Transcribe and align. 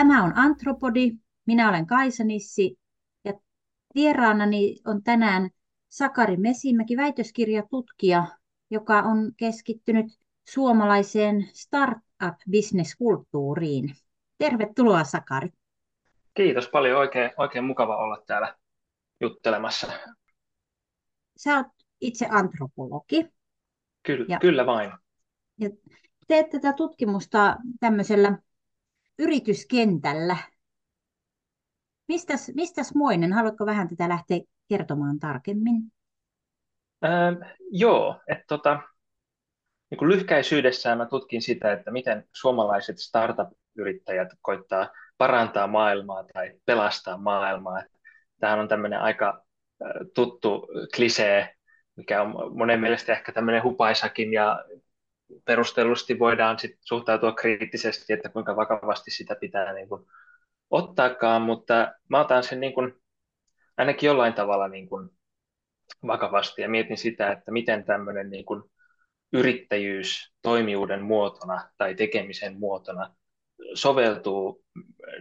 Tämä 0.00 0.24
on 0.24 0.32
Antropodi. 0.36 1.12
Minä 1.46 1.68
olen 1.68 1.86
Kaisa 1.86 2.24
Nissi 2.24 2.78
ja 3.24 3.32
vieraanani 3.94 4.76
on 4.86 5.02
tänään 5.02 5.50
Sakari 5.88 6.36
Mesimäki, 6.36 6.96
väitöskirjatutkija, 6.96 8.26
joka 8.70 8.98
on 8.98 9.32
keskittynyt 9.36 10.06
suomalaiseen 10.48 11.48
startup-bisneskulttuuriin. 11.52 13.94
Tervetuloa 14.38 15.04
Sakari. 15.04 15.48
Kiitos 16.34 16.68
paljon, 16.68 16.98
oikein, 16.98 17.30
oikein 17.36 17.64
mukava 17.64 17.96
olla 17.96 18.22
täällä 18.26 18.56
juttelemassa. 19.20 19.86
Sä 21.36 21.56
oot 21.56 21.66
itse 22.00 22.26
antropologi. 22.30 23.28
Kyllä, 24.02 24.26
ja, 24.28 24.38
kyllä 24.38 24.66
vain. 24.66 24.92
Ja 25.58 25.70
teet 26.26 26.50
tätä 26.50 26.72
tutkimusta 26.72 27.56
tämmöisellä 27.80 28.38
yrityskentällä. 29.20 30.36
Mistäs, 32.08 32.52
mistäs 32.54 32.94
Moinen, 32.94 33.32
haluatko 33.32 33.66
vähän 33.66 33.88
tätä 33.88 34.08
lähteä 34.08 34.40
kertomaan 34.68 35.18
tarkemmin? 35.18 35.92
Ähm, 37.04 37.34
joo, 37.70 38.20
että 38.28 38.44
tota, 38.48 38.82
niin 39.90 40.08
lyhkäisyydessään 40.08 40.98
mä 40.98 41.06
tutkin 41.06 41.42
sitä, 41.42 41.72
että 41.72 41.90
miten 41.90 42.28
suomalaiset 42.32 42.98
startup-yrittäjät 42.98 44.28
koittaa 44.42 44.90
parantaa 45.18 45.66
maailmaa 45.66 46.24
tai 46.32 46.52
pelastaa 46.64 47.16
maailmaa. 47.16 47.82
Tämähän 48.40 48.60
on 48.60 48.68
tämmöinen 48.68 49.00
aika 49.00 49.44
tuttu 50.14 50.68
klisee, 50.96 51.54
mikä 51.96 52.22
on 52.22 52.56
monen 52.56 52.80
mielestä 52.80 53.12
ehkä 53.12 53.32
tämmöinen 53.32 53.62
hupaisakin 53.62 54.32
ja 54.32 54.64
perustellusti 55.44 56.18
voidaan 56.18 56.58
sit 56.58 56.78
suhtautua 56.80 57.32
kriittisesti, 57.32 58.12
että 58.12 58.28
kuinka 58.28 58.56
vakavasti 58.56 59.10
sitä 59.10 59.36
pitää 59.40 59.72
niin 59.72 59.88
kuin 59.88 60.06
ottaakaan, 60.70 61.42
mutta 61.42 61.92
mä 62.08 62.20
otan 62.20 62.42
sen 62.42 62.60
niin 62.60 62.74
kuin, 62.74 62.92
ainakin 63.76 64.06
jollain 64.06 64.34
tavalla 64.34 64.68
niin 64.68 64.88
kuin 64.88 65.10
vakavasti 66.06 66.62
ja 66.62 66.68
mietin 66.68 66.98
sitä, 66.98 67.32
että 67.32 67.52
miten 67.52 67.84
tämmöinen 67.84 68.30
niin 68.30 68.44
kuin 68.44 68.62
yrittäjyys 69.32 70.32
toimijuuden 70.42 71.02
muotona 71.02 71.70
tai 71.78 71.94
tekemisen 71.94 72.58
muotona 72.58 73.14
soveltuu 73.74 74.64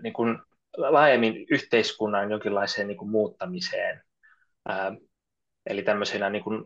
niin 0.03 0.13
kuin 0.13 0.39
laajemmin 0.77 1.45
yhteiskunnan 1.51 2.31
jonkinlaiseen 2.31 2.87
niin 2.87 2.97
kuin 2.97 3.11
muuttamiseen. 3.11 4.01
Ää, 4.67 4.95
eli 5.65 5.83
tämmöisenä 5.83 6.29
niin 6.29 6.43
kuin 6.43 6.65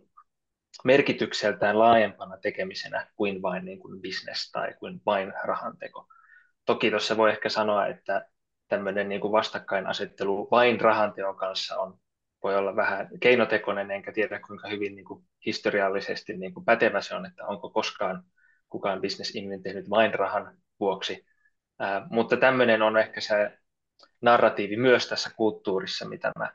merkitykseltään 0.83 1.79
laajempana 1.79 2.37
tekemisenä 2.37 3.07
kuin 3.15 3.41
vain 3.41 3.65
niin 3.65 3.79
kuin 3.79 4.01
business 4.01 4.51
tai 4.51 4.73
kuin 4.79 5.01
vain 5.05 5.33
rahanteko. 5.43 6.07
Toki 6.65 6.89
tuossa 6.89 7.17
voi 7.17 7.29
ehkä 7.29 7.49
sanoa, 7.49 7.87
että 7.87 8.25
tämmöinen 8.67 9.09
niin 9.09 9.21
kuin 9.21 9.31
vastakkainasettelu 9.31 10.47
vain 10.51 10.81
rahanteon 10.81 11.35
kanssa 11.35 11.77
on, 11.77 11.97
voi 12.43 12.55
olla 12.55 12.75
vähän 12.75 13.09
keinotekoinen, 13.19 13.91
enkä 13.91 14.11
tiedä 14.11 14.39
kuinka 14.39 14.67
hyvin 14.67 14.95
niin 14.95 15.05
kuin 15.05 15.25
historiallisesti 15.45 16.37
niin 16.37 16.53
kuin 16.53 16.65
pätevä 16.65 17.01
se 17.01 17.15
on, 17.15 17.25
että 17.25 17.45
onko 17.45 17.69
koskaan 17.69 18.23
kukaan 18.69 19.01
bisnesihminen 19.01 19.63
tehnyt 19.63 19.89
vain 19.89 20.13
rahan 20.13 20.57
vuoksi. 20.79 21.25
Ää, 21.79 22.07
mutta 22.09 22.37
tämmöinen 22.37 22.81
on 22.81 22.97
ehkä 22.97 23.21
se 23.21 23.57
narratiivi 24.21 24.77
myös 24.77 25.07
tässä 25.07 25.29
kulttuurissa, 25.35 26.07
mitä 26.07 26.31
mä 26.39 26.51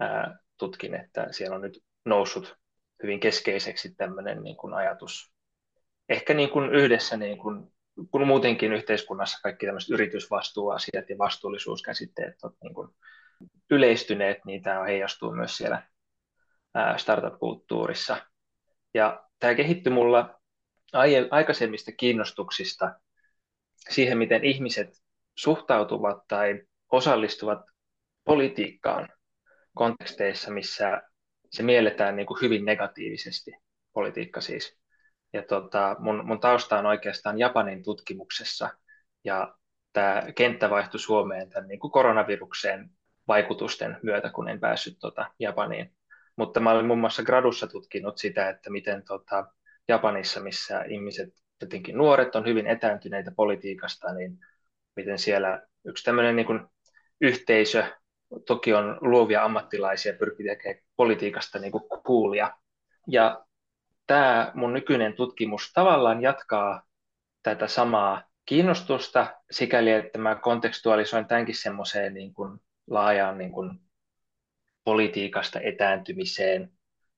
ää, 0.00 0.38
tutkin, 0.56 0.94
että 0.94 1.26
siellä 1.30 1.54
on 1.56 1.62
nyt 1.62 1.82
noussut 2.04 2.56
hyvin 3.06 3.20
keskeiseksi 3.20 3.94
tämmöinen 3.94 4.42
niin 4.42 4.56
kuin 4.56 4.74
ajatus. 4.74 5.32
Ehkä 6.08 6.34
niin 6.34 6.50
kuin 6.50 6.74
yhdessä, 6.74 7.16
niin 7.16 7.38
kuin, 7.38 7.72
kun 8.10 8.26
muutenkin 8.26 8.72
yhteiskunnassa 8.72 9.38
kaikki 9.42 9.66
tämmöiset 9.66 9.90
yritysvastuuasiat 9.90 11.10
ja 11.10 11.18
vastuullisuuskäsitteet 11.18 12.34
ovat 12.42 12.56
niin 12.62 12.74
kuin 12.74 12.88
yleistyneet, 13.70 14.44
niin 14.44 14.62
tämä 14.62 14.84
heijastuu 14.84 15.32
myös 15.32 15.56
siellä 15.56 15.82
startup-kulttuurissa. 16.96 18.16
Ja 18.94 19.24
tämä 19.38 19.54
kehittyi 19.54 19.92
mulla 19.92 20.40
aikaisemmista 21.30 21.92
kiinnostuksista 21.92 23.00
siihen, 23.88 24.18
miten 24.18 24.44
ihmiset 24.44 25.02
suhtautuvat 25.38 26.18
tai 26.28 26.62
osallistuvat 26.92 27.60
politiikkaan 28.24 29.08
konteksteissa, 29.74 30.50
missä 30.50 31.02
se 31.50 31.62
mielletään 31.62 32.16
niin 32.16 32.26
kuin 32.26 32.40
hyvin 32.42 32.64
negatiivisesti, 32.64 33.52
politiikka 33.92 34.40
siis. 34.40 34.78
Ja 35.32 35.42
tota, 35.42 35.96
mun, 35.98 36.26
mun 36.26 36.40
tausta 36.40 36.78
on 36.78 36.86
oikeastaan 36.86 37.38
Japanin 37.38 37.82
tutkimuksessa, 37.82 38.70
ja 39.24 39.54
tämä 39.92 40.22
kenttä 40.34 40.70
vaihtui 40.70 41.00
Suomeen 41.00 41.50
tämän 41.50 41.68
niin 41.68 41.80
kuin 41.80 41.90
koronavirukseen 41.90 42.90
vaikutusten 43.28 43.96
myötä, 44.02 44.30
kun 44.30 44.48
en 44.48 44.60
päässyt 44.60 44.96
tota 45.00 45.30
Japaniin. 45.38 45.92
Mutta 46.36 46.60
mä 46.60 46.70
olin 46.70 46.86
muun 46.86 46.98
muassa 46.98 47.22
gradussa 47.22 47.66
tutkinut 47.66 48.18
sitä, 48.18 48.48
että 48.48 48.70
miten 48.70 49.02
tota, 49.04 49.46
Japanissa, 49.88 50.40
missä 50.40 50.82
ihmiset, 50.82 51.28
jotenkin 51.60 51.96
nuoret, 51.96 52.36
on 52.36 52.46
hyvin 52.46 52.66
etääntyneitä 52.66 53.32
politiikasta, 53.36 54.12
niin 54.12 54.38
miten 54.96 55.18
siellä 55.18 55.62
yksi 55.84 56.04
tämmöinen 56.04 56.36
niin 56.36 56.46
kuin 56.46 56.60
yhteisö 57.20 57.84
toki 58.46 58.74
on 58.74 58.98
luovia 59.00 59.44
ammattilaisia, 59.44 60.12
pyrkii 60.12 60.46
tekemään 60.46 60.82
politiikasta 60.96 61.58
niin 61.58 61.72
kuin 61.72 61.84
coolia. 62.06 62.52
Ja 63.08 63.44
tämä 64.06 64.50
mun 64.54 64.72
nykyinen 64.72 65.12
tutkimus 65.12 65.72
tavallaan 65.72 66.22
jatkaa 66.22 66.82
tätä 67.42 67.68
samaa 67.68 68.22
kiinnostusta 68.46 69.34
sikäli, 69.50 69.90
että 69.90 70.18
mä 70.18 70.34
kontekstualisoin 70.34 71.26
tämänkin 71.26 71.54
semmoiseen 71.54 72.14
niin 72.14 72.34
kuin 72.34 72.60
laajaan 72.86 73.38
niin 73.38 73.52
kuin 73.52 73.80
politiikasta 74.84 75.60
etääntymiseen. 75.60 76.72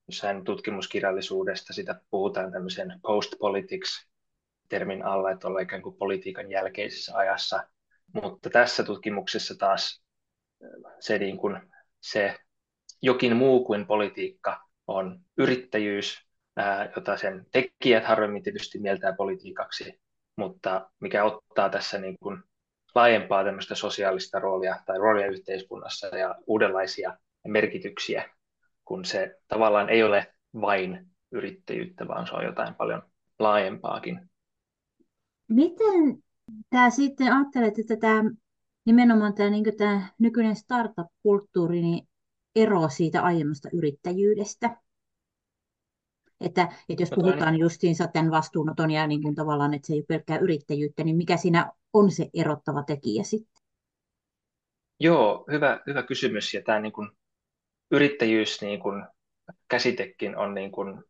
Jossain 0.09 0.45
tutkimuskirjallisuudesta 0.45 1.73
sitä 1.73 2.01
puhutaan 2.11 2.53
tämmöisen 2.53 3.01
post-politics-termin 3.03 5.05
alla, 5.05 5.31
että 5.31 5.49
ollaan 5.49 5.63
ikään 5.63 5.83
kuin 5.83 5.97
politiikan 5.97 6.51
jälkeisessä 6.51 7.17
ajassa. 7.17 7.69
Mutta 8.23 8.51
tässä 8.51 8.85
tutkimuksessa 8.85 9.55
taas 9.59 10.03
se, 11.01 11.19
niin 11.19 11.37
kuin, 11.37 11.61
se 12.01 12.37
jokin 13.03 13.37
muu 13.37 13.65
kuin 13.65 13.87
politiikka 13.87 14.65
on 14.87 15.21
yrittäjyys, 15.39 16.29
ää, 16.57 16.93
jota 16.97 17.17
sen 17.17 17.47
tekijät 17.53 18.05
harvemmin 18.05 18.43
tietysti 18.43 18.79
mieltää 18.79 19.13
politiikaksi, 19.13 20.01
mutta 20.37 20.91
mikä 21.01 21.25
ottaa 21.25 21.69
tässä 21.69 21.99
niin 21.99 22.15
kuin 22.23 22.43
laajempaa 22.95 23.45
tämmöistä 23.45 23.75
sosiaalista 23.75 24.39
roolia 24.39 24.77
tai 24.87 24.99
roolia 24.99 25.27
yhteiskunnassa 25.27 26.07
ja 26.07 26.35
uudenlaisia 26.47 27.19
merkityksiä, 27.49 28.31
kun 28.85 29.05
se 29.05 29.37
tavallaan 29.49 29.89
ei 29.89 30.03
ole 30.03 30.35
vain 30.61 31.07
yrittäjyyttä, 31.31 32.09
vaan 32.09 32.27
se 32.27 32.35
on 32.35 32.45
jotain 32.45 32.75
paljon 32.75 33.03
laajempaakin. 33.39 34.31
Miten 35.49 36.23
tämä 36.71 36.91
sitten 36.91 37.33
ajattelet, 37.33 37.79
että 37.79 37.97
tämä 37.97 38.23
nimenomaan 38.88 39.34
tämä, 39.34 39.50
niin 39.50 39.76
tämä 39.76 40.09
nykyinen 40.19 40.56
startup-kulttuuri 40.56 41.81
niin 41.81 42.09
eroaa 42.56 42.88
siitä 42.88 43.22
aiemmasta 43.22 43.69
yrittäjyydestä. 43.72 44.76
Että, 46.41 46.69
että 46.88 47.03
jos 47.03 47.10
puhutaan 47.15 47.59
justiinsa 47.59 48.09
tämän 48.09 48.31
vastuunoton 48.31 48.91
ja 48.91 49.06
niin 49.06 49.22
kuin 49.22 49.34
tavallaan, 49.34 49.75
että 49.75 49.87
se 49.87 49.93
ei 49.93 49.99
ole 49.99 50.04
pelkkää 50.09 50.38
yrittäjyyttä, 50.38 51.04
niin 51.04 51.16
mikä 51.16 51.37
siinä 51.37 51.72
on 51.93 52.10
se 52.10 52.31
erottava 52.34 52.82
tekijä 52.82 53.22
sitten? 53.22 53.62
Joo, 55.00 55.44
hyvä, 55.53 55.81
hyvä 55.87 56.03
kysymys. 56.03 56.55
Ja 56.55 56.62
tämä 56.62 56.81
niin 56.81 56.93
kuin 56.93 57.10
yrittäjyys 57.91 58.62
niin 58.62 58.81
kuin 58.81 59.05
käsitekin 59.69 60.37
on 60.37 60.55
niin 60.55 60.73
kuin 60.73 61.05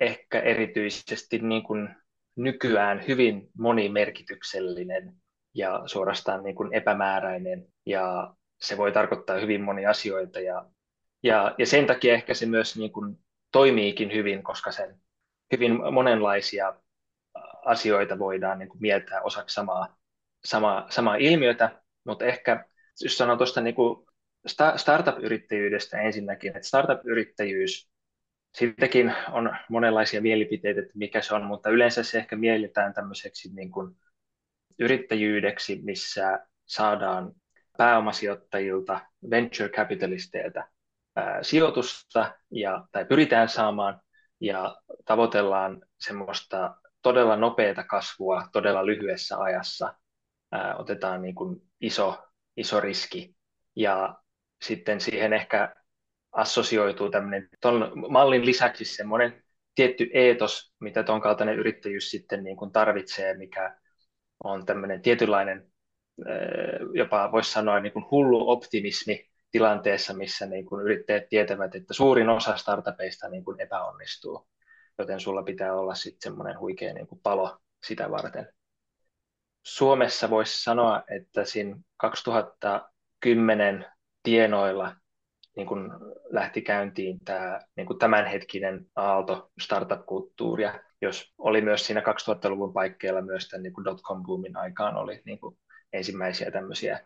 ehkä 0.00 0.40
erityisesti 0.40 1.38
niin 1.38 1.62
kuin 1.62 1.88
nykyään 2.36 3.04
hyvin 3.08 3.50
monimerkityksellinen 3.58 5.23
ja 5.54 5.82
suorastaan 5.86 6.42
niin 6.42 6.54
kuin 6.54 6.74
epämääräinen. 6.74 7.66
Ja 7.86 8.34
se 8.60 8.76
voi 8.76 8.92
tarkoittaa 8.92 9.38
hyvin 9.38 9.60
monia 9.60 9.90
asioita. 9.90 10.40
Ja, 10.40 10.66
ja, 11.22 11.54
ja 11.58 11.66
sen 11.66 11.86
takia 11.86 12.14
ehkä 12.14 12.34
se 12.34 12.46
myös 12.46 12.76
niin 12.76 12.92
kuin 12.92 13.18
toimiikin 13.52 14.12
hyvin, 14.12 14.42
koska 14.42 14.72
sen 14.72 15.00
hyvin 15.52 15.92
monenlaisia 15.92 16.74
asioita 17.64 18.18
voidaan 18.18 18.58
niin 18.58 18.68
kuin 18.68 18.80
mieltää 18.80 19.22
osaksi 19.22 19.54
samaa, 19.54 19.96
samaa, 20.44 20.86
samaa 20.90 21.16
ilmiötä, 21.16 21.82
mutta 22.04 22.24
ehkä 22.24 22.64
jos 23.00 23.18
sanon 23.18 23.38
tuosta 23.38 23.60
niin 23.60 23.74
kuin 23.74 24.06
startup-yrittäjyydestä 24.76 26.00
ensinnäkin, 26.00 26.56
että 26.56 26.68
startup-yrittäjyys, 26.68 27.90
siitäkin 28.54 29.14
on 29.32 29.56
monenlaisia 29.68 30.20
mielipiteitä, 30.20 30.80
että 30.80 30.92
mikä 30.98 31.20
se 31.20 31.34
on, 31.34 31.44
mutta 31.44 31.70
yleensä 31.70 32.02
se 32.02 32.18
ehkä 32.18 32.36
mielletään 32.36 32.94
tämmöiseksi 32.94 33.54
niin 33.54 33.70
kuin 33.70 33.96
yrittäjyydeksi, 34.78 35.80
missä 35.84 36.46
saadaan 36.66 37.32
pääomasijoittajilta, 37.78 39.00
venture 39.30 39.68
capitalisteilta 39.68 40.64
sijoitusta 41.42 42.34
ja, 42.50 42.86
tai 42.92 43.04
pyritään 43.04 43.48
saamaan 43.48 44.00
ja 44.40 44.76
tavoitellaan 45.04 45.82
semmoista 46.00 46.76
todella 47.02 47.36
nopeata 47.36 47.84
kasvua 47.84 48.48
todella 48.52 48.86
lyhyessä 48.86 49.38
ajassa 49.38 49.94
otetaan 50.78 51.22
niin 51.22 51.34
kuin 51.34 51.62
iso, 51.80 52.24
iso 52.56 52.80
riski. 52.80 53.36
Ja 53.76 54.16
sitten 54.62 55.00
siihen 55.00 55.32
ehkä 55.32 55.74
assosioituu 56.32 57.10
tämmöinen 57.10 57.48
ton 57.60 57.92
mallin 58.10 58.46
lisäksi 58.46 58.84
semmoinen 58.84 59.42
tietty 59.74 60.10
eetos, 60.12 60.74
mitä 60.80 61.02
tuon 61.02 61.20
kaltainen 61.20 61.58
yrittäjyys 61.58 62.10
sitten 62.10 62.44
niin 62.44 62.56
kuin 62.56 62.72
tarvitsee, 62.72 63.36
mikä 63.36 63.76
on 64.44 64.66
tämmöinen 64.66 65.02
tietynlainen, 65.02 65.66
jopa 66.94 67.32
voisi 67.32 67.52
sanoa 67.52 67.80
niin 67.80 67.92
kuin 67.92 68.04
hullu 68.10 68.50
optimismi 68.50 69.28
tilanteessa, 69.50 70.14
missä 70.14 70.46
niin 70.46 70.66
kuin 70.66 70.84
yrittäjät 70.84 71.28
tietävät, 71.28 71.74
että 71.74 71.94
suurin 71.94 72.28
osa 72.28 72.56
startupeista 72.56 73.28
niin 73.28 73.44
kuin 73.44 73.60
epäonnistuu, 73.60 74.48
joten 74.98 75.20
sulla 75.20 75.42
pitää 75.42 75.74
olla 75.74 75.94
sitten 75.94 76.22
semmoinen 76.22 76.58
huikea 76.58 76.94
niin 76.94 77.06
kuin 77.06 77.20
palo 77.22 77.58
sitä 77.86 78.10
varten. 78.10 78.48
Suomessa 79.62 80.30
voisi 80.30 80.62
sanoa, 80.62 81.02
että 81.08 81.44
siinä 81.44 81.76
2010 81.96 83.86
tienoilla 84.22 84.96
niin 85.56 85.66
kuin 85.66 85.90
lähti 86.30 86.62
käyntiin 86.62 87.24
tämä 87.24 87.60
niin 87.76 87.86
kuin 87.86 87.98
tämänhetkinen 87.98 88.86
aalto 88.96 89.50
startup-kulttuuria, 89.60 90.80
jos 91.02 91.34
oli 91.38 91.60
myös 91.60 91.86
siinä 91.86 92.00
2000-luvun 92.00 92.72
paikkeilla 92.72 93.22
myös 93.22 93.48
tämän 93.48 93.62
niin 93.62 93.72
kuin 93.72 93.84
dotcom-boomin 93.84 94.56
aikaan 94.56 94.96
oli 94.96 95.22
niin 95.24 95.40
kuin 95.40 95.58
ensimmäisiä 95.92 96.50
tämmöisiä 96.50 97.00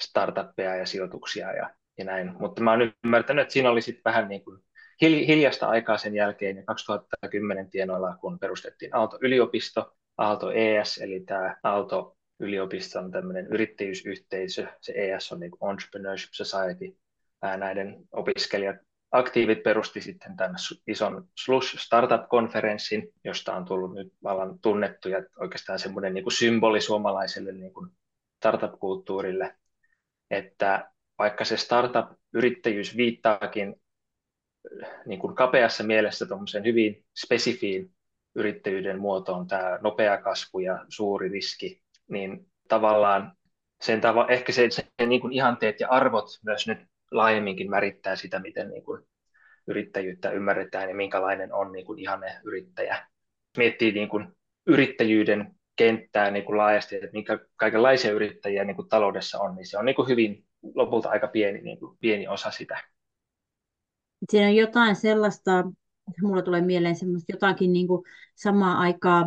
startuppeja 0.00 0.76
ja 0.76 0.86
sijoituksia 0.86 1.52
ja, 1.52 1.70
ja 1.98 2.04
näin. 2.04 2.32
Mutta 2.38 2.62
mä 2.62 2.70
oon 2.70 2.92
ymmärtänyt, 3.04 3.42
että 3.42 3.52
siinä 3.52 3.70
oli 3.70 3.82
sitten 3.82 4.02
vähän 4.04 4.28
niin 4.28 4.44
kuin 4.44 4.60
hiljasta 5.02 5.68
aikaa 5.68 5.98
sen 5.98 6.14
jälkeen, 6.14 6.56
ja 6.56 6.62
2010 6.66 7.70
tienoilla, 7.70 8.16
kun 8.20 8.38
perustettiin 8.38 8.96
Aalto-yliopisto, 8.96 9.92
Aalto 10.18 10.50
ES, 10.50 10.98
eli 10.98 11.20
tämä 11.20 11.56
Aalto 11.62 12.16
yliopiston 12.40 13.10
tämmöinen 13.10 13.46
yrittäjyysyhteisö, 13.46 14.66
se 14.80 14.92
ES 14.96 15.32
on 15.32 15.40
niin 15.40 15.52
Entrepreneurship 15.70 16.32
Society, 16.32 16.98
näiden 17.56 18.04
opiskelijat 18.12 18.76
aktiivit 19.14 19.62
perusti 19.62 20.00
sitten 20.00 20.36
tämän 20.36 20.56
ison 20.86 21.28
Slush 21.44 21.78
Startup-konferenssin, 21.78 23.12
josta 23.24 23.56
on 23.56 23.64
tullut 23.64 23.94
nyt 23.94 24.12
vallan 24.22 24.58
tunnettu 24.58 25.08
ja 25.08 25.22
oikeastaan 25.40 25.78
semmoinen 25.78 26.14
niin 26.14 26.24
kuin 26.24 26.32
symboli 26.32 26.80
suomalaiselle 26.80 27.52
niin 27.52 27.72
kuin 27.72 27.90
startup-kulttuurille, 28.36 29.56
että 30.30 30.90
vaikka 31.18 31.44
se 31.44 31.56
startup-yrittäjyys 31.56 32.96
viittaakin 32.96 33.76
niin 35.06 35.20
kuin 35.20 35.34
kapeassa 35.34 35.84
mielessä 35.84 36.26
hyvin 36.64 37.04
spesifiin 37.16 37.90
yrittäjyyden 38.34 39.00
muotoon, 39.00 39.46
tämä 39.46 39.78
nopea 39.82 40.18
kasvu 40.18 40.58
ja 40.58 40.84
suuri 40.88 41.28
riski, 41.28 41.82
niin 42.08 42.46
tavallaan 42.68 43.36
sen 43.80 44.00
tava, 44.00 44.26
ehkä 44.28 44.52
se, 44.52 44.70
se 44.70 44.86
niin 45.06 45.20
kuin 45.20 45.32
ihanteet 45.32 45.80
ja 45.80 45.88
arvot 45.88 46.26
myös 46.44 46.66
nyt 46.66 46.78
laajemminkin 47.16 47.70
määrittää 47.70 48.16
sitä, 48.16 48.38
miten 48.38 48.70
niin 48.70 48.84
kuin 48.84 49.02
yrittäjyyttä 49.66 50.30
ymmärretään 50.30 50.88
ja 50.88 50.94
minkälainen 50.94 51.52
on 51.52 51.72
niin 51.72 51.86
kuin 51.86 51.98
ihanne 51.98 52.40
yrittäjä. 52.44 53.06
Miettii 53.56 53.92
niin 53.92 54.08
kuin 54.08 54.28
yrittäjyyden 54.66 55.54
kenttää 55.76 56.30
niin 56.30 56.44
kuin 56.44 56.56
laajasti, 56.56 56.96
että 56.96 57.08
minkä 57.12 57.38
kaikenlaisia 57.56 58.12
yrittäjiä 58.12 58.64
niin 58.64 58.76
kuin 58.76 58.88
taloudessa 58.88 59.40
on, 59.40 59.54
niin 59.54 59.66
se 59.66 59.78
on 59.78 59.84
niin 59.84 59.96
kuin 59.96 60.08
hyvin 60.08 60.44
lopulta 60.74 61.08
aika 61.08 61.28
pieni, 61.28 61.60
niin 61.60 61.78
kuin 61.78 61.98
pieni 62.00 62.28
osa 62.28 62.50
sitä. 62.50 62.80
Siinä 64.30 64.46
on 64.46 64.56
jotain 64.56 64.96
sellaista, 64.96 65.64
mulla 66.22 66.42
tulee 66.42 66.60
mieleen 66.60 66.96
semmoista 66.96 67.32
jotakin 67.32 67.72
niin 67.72 67.88
kuin 67.88 68.02
samaan 68.34 68.78
aikaan 68.78 69.26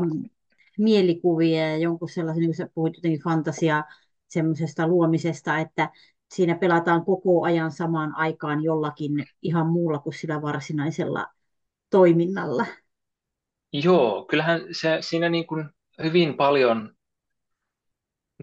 mielikuvia 0.78 1.68
ja 1.68 1.78
jonkun 1.78 2.10
sellaisen, 2.10 2.42
niin 2.42 2.50
kuin 2.50 2.56
sä 2.56 2.69
puhuit 2.74 2.95
jotenkin 2.95 3.24
fantasiaa 3.24 3.83
semmoisesta 4.28 4.88
luomisesta, 4.88 5.60
että 5.60 5.90
siinä 6.33 6.56
pelataan 6.56 7.06
koko 7.06 7.44
ajan 7.44 7.71
samaan 7.71 8.15
aikaan 8.15 8.63
jollakin 8.63 9.25
ihan 9.41 9.68
muulla 9.68 10.00
kuin 10.00 10.13
sillä 10.13 10.41
varsinaisella 10.41 11.27
toiminnalla. 11.89 12.65
Joo, 13.74 14.25
kyllähän 14.29 14.62
se, 14.71 14.97
siinä 15.01 15.29
niin 15.29 15.47
kuin 15.47 15.69
hyvin 16.03 16.33
paljon, 16.33 16.95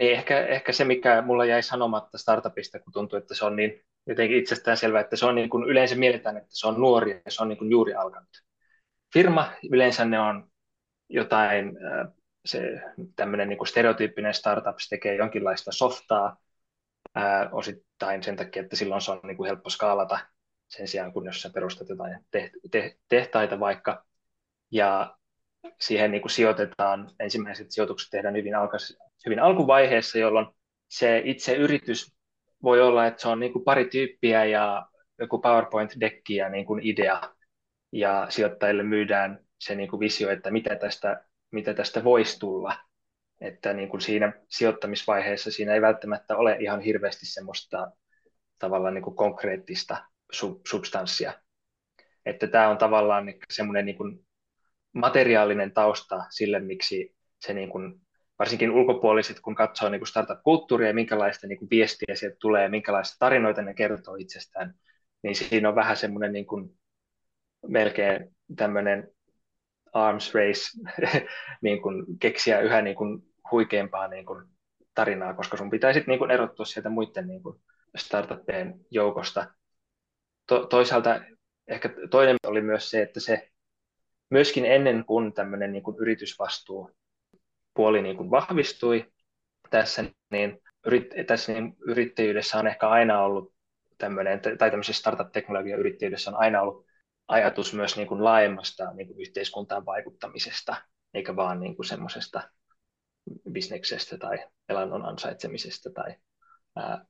niin 0.00 0.12
ehkä, 0.12 0.46
ehkä 0.46 0.72
se, 0.72 0.84
mikä 0.84 1.22
mulla 1.22 1.44
jäi 1.44 1.62
sanomatta 1.62 2.18
startupista, 2.18 2.80
kun 2.80 2.92
tuntuu, 2.92 3.18
että 3.18 3.34
se 3.34 3.44
on 3.44 3.56
niin 3.56 3.84
jotenkin 4.06 4.38
itsestään 4.38 4.76
selvää, 4.76 5.00
että 5.00 5.16
se 5.16 5.26
on 5.26 5.34
niin 5.34 5.50
kuin, 5.50 5.64
yleensä 5.64 5.96
mielletään, 5.96 6.36
että 6.36 6.48
se 6.50 6.66
on 6.66 6.80
nuori 6.80 7.22
ja 7.24 7.30
se 7.30 7.42
on 7.42 7.48
niin 7.48 7.58
kuin 7.58 7.70
juuri 7.70 7.94
alkanut. 7.94 8.28
Firma, 9.12 9.52
yleensä 9.70 10.04
ne 10.04 10.20
on 10.20 10.48
jotain, 11.08 11.76
se 12.44 12.80
tämmöinen 13.16 13.48
niin 13.48 13.58
kuin 13.58 13.68
stereotyyppinen 13.68 14.34
startup, 14.34 14.78
se 14.78 14.88
tekee 14.88 15.14
jonkinlaista 15.16 15.72
softaa, 15.72 16.36
ää, 17.14 17.48
osittain 17.52 18.22
sen 18.22 18.36
takia, 18.36 18.62
että 18.62 18.76
silloin 18.76 19.00
se 19.00 19.10
on 19.10 19.20
niin 19.22 19.36
kuin 19.36 19.46
helppo 19.46 19.70
skaalata 19.70 20.18
sen 20.68 20.88
sijaan, 20.88 21.12
kun 21.12 21.26
jos 21.26 21.42
sä 21.42 21.50
perustat 21.54 21.88
jotain 21.88 22.26
te- 22.30 22.50
te- 22.70 22.96
tehtaita 23.08 23.60
vaikka, 23.60 24.04
ja 24.70 25.16
siihen 25.80 26.10
niin 26.10 26.22
kuin 26.22 26.32
sijoitetaan, 26.32 27.10
ensimmäiset 27.20 27.70
sijoitukset 27.70 28.10
tehdään 28.10 28.36
hyvin, 28.36 28.54
alkas, 28.54 28.98
hyvin 29.26 29.40
alkuvaiheessa, 29.40 30.18
jolloin 30.18 30.46
se 30.88 31.22
itse 31.24 31.54
yritys 31.54 32.14
voi 32.62 32.80
olla, 32.80 33.06
että 33.06 33.22
se 33.22 33.28
on 33.28 33.40
niin 33.40 33.52
kuin 33.52 33.64
pari 33.64 33.84
tyyppiä 33.84 34.44
ja 34.44 34.86
joku 35.18 35.38
PowerPoint-dekki 35.38 36.36
ja 36.36 36.48
niin 36.48 36.66
kuin 36.66 36.80
idea, 36.82 37.34
ja 37.92 38.26
sijoittajille 38.28 38.82
myydään 38.82 39.44
se 39.58 39.74
niin 39.74 39.90
kuin 39.90 40.00
visio, 40.00 40.30
että 40.30 40.50
mitä 40.50 40.76
tästä, 40.76 41.24
mitä 41.50 41.74
tästä 41.74 42.04
voisi 42.04 42.38
tulla, 42.38 42.76
että 43.40 43.72
niin 43.72 43.88
kuin 43.88 44.00
siinä 44.00 44.32
sijoittamisvaiheessa 44.48 45.50
siinä 45.50 45.74
ei 45.74 45.80
välttämättä 45.80 46.36
ole 46.36 46.56
ihan 46.60 46.80
hirveästi 46.80 47.26
semmoista 47.26 47.90
tavallaan 48.58 48.94
niin 48.94 49.02
kuin 49.02 49.16
konkreettista 49.16 50.04
substanssia. 50.68 51.32
Että 52.26 52.46
tämä 52.46 52.68
on 52.68 52.78
tavallaan 52.78 53.26
niin 53.26 53.38
semmoinen 53.52 53.86
niin 53.86 53.96
kuin 53.96 54.26
materiaalinen 54.92 55.72
tausta 55.72 56.24
sille, 56.30 56.60
miksi 56.60 57.14
se 57.40 57.54
niin 57.54 57.68
kuin, 57.68 58.00
varsinkin 58.38 58.70
ulkopuoliset, 58.70 59.40
kun 59.40 59.54
katsoo 59.54 59.88
niin 59.88 60.00
kuin 60.00 60.08
startup-kulttuuria 60.08 60.88
ja 60.88 60.94
minkälaista 60.94 61.46
niin 61.46 61.58
kuin 61.58 61.70
viestiä 61.70 62.14
sieltä 62.14 62.36
tulee, 62.40 62.68
minkälaista 62.68 63.16
tarinoita 63.18 63.62
ne 63.62 63.74
kertoo 63.74 64.14
itsestään, 64.14 64.74
niin 65.22 65.34
siinä 65.34 65.68
on 65.68 65.74
vähän 65.74 65.96
semmoinen 65.96 66.32
niin 66.32 66.46
kuin 66.46 66.70
melkein 67.66 68.36
tämmöinen 68.56 69.13
arms 69.94 70.34
race 70.34 70.62
niin 71.62 71.82
kuin 71.82 72.18
keksiä 72.20 72.60
yhä 72.60 72.82
niin 72.82 72.96
kuin 72.96 73.22
huikeampaa 73.50 74.08
niin 74.08 74.26
kuin 74.26 74.44
tarinaa, 74.94 75.34
koska 75.34 75.56
sun 75.56 75.70
pitäisi 75.70 76.04
niin 76.06 76.18
kuin 76.18 76.30
erottua 76.30 76.66
sieltä 76.66 76.88
muiden 76.88 77.26
niin 77.26 77.42
kuin 77.42 77.60
startuppien 77.96 78.74
joukosta. 78.90 79.46
To- 80.46 80.66
toisaalta 80.66 81.20
ehkä 81.68 81.90
toinen 82.10 82.36
oli 82.46 82.60
myös 82.60 82.90
se, 82.90 83.02
että 83.02 83.20
se 83.20 83.50
myöskin 84.30 84.64
ennen 84.64 85.04
kuin 85.04 85.32
tämmöinen 85.32 85.72
niin 85.72 85.82
kuin 85.82 85.96
yritysvastuu 85.98 86.90
puoli 87.74 88.02
niin 88.02 88.16
kuin 88.16 88.30
vahvistui 88.30 89.12
tässä, 89.70 90.04
niin, 90.30 90.60
yrit, 90.86 91.06
tässä 91.26 91.52
niin 91.52 91.76
yrittäjyydessä 91.86 92.58
on 92.58 92.66
ehkä 92.66 92.88
aina 92.88 93.22
ollut 93.22 93.54
tämmöinen, 93.98 94.40
tai 94.40 94.70
tämmöisessä 94.70 95.00
startup-teknologian 95.00 95.80
yrittäjyydessä 95.80 96.30
on 96.30 96.36
aina 96.36 96.62
ollut 96.62 96.86
ajatus 97.28 97.74
myös 97.74 97.96
niin 97.96 98.08
kuin 98.08 98.24
laajemmasta 98.24 98.92
niin 98.92 99.06
kuin 99.06 99.20
yhteiskuntaan 99.20 99.86
vaikuttamisesta, 99.86 100.76
eikä 101.14 101.36
vaan 101.36 101.60
niin 101.60 101.76
kuin 101.76 101.86
semmoisesta 101.86 102.50
bisneksestä 103.52 104.18
tai 104.18 104.38
elannon 104.68 105.04
ansaitsemisesta 105.04 105.90
tai 105.90 106.14
ää, 106.76 107.04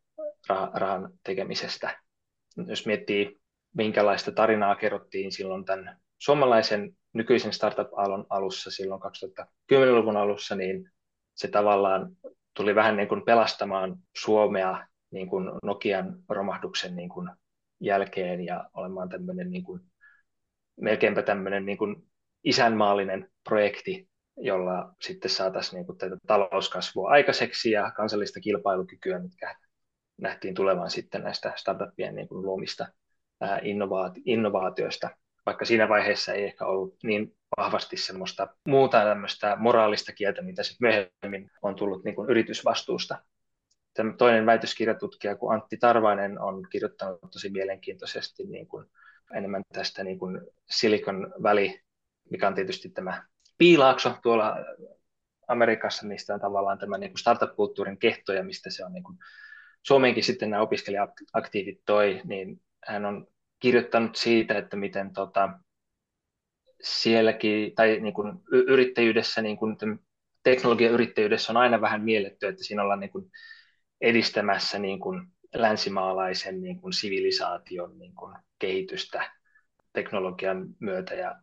rahan 0.74 1.10
tekemisestä. 1.24 2.00
Jos 2.66 2.86
miettii, 2.86 3.40
minkälaista 3.76 4.32
tarinaa 4.32 4.76
kerrottiin 4.76 5.32
silloin 5.32 5.64
tämän 5.64 6.00
suomalaisen 6.18 6.96
nykyisen 7.12 7.52
startup-alon 7.52 8.26
alussa, 8.30 8.70
silloin 8.70 9.00
2010-luvun 9.02 10.16
alussa, 10.16 10.54
niin 10.56 10.90
se 11.34 11.48
tavallaan 11.48 12.16
tuli 12.56 12.74
vähän 12.74 12.96
niin 12.96 13.08
kuin 13.08 13.24
pelastamaan 13.24 13.96
Suomea 14.16 14.86
niin 15.10 15.28
kuin 15.28 15.50
Nokian 15.62 16.16
romahduksen 16.28 16.96
niin 16.96 17.08
kuin 17.08 17.30
jälkeen 17.80 18.44
ja 18.44 18.70
olemaan 18.74 19.08
tämmöinen 19.08 19.50
niin 19.50 19.64
kuin, 19.64 19.80
melkeinpä 20.80 21.22
tämmöinen 21.22 21.66
niin 21.66 21.78
kuin 21.78 21.96
isänmaallinen 22.44 23.30
projekti 23.48 24.08
jolla 24.36 24.94
sitten 25.00 25.30
saataisiin 25.30 25.76
niin 25.76 25.86
kuin 25.86 25.98
tätä 25.98 26.16
talouskasvua 26.26 27.10
aikaiseksi 27.10 27.70
ja 27.70 27.90
kansallista 27.90 28.40
kilpailukykyä, 28.40 29.18
mitkä 29.18 29.56
nähtiin 30.20 30.54
tulevan 30.54 30.90
sitten 30.90 31.22
näistä 31.22 31.52
startupien 31.56 32.14
niin 32.14 32.28
kuin 32.28 32.42
luomista 32.42 32.86
innovaati- 33.62 34.22
innovaatioista, 34.24 35.10
vaikka 35.46 35.64
siinä 35.64 35.88
vaiheessa 35.88 36.32
ei 36.32 36.44
ehkä 36.44 36.66
ollut 36.66 36.96
niin 37.02 37.36
vahvasti 37.56 37.96
semmoista 37.96 38.48
muuta 38.68 39.04
tämmöistä 39.04 39.56
moraalista 39.56 40.12
kieltä, 40.12 40.42
mitä 40.42 40.62
sitten 40.62 40.88
myöhemmin 40.88 41.50
on 41.62 41.74
tullut 41.74 42.04
niin 42.04 42.14
kuin 42.14 42.30
yritysvastuusta. 42.30 43.24
Tämä 43.94 44.12
toinen 44.16 44.46
väitöskirjatutkija 44.46 45.36
kuin 45.36 45.54
Antti 45.54 45.76
Tarvainen 45.76 46.40
on 46.40 46.66
kirjoittanut 46.70 47.20
tosi 47.32 47.50
mielenkiintoisesti 47.50 48.44
niin 48.44 48.68
kuin 48.68 48.86
enemmän 49.34 49.62
tästä 49.72 50.04
niin 50.04 50.18
kuin 50.18 50.40
Silicon 50.70 51.34
Valley, 51.42 51.70
mikä 52.30 52.48
on 52.48 52.54
tietysti 52.54 52.88
tämä 52.88 53.24
Piilaakso 53.58 54.16
tuolla 54.22 54.56
Amerikassa, 55.48 56.06
mistä 56.06 56.34
on 56.34 56.40
tavallaan 56.40 56.78
tämä 56.78 56.98
niin 56.98 57.10
kuin 57.10 57.18
startup-kulttuurin 57.18 57.98
kehto 57.98 58.32
ja 58.32 58.44
mistä 58.44 58.70
se 58.70 58.84
on 58.84 58.92
niin 58.92 59.04
kuin 59.04 59.18
Suomeenkin 59.82 60.24
sitten 60.24 60.50
nämä 60.50 60.62
opiskelija-aktiivit 60.62 61.80
toi, 61.86 62.20
niin 62.24 62.60
hän 62.86 63.04
on 63.04 63.26
kirjoittanut 63.60 64.16
siitä, 64.16 64.58
että 64.58 64.76
miten 64.76 65.12
tota, 65.12 65.50
sielläkin, 66.82 67.74
tai 67.74 68.00
niin 68.00 68.14
kuin 68.14 68.32
yrittäjyydessä, 68.52 69.42
niin 69.42 69.56
kuin 69.56 69.76
teknologiayrittäjyydessä 70.42 71.52
on 71.52 71.56
aina 71.56 71.80
vähän 71.80 72.04
mielletty, 72.04 72.46
että 72.46 72.64
siinä 72.64 72.82
ollaan 72.82 73.00
niin 73.00 73.10
kuin 73.10 73.30
edistämässä 74.00 74.78
niin 74.78 75.00
kuin 75.00 75.33
länsimaalaisen 75.54 76.60
niin 76.60 76.80
kuin 76.80 76.92
sivilisaation 76.92 77.98
niin 77.98 78.14
kuin 78.14 78.36
kehitystä 78.58 79.30
teknologian 79.92 80.66
myötä. 80.78 81.14
Ja 81.14 81.40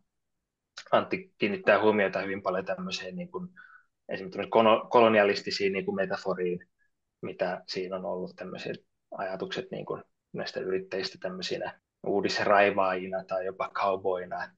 Antti 0.92 1.34
kiinnittää 1.38 1.82
huomiota 1.82 2.22
hyvin 2.22 2.42
paljon 2.42 2.66
tämmöiseen 2.66 3.16
niin 3.16 3.32
kuin, 3.32 3.50
esimerkiksi 4.10 4.50
kolonialistisiin 4.90 5.74
niin 5.74 5.86
kuin 5.86 5.96
metaforiin, 5.96 6.60
mitä 7.22 7.64
siinä 7.68 7.96
on 7.96 8.06
ollut 8.06 8.36
tämmöiset 8.36 8.86
ajatukset 9.18 9.72
niin 9.72 9.86
kuin 9.86 10.04
näistä 10.34 10.60
yrittäjistä 10.60 11.18
tämmöisinä 11.22 11.80
uudisraivaajina 12.04 13.24
tai 13.24 13.46
jopa 13.46 13.70
cowboyina. 13.74 14.52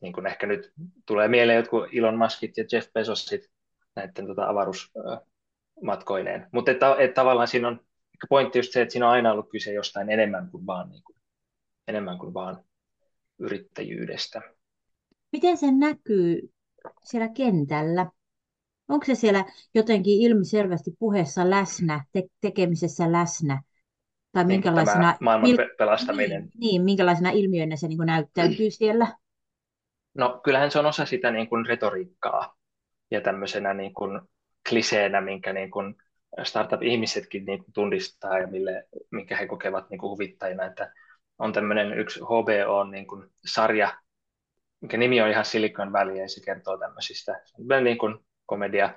Niin 0.00 0.12
kuin 0.12 0.26
ehkä 0.26 0.46
nyt 0.46 0.72
tulee 1.06 1.28
mieleen 1.28 1.56
jotkut 1.56 1.88
Elon 1.92 2.18
Muskit 2.18 2.56
ja 2.56 2.64
Jeff 2.72 2.92
Bezosit 2.92 3.50
näiden 3.96 4.26
tota, 4.26 4.48
avaruusmatkoineen. 4.48 6.46
Mutta 6.52 6.70
että, 6.70 6.96
että 6.98 7.14
tavallaan 7.14 7.48
siinä 7.48 7.68
on 7.68 7.80
pointti 8.28 8.58
just 8.58 8.72
se, 8.72 8.82
että 8.82 8.92
siinä 8.92 9.06
on 9.06 9.12
aina 9.12 9.32
ollut 9.32 9.50
kyse 9.50 9.72
jostain 9.72 10.10
enemmän 10.10 10.50
kuin 10.50 10.66
vaan, 10.66 10.90
niin 10.90 11.02
kuin, 11.02 11.16
enemmän 11.88 12.18
kuin 12.18 12.34
vaan 12.34 12.64
yrittäjyydestä. 13.38 14.42
Miten 15.32 15.56
se 15.56 15.70
näkyy 15.70 16.52
siellä 17.04 17.28
kentällä? 17.28 18.06
Onko 18.88 19.06
se 19.06 19.14
siellä 19.14 19.44
jotenkin 19.74 20.20
ilmiselvästi 20.20 20.90
puheessa 20.98 21.50
läsnä, 21.50 22.04
te- 22.12 22.28
tekemisessä 22.40 23.12
läsnä? 23.12 23.62
Tai 24.32 24.44
niin, 24.44 24.48
minkälaisena, 24.48 25.16
maailman 25.20 25.50
il- 25.50 25.74
pelastaminen. 25.78 26.42
Niin, 26.42 26.50
niin, 26.60 26.82
minkälaisena 26.82 27.30
ilmiönä 27.30 27.76
se 27.76 27.88
niin 27.88 27.98
kuin 27.98 28.06
näyttäytyy 28.06 28.70
siellä? 28.70 29.16
No 30.14 30.40
kyllähän 30.44 30.70
se 30.70 30.78
on 30.78 30.86
osa 30.86 31.06
sitä 31.06 31.30
niin 31.30 31.48
kuin 31.48 31.66
retoriikkaa 31.66 32.56
ja 33.10 33.20
tämmöisenä 33.20 33.74
niin 33.74 33.94
kuin 33.94 34.20
kliseenä, 34.68 35.20
minkä 35.20 35.52
niin 35.52 35.70
kuin 35.70 35.94
startup-ihmisetkin 36.42 37.44
niin 37.44 37.58
kuin 37.58 37.72
tunnistaa 37.72 38.38
ja 38.38 38.46
mille, 38.46 38.88
minkä 39.10 39.36
he 39.36 39.46
kokevat 39.46 39.90
niin 39.90 39.98
kuin 39.98 40.10
huvittajina, 40.10 40.64
että 40.64 40.92
on 41.38 41.52
tämmöinen 41.52 41.98
yksi 41.98 42.20
HBO 42.20 42.84
niin 42.84 43.06
sarja, 43.46 43.98
mikä 44.80 44.96
nimi 44.96 45.20
on 45.20 45.30
ihan 45.30 45.44
Silicon 45.44 45.92
Valley 45.92 46.16
ja 46.16 46.28
se 46.28 46.40
kertoo 46.44 46.78
tämmöisistä, 46.78 47.40
niin 47.82 47.98
kuin 47.98 48.18
komedia 48.46 48.94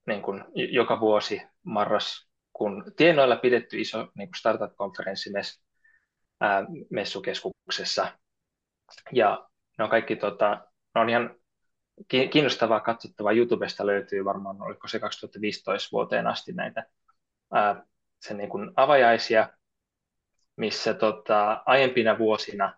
niin 0.07 0.21
kuin, 0.21 0.43
joka 0.55 0.99
vuosi 0.99 1.41
marraskuun 1.63 2.83
tienoilla 2.95 3.35
pidetty 3.35 3.79
iso 3.79 4.07
niin 4.15 4.27
kuin 4.27 4.39
startup-konferenssi 4.39 5.31
ää, 6.41 6.65
messukeskuksessa. 6.89 8.17
Ja 9.11 9.49
ne 9.77 9.83
on 9.83 9.89
kaikki 9.89 10.15
tota, 10.15 10.67
ne 10.95 11.01
on 11.01 11.09
ihan 11.09 11.35
kiinnostavaa 12.09 12.79
katsottavaa. 12.79 13.31
YouTubesta 13.31 13.85
löytyy 13.85 14.25
varmaan, 14.25 14.61
oliko 14.61 14.87
se 14.87 14.99
2015 14.99 15.89
vuoteen 15.91 16.27
asti 16.27 16.53
näitä 16.53 16.85
ää, 17.53 17.83
sen 18.19 18.37
niin 18.37 18.49
kuin 18.49 18.71
avajaisia, 18.75 19.49
missä 20.55 20.93
tota, 20.93 21.63
aiempina 21.65 22.17
vuosina, 22.17 22.73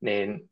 niin 0.00 0.50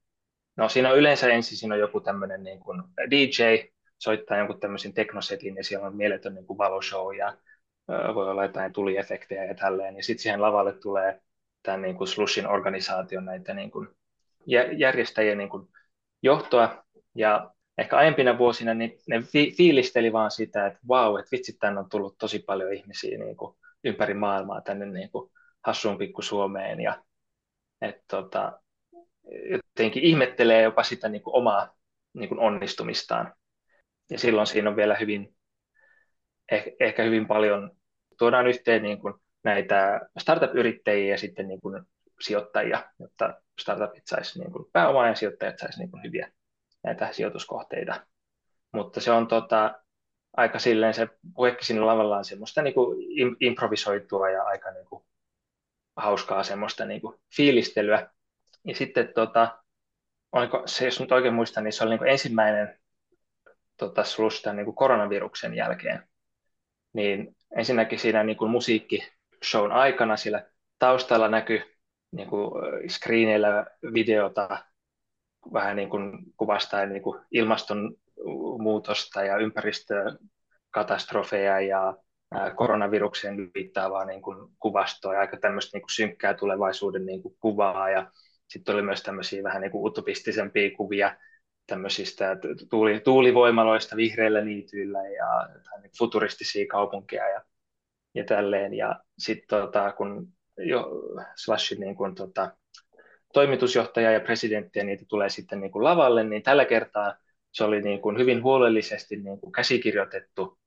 no 0.56 0.68
siinä 0.68 0.90
on 0.90 0.98
yleensä 0.98 1.28
ensin 1.28 1.58
siinä 1.58 1.74
on 1.74 1.80
joku 1.80 2.00
tämmöinen 2.00 2.42
niin 2.42 2.60
kuin 2.60 2.82
DJ, 3.10 3.68
soittaa 3.98 4.36
jonkun 4.36 4.60
tämmöisen 4.60 4.94
teknosetin 4.94 5.56
ja 5.56 5.64
siellä 5.64 5.86
on 5.86 5.96
mieletön 5.96 6.34
niin 6.34 6.46
kuin 6.46 6.58
valoshow 6.58 7.16
ja 7.16 7.36
voi 8.14 8.30
olla 8.30 8.44
jotain 8.44 8.72
tuliefektejä 8.72 9.44
ja 9.44 9.54
tälleen. 9.54 9.96
Ja 9.96 10.02
sitten 10.02 10.22
siihen 10.22 10.42
lavalle 10.42 10.72
tulee 10.72 11.20
tämän 11.62 11.82
niin 11.82 11.96
kuin 11.96 12.08
Slushin 12.08 12.46
organisaation 12.46 13.24
näitä 13.24 13.54
niin 13.54 13.70
kuin 13.70 13.88
järjestäjien 14.76 15.38
niin 15.38 15.50
kuin 15.50 15.68
johtoa 16.22 16.84
ja 17.14 17.50
ehkä 17.78 17.96
aiempina 17.96 18.38
vuosina 18.38 18.74
niin 18.74 18.98
ne 19.08 19.22
fi- 19.22 19.52
fiilisteli 19.56 20.12
vaan 20.12 20.30
sitä, 20.30 20.66
että 20.66 20.78
vau, 20.88 21.12
wow, 21.12 21.20
että 21.20 21.30
vitsi, 21.32 21.56
tänne 21.60 21.80
on 21.80 21.88
tullut 21.90 22.18
tosi 22.18 22.38
paljon 22.38 22.72
ihmisiä 22.72 23.18
niin 23.18 23.36
kuin 23.36 23.56
ympäri 23.84 24.14
maailmaa 24.14 24.60
tänne 24.60 24.86
niin 24.86 25.10
kuin 25.10 25.30
hassuun 25.66 25.98
pikku 25.98 26.22
Suomeen 26.22 26.80
ja 26.80 27.02
että 27.80 28.02
tota, 28.08 28.60
jotenkin 29.50 30.02
ihmettelee 30.02 30.62
jopa 30.62 30.82
sitä 30.82 31.08
niin 31.08 31.22
kuin 31.22 31.36
omaa 31.36 31.74
niin 32.12 32.28
kuin 32.28 32.38
onnistumistaan. 32.38 33.34
Ja 34.10 34.18
silloin 34.18 34.46
siinä 34.46 34.70
on 34.70 34.76
vielä 34.76 34.94
hyvin, 34.94 35.36
ehkä, 36.52 36.70
ehkä 36.80 37.02
hyvin 37.02 37.26
paljon, 37.26 37.70
tuodaan 38.18 38.46
yhteen 38.46 38.82
niin 38.82 38.98
kuin 38.98 39.14
näitä 39.44 40.00
startup-yrittäjiä 40.18 41.14
ja 41.14 41.18
sitten 41.18 41.48
niin 41.48 41.60
kuin 41.60 41.82
sijoittajia, 42.20 42.84
jotta 42.98 43.42
startupit 43.60 44.06
saisi 44.06 44.38
niin 44.38 44.52
kuin 44.52 44.66
pääomaa 44.72 45.08
ja 45.08 45.14
sijoittajat 45.14 45.58
saisi 45.58 45.78
niin 45.78 45.90
kuin 45.90 46.02
hyviä 46.02 46.32
näitä 46.82 47.12
sijoituskohteita. 47.12 48.06
Mutta 48.72 49.00
se 49.00 49.10
on 49.10 49.28
tota, 49.28 49.80
aika 50.36 50.58
silleen 50.58 50.94
se 50.94 51.08
puhekin 51.34 51.64
siinä 51.64 51.86
lavalla 51.86 52.16
on 52.16 52.24
semmoista 52.24 52.62
niin 52.62 52.74
kuin 52.74 53.06
improvisoitua 53.40 54.30
ja 54.30 54.42
aika 54.42 54.70
niin 54.70 54.86
kuin 54.86 55.04
hauskaa 55.96 56.42
semmoista 56.42 56.84
niin 56.84 57.00
kuin 57.00 57.20
fiilistelyä. 57.36 58.10
Ja 58.64 58.74
sitten 58.74 59.12
tota, 59.14 59.58
oliko, 60.32 60.62
se, 60.66 60.84
jos 60.84 61.00
nyt 61.00 61.12
oikein 61.12 61.34
muistan, 61.34 61.64
niin 61.64 61.72
se 61.72 61.84
oli 61.84 61.90
niin 61.90 61.98
kuin 61.98 62.10
ensimmäinen 62.10 62.78
tota, 63.76 64.04
slusta 64.04 64.52
niin 64.52 64.64
kuin 64.64 64.74
koronaviruksen 64.74 65.54
jälkeen. 65.54 66.08
Niin 66.92 67.36
ensinnäkin 67.56 67.98
siinä 67.98 68.24
niin 68.24 68.36
kuin 68.36 68.50
musiikkishown 69.40 69.72
aikana 69.72 70.16
sillä 70.16 70.46
taustalla 70.78 71.28
näkyi 71.28 71.62
niin 72.12 72.28
kuin 72.28 72.50
screeneillä 72.88 73.66
videota 73.94 74.64
vähän 75.52 75.76
niin 75.76 75.90
kuin 75.90 76.18
kuvastaa 76.36 76.86
niin 76.86 77.02
kuin 77.02 77.20
ilmastonmuutosta 77.30 79.24
ja 79.24 79.36
ympäristökatastrofeja 79.36 81.60
ja 81.60 81.94
koronavirukseen 82.56 83.50
viittaavaa 83.54 84.04
niin 84.04 84.22
kuin 84.22 84.48
kuvastoa 84.58 85.14
ja 85.14 85.20
aika 85.20 85.36
tämmöistä 85.36 85.76
niin 85.76 85.82
kuin 85.82 85.90
synkkää 85.90 86.34
tulevaisuuden 86.34 87.06
niin 87.06 87.22
kuin 87.22 87.36
kuvaa. 87.40 87.90
Ja 87.90 88.10
sitten 88.48 88.74
oli 88.74 88.82
myös 88.82 89.02
tämmöisiä 89.02 89.42
vähän 89.42 89.62
niin 89.62 89.72
kuin 89.72 89.86
utopistisempia 89.86 90.76
kuvia 90.76 91.16
tämmöisistä 91.66 92.36
tuuli, 92.70 93.00
tuulivoimaloista 93.00 93.96
vihreillä 93.96 94.40
niityillä 94.40 94.98
ja 94.98 95.48
niin 95.82 95.92
futuristisia 95.98 96.66
kaupunkeja 96.70 97.28
ja, 97.28 97.42
ja 98.14 98.24
tälleen. 98.24 98.74
Ja 98.74 99.00
sitten 99.18 99.60
tota, 99.60 99.92
kun 99.92 100.28
jo 100.58 100.90
Slashin 101.36 101.80
niin 101.80 101.94
kuin, 101.94 102.14
tota, 102.14 102.56
toimitusjohtaja 103.32 104.10
ja 104.10 104.20
presidentti 104.20 104.78
ja 104.78 104.84
niitä 104.84 105.04
tulee 105.08 105.28
sitten 105.28 105.60
niin 105.60 105.70
kuin 105.70 105.84
lavalle, 105.84 106.24
niin 106.24 106.42
tällä 106.42 106.64
kertaa 106.64 107.14
se 107.52 107.64
oli 107.64 107.82
niin 107.82 108.00
kuin 108.00 108.18
hyvin 108.18 108.42
huolellisesti 108.42 109.16
niin 109.16 109.40
kuin 109.40 109.52
käsikirjoitettu 109.52 110.58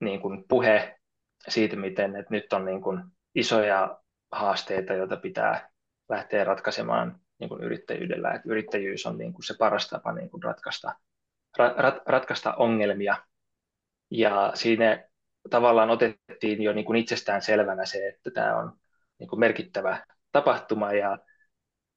niin 0.00 0.20
kuin 0.20 0.44
puhe 0.48 0.98
siitä, 1.48 1.76
miten 1.76 2.16
että 2.16 2.34
nyt 2.34 2.52
on 2.52 2.64
niin 2.64 2.82
kuin 2.82 3.04
isoja 3.34 3.98
haasteita, 4.32 4.92
joita 4.92 5.16
pitää 5.16 5.70
lähteä 6.08 6.44
ratkaisemaan 6.44 7.20
niin 7.38 7.48
kuin 7.48 7.62
yrittäjyydellä, 7.62 8.30
että 8.30 8.48
yrittäjyys 8.48 9.06
on 9.06 9.18
niin 9.18 9.32
kuin 9.32 9.44
se 9.44 9.54
paras 9.58 9.88
tapa 9.88 10.12
niin 10.12 10.30
kuin 10.30 10.42
ratkaista, 10.42 10.94
rat, 11.58 11.96
ratkaista 12.06 12.54
ongelmia. 12.54 13.16
Ja 14.10 14.52
siinä 14.54 15.07
tavallaan 15.50 15.90
otettiin 15.90 16.62
jo 16.62 16.72
niin 16.72 16.84
kuin 16.84 16.96
itsestään 16.96 17.42
selvänä 17.42 17.84
se, 17.84 18.08
että 18.08 18.30
tämä 18.30 18.56
on 18.56 18.72
niin 19.18 19.28
kuin 19.28 19.40
merkittävä 19.40 20.04
tapahtuma 20.32 20.92
ja 20.92 21.18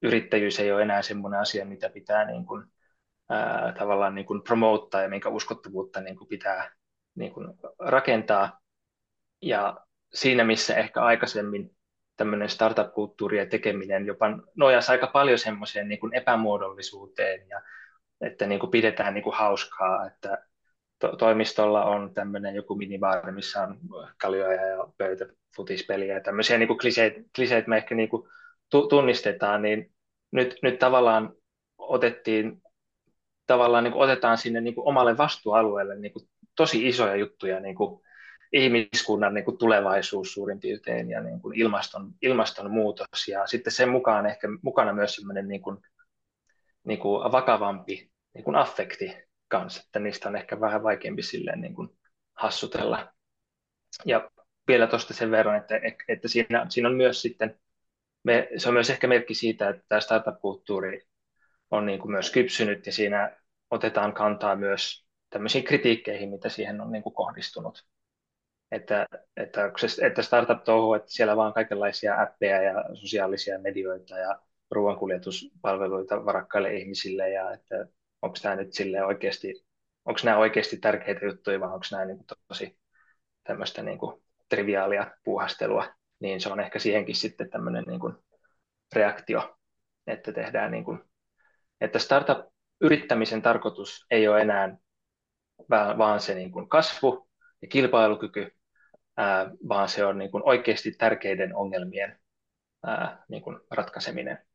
yrittäjyys 0.01 0.59
ei 0.59 0.71
ole 0.71 0.81
enää 0.81 1.01
semmoinen 1.01 1.39
asia, 1.39 1.65
mitä 1.65 1.89
pitää 1.89 2.25
niin 2.25 2.45
kuin, 2.45 2.65
ää, 3.29 3.73
tavallaan 3.79 4.15
niin 4.15 4.25
kuin 4.25 4.43
promoottaa 4.43 5.01
ja 5.01 5.09
minkä 5.09 5.29
uskottavuutta 5.29 6.01
niin 6.01 6.17
kuin 6.17 6.27
pitää 6.27 6.71
niin 7.15 7.33
kuin 7.33 7.47
rakentaa. 7.79 8.59
Ja 9.41 9.77
siinä, 10.13 10.43
missä 10.43 10.75
ehkä 10.75 11.01
aikaisemmin 11.01 11.75
tämmöinen 12.17 12.49
startup-kulttuuri 12.49 13.37
ja 13.37 13.45
tekeminen 13.45 14.05
jopa 14.05 14.25
nojasi 14.55 14.91
aika 14.91 15.07
paljon 15.07 15.39
semmoiseen 15.39 15.87
niin 15.87 15.99
kuin 15.99 16.13
epämuodollisuuteen 16.13 17.49
ja 17.49 17.61
että 18.21 18.45
niin 18.47 18.59
kuin 18.59 18.71
pidetään 18.71 19.13
niin 19.13 19.23
kuin 19.23 19.35
hauskaa, 19.35 20.07
että 20.07 20.47
to- 21.01 21.15
toimistolla 21.15 21.85
on 21.85 22.13
tämmöinen 22.13 22.55
joku 22.55 22.75
minibaari, 22.75 23.31
missä 23.31 23.61
on 23.61 23.79
kaljoja 24.21 24.65
ja 24.65 24.87
pöytä, 24.97 25.25
futispeliä 25.55 26.13
ja 26.13 26.21
tämmöisiä 26.21 26.57
niin 26.57 26.77
kliseet, 26.77 27.13
kliseet 27.35 27.67
me 27.67 27.77
ehkä 27.77 27.95
niin 27.95 28.09
kuin 28.09 28.27
tunnistetaan, 28.89 29.61
niin 29.61 29.91
nyt, 30.31 30.55
nyt 30.63 30.79
tavallaan 30.79 31.33
otettiin 31.77 32.61
tavallaan 33.47 33.83
niin 33.83 33.93
kuin 33.93 34.03
otetaan 34.03 34.37
sinne 34.37 34.61
niin 34.61 34.75
kuin 34.75 34.87
omalle 34.87 35.17
vastuualueelle 35.17 35.95
niin 35.95 36.13
kuin 36.13 36.29
tosi 36.55 36.87
isoja 36.87 37.15
juttuja, 37.15 37.59
niin 37.59 37.75
kuin 37.75 38.01
ihmiskunnan 38.53 39.33
niin 39.33 39.45
kuin 39.45 39.57
tulevaisuus 39.57 40.33
suurin 40.33 40.59
piirtein 40.59 41.09
ja 41.09 41.21
niin 41.21 41.41
kuin 41.41 41.59
ilmaston, 41.59 42.11
ilmastonmuutos 42.21 43.27
ja 43.27 43.47
sitten 43.47 43.73
sen 43.73 43.89
mukaan 43.89 44.25
ehkä 44.25 44.47
mukana 44.61 44.93
myös 44.93 45.15
sellainen 45.15 45.47
niin 45.47 45.61
kuin, 45.61 45.77
niin 46.83 46.99
kuin 46.99 47.31
vakavampi 47.31 48.11
niin 48.33 48.43
kuin 48.43 48.55
affekti 48.55 49.30
kanssa, 49.51 49.83
että 49.85 49.99
niistä 49.99 50.29
on 50.29 50.35
ehkä 50.35 50.59
vähän 50.59 50.83
vaikeampi 50.83 51.21
silleen 51.21 51.61
niin 51.61 51.75
kuin 51.75 51.89
hassutella. 52.33 53.13
Ja 54.05 54.31
vielä 54.67 54.87
tuosta 54.87 55.13
sen 55.13 55.31
verran, 55.31 55.57
että, 55.57 55.81
että 56.07 56.27
siinä, 56.27 56.65
siinä 56.69 56.89
on 56.89 56.95
myös 56.95 57.21
sitten, 57.21 57.59
me, 58.23 58.49
se 58.57 58.67
on 58.67 58.73
myös 58.73 58.89
ehkä 58.89 59.07
merkki 59.07 59.33
siitä, 59.33 59.69
että 59.69 59.83
tämä 59.87 60.01
startup-kulttuuri 60.01 61.01
on 61.71 61.85
niin 61.85 61.99
kuin 61.99 62.11
myös 62.11 62.31
kypsynyt 62.31 62.85
ja 62.85 62.91
siinä 62.91 63.37
otetaan 63.71 64.13
kantaa 64.13 64.55
myös 64.55 65.05
tämmöisiin 65.29 65.63
kritiikkeihin, 65.63 66.29
mitä 66.29 66.49
siihen 66.49 66.81
on 66.81 66.91
niin 66.91 67.03
kuin 67.03 67.15
kohdistunut. 67.15 67.85
Että, 68.71 69.07
että, 69.37 69.71
että 70.01 70.21
startup-touhu, 70.21 70.93
että 70.93 71.11
siellä 71.11 71.37
vaan 71.37 71.53
kaikenlaisia 71.53 72.21
appeja 72.21 72.61
ja 72.61 72.83
sosiaalisia 72.93 73.59
medioita 73.59 74.17
ja 74.17 74.39
ruoankuljetuspalveluita 74.71 76.25
varakkaille 76.25 76.73
ihmisille 76.73 77.29
ja 77.29 77.51
että 77.51 77.87
onko 78.21 78.37
tämä 78.41 78.55
nyt 78.55 78.73
sille 78.73 79.05
oikeasti, 79.05 79.65
onko 80.05 80.19
nämä 80.23 80.37
oikeasti 80.37 80.77
tärkeitä 80.77 81.25
juttuja 81.25 81.59
vai 81.59 81.73
onko 81.73 81.85
nämä 81.91 82.05
niin 82.05 82.17
kuin 82.17 82.27
tosi 82.47 82.77
tämmöistä 83.43 83.83
niin 83.83 83.97
kuin 83.97 84.23
triviaalia 84.49 85.11
puuhastelua, 85.23 85.85
niin 86.19 86.41
se 86.41 86.49
on 86.49 86.59
ehkä 86.59 86.79
siihenkin 86.79 87.15
sitten 87.15 87.49
tämmöinen 87.49 87.83
niin 87.87 87.99
kuin 87.99 88.15
reaktio, 88.95 89.57
että 90.07 90.31
tehdään 90.31 90.71
niin 90.71 90.83
kuin, 90.83 90.99
että 91.81 91.99
startup-yrittämisen 91.99 93.41
tarkoitus 93.41 94.05
ei 94.11 94.27
ole 94.27 94.41
enää 94.41 94.77
vaan 95.69 96.19
se 96.19 96.35
niin 96.35 96.51
kuin 96.51 96.69
kasvu 96.69 97.29
ja 97.61 97.67
kilpailukyky, 97.67 98.55
vaan 99.69 99.89
se 99.89 100.05
on 100.05 100.17
niin 100.17 100.31
kuin 100.31 100.43
oikeasti 100.45 100.91
tärkeiden 100.91 101.55
ongelmien 101.55 102.19
niin 103.29 103.43
kuin 103.43 103.59
ratkaiseminen. 103.71 104.45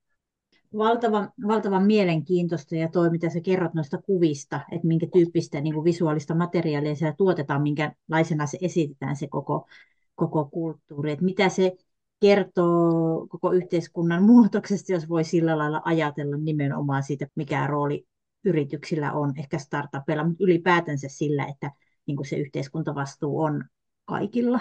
Valtavan, 0.79 1.33
valtavan 1.47 1.83
mielenkiintoista 1.83 2.77
ja 2.77 2.89
toi, 2.89 3.11
mitä 3.11 3.31
sä 3.31 3.41
kerrot 3.41 3.75
noista 3.75 3.99
kuvista, 3.99 4.61
että 4.73 4.87
minkä 4.87 5.07
tyyppistä 5.13 5.61
niin 5.61 5.75
kuin 5.75 5.85
visuaalista 5.85 6.35
materiaalia 6.35 6.95
siellä 6.95 7.15
tuotetaan, 7.19 7.63
minkälaisena 7.63 8.47
se 8.47 8.59
esitetään 8.61 9.17
se 9.17 9.27
koko, 9.29 9.69
koko 10.15 10.45
kulttuuri, 10.45 11.13
että 11.13 11.25
mitä 11.25 11.49
se 11.49 11.77
kertoo 12.21 13.27
koko 13.27 13.53
yhteiskunnan 13.53 14.23
muutoksesta, 14.31 14.93
jos 14.93 15.09
voi 15.09 15.25
sillä 15.25 15.59
lailla 15.59 15.83
ajatella 15.85 16.37
nimenomaan 16.37 17.03
siitä, 17.03 17.27
mikä 17.35 17.67
rooli 17.67 18.07
yrityksillä 18.45 19.13
on, 19.13 19.33
ehkä 19.39 19.59
startupeilla, 19.59 20.25
mutta 20.25 20.45
ylipäätänsä 20.45 21.09
sillä, 21.11 21.47
että 21.47 21.71
niin 22.07 22.17
kuin 22.17 22.27
se 22.27 22.37
yhteiskuntavastuu 22.37 23.41
on 23.41 23.65
kaikilla. 24.05 24.61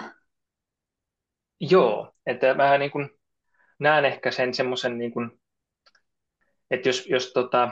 Joo, 1.60 2.12
että 2.26 2.54
mä 2.54 2.78
niin 2.78 2.90
kuin 2.90 3.10
näen 3.78 4.04
ehkä 4.04 4.30
sen 4.30 4.54
semmoisen, 4.54 4.98
niin 4.98 5.12
kuin, 5.12 5.40
että 6.70 6.88
jos, 6.88 7.06
jos, 7.06 7.32
tota, 7.32 7.70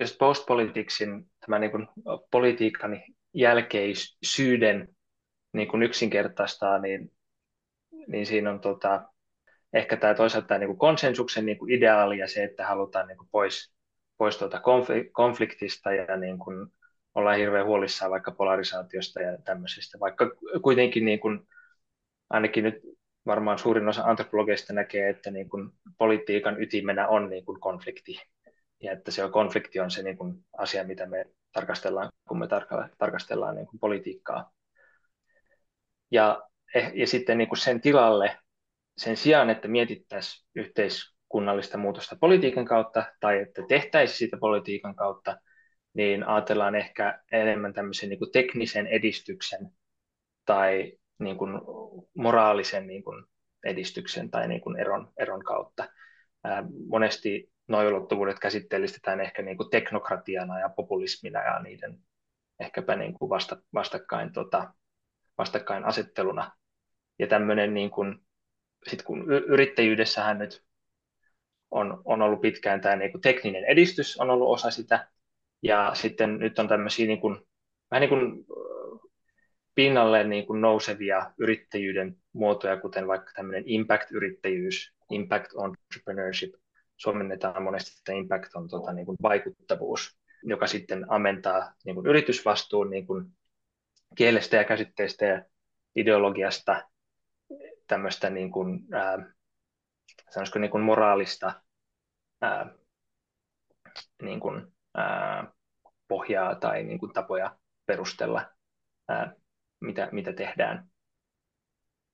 jos 0.00 0.16
postpolitiiksin 0.16 1.30
tämä 1.40 1.58
niin 1.58 1.70
kuin 1.70 1.88
politiikan 2.30 3.02
jälkeisyyden 3.34 4.88
niin 5.52 5.68
kuin 5.68 5.82
yksinkertaistaa, 5.82 6.78
niin, 6.78 7.12
niin 8.06 8.26
siinä 8.26 8.50
on 8.50 8.60
tota, 8.60 9.08
ehkä 9.72 9.96
tämä 9.96 10.14
toisaalta 10.14 10.48
tämä 10.48 10.58
niin 10.58 10.68
kuin 10.68 10.78
konsensuksen 10.78 11.46
niin 11.46 11.58
kuin 11.58 11.72
ideaali 11.72 12.18
ja 12.18 12.28
se, 12.28 12.44
että 12.44 12.66
halutaan 12.66 13.08
niin 13.08 13.18
kuin 13.18 13.28
pois, 13.32 13.74
pois 14.18 14.36
tuota 14.36 14.60
konfliktista 15.12 15.92
ja 15.92 16.16
niin 16.16 16.38
kuin 16.38 16.66
ollaan 17.14 17.38
hirveän 17.38 17.66
huolissaan 17.66 18.10
vaikka 18.10 18.30
polarisaatiosta 18.30 19.20
ja 19.20 19.38
tämmöisestä, 19.44 20.00
vaikka 20.00 20.30
kuitenkin 20.62 21.04
niin 21.04 21.20
kuin, 21.20 21.48
ainakin 22.30 22.64
nyt 22.64 22.74
varmaan 23.26 23.58
suurin 23.58 23.88
osa 23.88 24.02
antropologeista 24.04 24.72
näkee, 24.72 25.08
että 25.08 25.30
niin 25.30 25.48
kuin 25.48 25.70
politiikan 25.98 26.62
ytimenä 26.62 27.08
on 27.08 27.30
niin 27.30 27.44
kuin 27.44 27.60
konflikti 27.60 28.16
ja 28.82 28.92
että 28.92 29.10
se 29.10 29.24
on, 29.24 29.32
konflikti 29.32 29.80
on 29.80 29.90
se 29.90 30.02
niin 30.02 30.16
kuin 30.16 30.44
asia, 30.58 30.84
mitä 30.84 31.06
me 31.06 31.24
tarkastellaan, 31.52 32.10
kun 32.28 32.38
me 32.38 32.48
tarkastellaan 32.98 33.54
niin 33.54 33.66
kuin 33.66 33.80
politiikkaa. 33.80 34.52
Ja, 36.10 36.42
eh, 36.74 36.92
ja 36.94 37.06
sitten 37.06 37.38
niin 37.38 37.48
kuin 37.48 37.58
sen 37.58 37.80
tilalle, 37.80 38.38
sen 38.96 39.16
sijaan, 39.16 39.50
että 39.50 39.68
mietittäisiin 39.68 40.48
yhteiskunnallista 40.54 41.78
muutosta 41.78 42.16
politiikan 42.20 42.64
kautta 42.64 43.04
tai 43.20 43.40
että 43.40 43.62
tehtäisiin 43.68 44.18
sitä 44.18 44.36
politiikan 44.36 44.94
kautta, 44.94 45.36
niin 45.94 46.24
ajatellaan 46.24 46.74
ehkä 46.74 47.22
enemmän 47.32 47.74
tämmöisen 47.74 48.08
niin 48.08 48.18
kuin 48.18 48.32
teknisen 48.32 48.86
edistyksen 48.86 49.70
tai 50.44 50.92
niin 51.18 51.38
kuin 51.38 51.50
moraalisen 52.14 52.86
niin 52.86 53.04
kuin 53.04 53.24
edistyksen 53.64 54.30
tai 54.30 54.48
niin 54.48 54.60
kuin 54.60 54.76
eron, 54.76 55.12
eron 55.16 55.44
kautta. 55.44 55.88
Ää, 56.44 56.64
monesti 56.88 57.52
nuo 57.68 57.88
ulottuvuudet 57.88 58.38
käsitteellistetään 58.38 59.20
ehkä 59.20 59.42
niin 59.42 59.56
kuin 59.56 59.70
teknokratiana 59.70 60.60
ja 60.60 60.68
populismina 60.68 61.42
ja 61.42 61.58
niiden 61.58 61.98
ehkäpä 62.60 62.96
niin 62.96 63.14
kuin 63.14 63.28
vasta, 63.28 63.56
vastakkain, 63.74 64.32
tota, 64.32 64.74
vastakkain 65.38 65.84
asetteluna. 65.84 66.52
Ja 67.18 67.26
tämmöinen 67.26 67.74
niin 67.74 67.90
kuin, 67.90 68.18
sit 68.88 69.02
kun 69.02 69.32
yrittäjyydessähän 69.32 70.38
nyt 70.38 70.64
on, 71.70 72.02
on 72.04 72.22
ollut 72.22 72.40
pitkään 72.40 72.80
tämä 72.80 72.96
niin 72.96 73.12
kuin 73.12 73.22
tekninen 73.22 73.64
edistys 73.64 74.20
on 74.20 74.30
ollut 74.30 74.48
osa 74.48 74.70
sitä, 74.70 75.08
ja 75.62 75.90
sitten 75.94 76.38
nyt 76.38 76.58
on 76.58 76.68
tämmöisiä 76.68 77.06
niin 77.06 77.20
kuin, 77.20 77.40
vähän 77.90 78.00
niin 78.00 78.08
kuin 78.08 78.44
pinnalle 79.74 80.24
niin 80.24 80.46
kuin 80.46 80.60
nousevia 80.60 81.32
yrittäjyyden 81.38 82.16
muotoja, 82.32 82.76
kuten 82.80 83.08
vaikka 83.08 83.32
tämmöinen 83.36 83.64
impact-yrittäjyys, 83.66 84.94
impact 85.10 85.50
entrepreneurship. 85.64 86.54
Suomennetaan 86.96 87.62
monesti, 87.62 87.90
että 87.98 88.12
impact 88.12 88.54
on 88.54 88.68
tota, 88.68 88.92
niin 88.92 89.06
kuin 89.06 89.16
vaikuttavuus, 89.22 90.18
joka 90.42 90.66
sitten 90.66 91.12
ammentaa 91.12 91.72
niin 91.84 91.94
kuin 91.94 92.06
yritysvastuun 92.06 92.90
niin 92.90 93.06
kuin 93.06 93.26
kielestä 94.14 94.56
ja 94.56 94.64
käsitteistä 94.64 95.24
ja 95.24 95.42
ideologiasta 95.96 96.88
tämmöistä 97.86 98.30
niin 98.30 98.52
kuin, 98.52 98.80
ää, 98.92 99.18
niin 100.54 100.70
kuin 100.70 100.82
moraalista 100.82 101.62
ää, 102.40 102.74
niin 104.22 104.40
kuin, 104.40 104.74
ää, 104.94 105.52
pohjaa 106.08 106.54
tai 106.54 106.82
niin 106.82 106.98
kuin 106.98 107.12
tapoja 107.12 107.56
perustella, 107.86 108.50
ää, 109.08 109.34
mitä, 109.84 110.08
mitä 110.12 110.32
tehdään. 110.32 110.88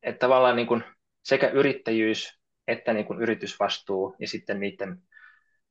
Että 0.02 0.18
tavallaan 0.18 0.56
niin 0.56 0.66
kuin 0.66 0.84
sekä 1.22 1.48
yrittäjyys 1.48 2.40
että 2.70 2.92
niin 2.92 3.06
kuin 3.06 3.22
yritysvastuu 3.22 4.16
ja 4.18 4.28
sitten 4.28 4.60
niiden 4.60 5.02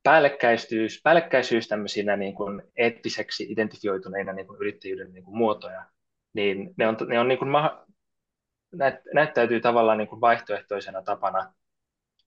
päällekkäisyys, 0.04 1.02
päällekkäisyys 1.04 1.68
tämmöisinä 1.68 2.18
niin 2.18 2.36
kuin 2.36 2.62
eettiseksi 2.76 3.46
identifioituneina 3.50 4.34
niin 4.34 4.48
kuin 4.48 4.60
yrittäjyyden 4.60 5.14
niin 5.14 5.24
kuin 5.24 5.38
muotoja, 5.38 5.86
niin 6.34 6.74
ne 6.78 6.88
on, 6.88 6.98
ne 7.08 7.20
on 7.20 7.28
niin 7.28 7.38
kuin 7.40 7.50
maha, 7.50 7.86
näyt, 8.72 8.96
näyttäytyy 9.14 9.60
tavallaan 9.62 9.98
niin 9.98 10.08
kuin 10.08 10.22
vaihtoehtoisena 10.22 11.02
tapana 11.02 11.54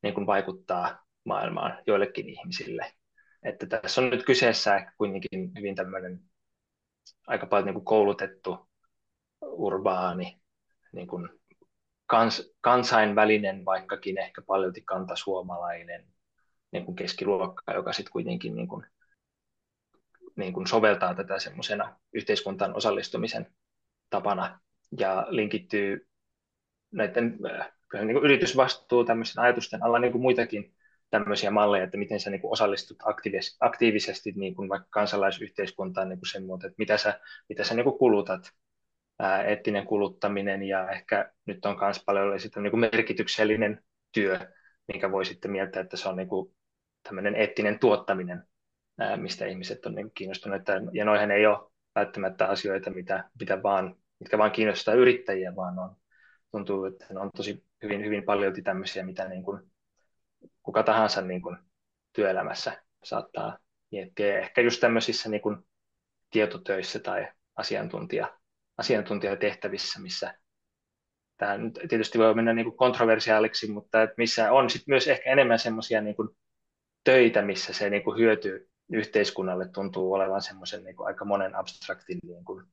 niin 0.03 0.15
kuin 0.15 0.27
vaikuttaa 0.27 1.05
maailmaan 1.25 1.79
joillekin 1.87 2.29
ihmisille. 2.29 2.93
Että 3.43 3.67
tässä 3.67 4.01
on 4.01 4.11
nyt 4.11 4.25
kyseessä 4.27 4.93
kuitenkin 4.99 5.53
hyvin 5.59 5.75
tämmöinen 5.75 6.21
aika 7.27 7.47
paljon 7.47 7.67
niin 7.67 7.75
kuin 7.75 7.85
koulutettu, 7.85 8.69
urbaani, 9.43 10.41
niin 10.93 11.07
kuin 11.07 11.29
kans, 12.07 12.53
kansainvälinen, 12.61 13.65
vaikkakin 13.65 14.19
ehkä 14.19 14.43
paljon 14.43 14.73
kantasuomalainen 14.85 16.07
niin 16.73 16.85
kuin 16.85 16.97
keskiluokkaa, 16.97 17.75
joka 17.75 17.93
sitten 17.93 18.13
kuitenkin 18.13 18.55
niin 18.55 18.69
kuin, 18.69 18.87
niin 20.37 20.53
kuin 20.53 20.67
soveltaa 20.67 21.15
tätä 21.15 21.39
semmoisena 21.39 21.97
yhteiskuntaan 22.13 22.77
osallistumisen 22.77 23.55
tapana 24.11 24.61
ja 24.99 25.27
linkittyy 25.29 26.09
näiden 26.91 27.39
niin 27.93 28.13
kuin 28.13 28.25
yritysvastuu 28.25 29.05
tämmöisen 29.05 29.43
ajatusten 29.43 29.83
alla 29.83 29.99
niin 29.99 30.13
kuin 30.13 30.23
muitakin 30.23 30.75
tämmöisiä 31.11 31.51
malleja, 31.51 31.85
että 31.85 31.97
miten 31.97 32.21
sä 32.21 32.31
niin 32.31 32.41
kuin 32.41 32.53
osallistut 32.53 32.99
aktiivis- 33.03 33.57
aktiivisesti 33.61 34.33
niin 34.37 34.55
kuin 34.55 34.69
vaikka 34.69 34.89
kansalaisyhteiskuntaan 34.91 36.09
niin 36.09 36.19
kuin 36.19 36.29
sen 36.29 36.47
muuta, 36.47 36.67
että 36.67 36.75
mitä 36.79 36.97
sä, 36.97 37.21
mitä 37.49 37.65
sä 37.65 37.75
niin 37.75 37.85
kuin 37.85 37.99
kulutat, 37.99 38.53
eettinen 39.43 39.87
kuluttaminen 39.87 40.63
ja 40.63 40.91
ehkä 40.91 41.33
nyt 41.47 41.67
on 41.67 41.79
myös 41.81 42.03
paljon 42.07 42.41
sitten 42.41 42.63
niin 42.63 42.79
merkityksellinen 42.79 43.83
työ, 44.13 44.39
minkä 44.89 45.13
voi 45.13 45.25
sitten 45.25 45.51
mieltää, 45.51 45.83
että 45.83 45.97
se 45.97 46.09
on 46.09 46.17
niin 46.17 46.29
kuin 46.29 46.55
tämmöinen 47.03 47.35
eettinen 47.35 47.79
tuottaminen, 47.79 48.45
ää, 48.99 49.17
mistä 49.17 49.47
ihmiset 49.47 49.87
on 49.87 49.95
niin 49.95 50.07
kuin 50.07 50.15
kiinnostuneita. 50.15 50.73
Ja 50.93 51.05
noihän 51.05 51.31
ei 51.31 51.47
ole 51.47 51.71
välttämättä 51.95 52.47
asioita, 52.47 52.91
mitä, 52.91 53.31
mitä 53.41 53.63
vaan, 53.63 53.97
mitkä 54.19 54.39
vaan 54.39 54.53
kiinnostaa 54.53 54.95
yrittäjiä, 54.95 55.57
vaan 55.57 55.79
on, 55.79 55.97
tuntuu, 56.51 56.85
että 56.85 57.07
on 57.17 57.31
tosi 57.37 57.65
hyvin, 57.83 58.05
hyvin 58.05 58.25
paljon 58.25 58.53
tämmöisiä, 58.65 59.05
mitä 59.05 59.29
niin 59.29 59.43
kuin 59.43 59.73
kuka 60.63 60.83
tahansa 60.83 61.23
niin 61.23 61.43
kuin 61.43 61.57
työelämässä 62.13 62.83
saattaa 63.05 63.59
miettiä. 63.93 64.39
Ehkä 64.39 64.61
just 64.61 64.81
tämmöisissä 64.81 65.29
niin 65.29 65.43
kuin 65.43 65.57
tietotöissä 66.31 66.99
tai 66.99 67.29
asiantuntija, 67.57 68.39
asiantuntijatehtävissä, 68.83 70.01
missä 70.01 70.35
tämä 71.37 71.59
nyt 71.59 71.79
tietysti 71.89 72.19
voi 72.19 72.35
mennä 72.35 72.53
niin 72.53 72.65
kuin 72.65 72.77
kontroversiaaliksi, 72.77 73.71
mutta 73.71 74.03
että 74.03 74.15
missä 74.19 74.53
on 74.53 74.71
sit 74.71 74.83
myös 74.87 75.09
ehkä 75.09 75.33
enemmän 75.33 75.59
semmoisia 75.59 76.01
niin 76.01 76.17
töitä, 77.05 77.43
missä 77.43 77.73
se 77.73 77.91
niin 77.91 78.03
kuin 78.05 78.19
hyöty 78.19 78.71
yhteiskunnalle 78.93 79.69
tuntuu 79.69 80.13
olevan 80.13 80.43
semmoisen 80.43 80.85
niin 80.85 80.97
aika 80.99 81.25
monen 81.25 81.55
abstraktin 81.55 82.19
niin 82.27 82.45
kuin, 82.45 82.67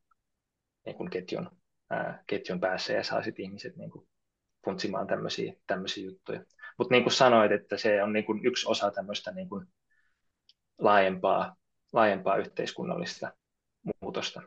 niin 0.85 0.95
kuin 0.95 1.09
ketjun, 1.09 1.49
ää, 1.89 2.23
ketjun 2.27 2.59
päässä 2.59 2.93
ja 2.93 3.03
saa 3.03 3.23
sitten 3.23 3.45
ihmiset 3.45 3.75
niin 3.75 3.91
kuin 3.91 4.07
funtsimaan 4.65 5.07
tämmöisiä, 5.07 5.53
tämmöisiä 5.67 6.05
juttuja. 6.05 6.45
Mutta 6.77 6.93
niin 6.93 7.03
kuin 7.03 7.13
sanoit, 7.13 7.51
että 7.51 7.77
se 7.77 8.03
on 8.03 8.13
niin 8.13 8.25
kuin 8.25 8.45
yksi 8.45 8.67
osa 8.67 8.91
tämmöistä 8.91 9.31
niin 9.31 9.49
kuin 9.49 9.65
laajempaa, 10.77 11.55
laajempaa 11.93 12.37
yhteiskunnallista 12.37 13.31
muutosta. 14.01 14.41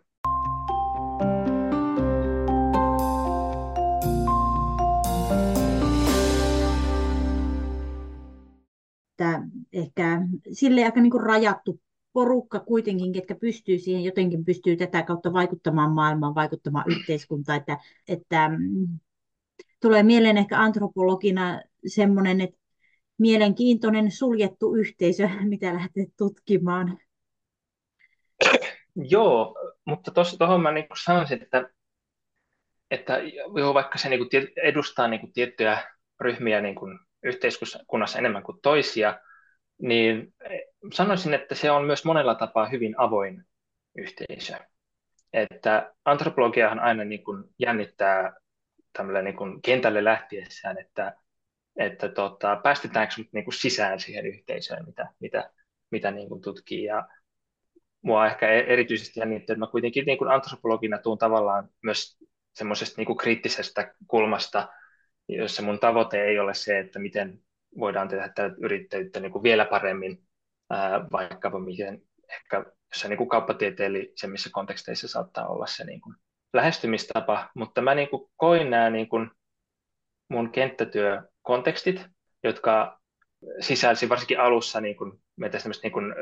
Että 9.22 9.42
ehkä 9.72 10.22
sille 10.52 10.84
aika 10.84 11.00
niin 11.00 11.10
kuin 11.10 11.22
rajattu 11.22 11.80
porukka 12.12 12.60
kuitenkin, 12.60 13.12
ketkä 13.12 13.34
pystyy 13.34 13.78
siihen, 13.78 14.04
jotenkin 14.04 14.44
pystyy 14.44 14.76
tätä 14.76 15.02
kautta 15.02 15.32
vaikuttamaan 15.32 15.92
maailmaan, 15.92 16.34
vaikuttamaan 16.34 16.84
yhteiskuntaan, 16.90 17.58
että, 17.58 17.78
että 18.08 18.48
mm, 18.48 18.98
tulee 19.80 20.02
mieleen 20.02 20.38
ehkä 20.38 20.58
antropologina 20.58 21.62
semmoinen, 21.86 22.40
että 22.40 22.56
mielenkiintoinen 23.18 24.10
suljettu 24.10 24.74
yhteisö, 24.74 25.28
mitä 25.48 25.74
lähdet 25.74 26.08
tutkimaan. 26.18 26.98
Joo, 28.96 29.56
mutta 29.84 30.12
tuohon 30.38 30.62
mä 30.62 30.72
niin 30.72 30.86
sanoisin, 31.04 31.42
että, 31.42 31.70
että 32.90 33.18
joo, 33.58 33.74
vaikka 33.74 33.98
se 33.98 34.08
niin 34.08 34.18
kuin 34.18 34.48
edustaa 34.62 35.08
niin 35.08 35.20
kuin 35.20 35.32
tiettyjä 35.32 35.78
ryhmiä 36.20 36.60
niin 36.60 36.74
kuin 36.74 36.98
yhteiskunnassa 37.22 38.18
enemmän 38.18 38.42
kuin 38.42 38.58
toisia, 38.62 39.20
niin 39.82 40.34
sanoisin, 40.92 41.34
että 41.34 41.54
se 41.54 41.70
on 41.70 41.84
myös 41.84 42.04
monella 42.04 42.34
tapaa 42.34 42.68
hyvin 42.68 42.94
avoin 42.98 43.44
yhteisö. 43.96 44.54
Että 45.32 45.94
antropologiahan 46.04 46.80
aina 46.80 47.04
niin 47.04 47.24
kuin 47.24 47.44
jännittää 47.58 48.32
niin 49.22 49.36
kuin 49.36 49.62
kentälle 49.62 50.04
lähtiessään, 50.04 50.78
että, 50.78 51.16
että 51.76 52.08
tota, 52.08 52.60
päästetäänkö 52.62 53.14
mut 53.18 53.32
niin 53.32 53.44
kuin 53.44 53.54
sisään 53.54 54.00
siihen 54.00 54.26
yhteisöön, 54.26 54.86
mitä, 54.86 55.08
mitä, 55.20 55.50
mitä 55.90 56.10
niin 56.10 56.28
kuin 56.28 56.42
tutkii. 56.42 56.84
Ja 56.84 57.08
mua 58.02 58.26
ehkä 58.26 58.48
e-, 58.48 58.72
erityisesti 58.72 59.20
jännittää, 59.20 59.54
että 59.54 59.58
mä 59.58 59.70
kuitenkin 59.70 60.06
niin 60.06 60.18
kuin 60.18 60.30
antropologina 60.30 60.98
tuun 60.98 61.18
tavallaan 61.18 61.68
myös 61.82 62.18
semmoisesta 62.54 62.94
niin 62.96 63.06
kuin 63.06 63.16
kriittisestä 63.16 63.94
kulmasta, 64.06 64.68
jossa 65.36 65.62
mun 65.62 65.78
tavoite 65.78 66.24
ei 66.24 66.38
ole 66.38 66.54
se, 66.54 66.78
että 66.78 66.98
miten 66.98 67.40
voidaan 67.78 68.08
tehdä 68.08 68.28
tätä 68.28 68.54
yrittäjyyttä 68.58 69.20
niin 69.20 69.32
kuin 69.32 69.42
vielä 69.42 69.64
paremmin, 69.64 70.22
ää, 70.70 71.06
vaikkapa 71.12 71.58
miten 71.58 72.02
ehkä 72.28 72.64
jossain 72.92 73.10
niin 73.10 73.18
kuin 73.18 73.28
kauppatieteellisemmissä 73.28 74.50
konteksteissa 74.52 75.08
saattaa 75.08 75.48
olla 75.48 75.66
se 75.66 75.84
niin 75.84 76.00
kuin 76.00 76.16
lähestymistapa, 76.52 77.50
mutta 77.54 77.80
mä 77.80 77.94
niin 77.94 78.08
kuin 78.08 78.30
koin 78.36 78.70
nämä 78.70 78.90
niin 78.90 79.08
kuin 79.08 79.30
mun 80.28 80.50
kenttätyökontekstit, 80.50 82.06
jotka 82.44 83.00
sisälsi 83.60 84.08
varsinkin 84.08 84.40
alussa 84.40 84.80
niin 84.80 84.96
kuin, 84.96 85.22
meitä 85.36 85.58
niin 85.82 85.92
kuin, 85.92 86.14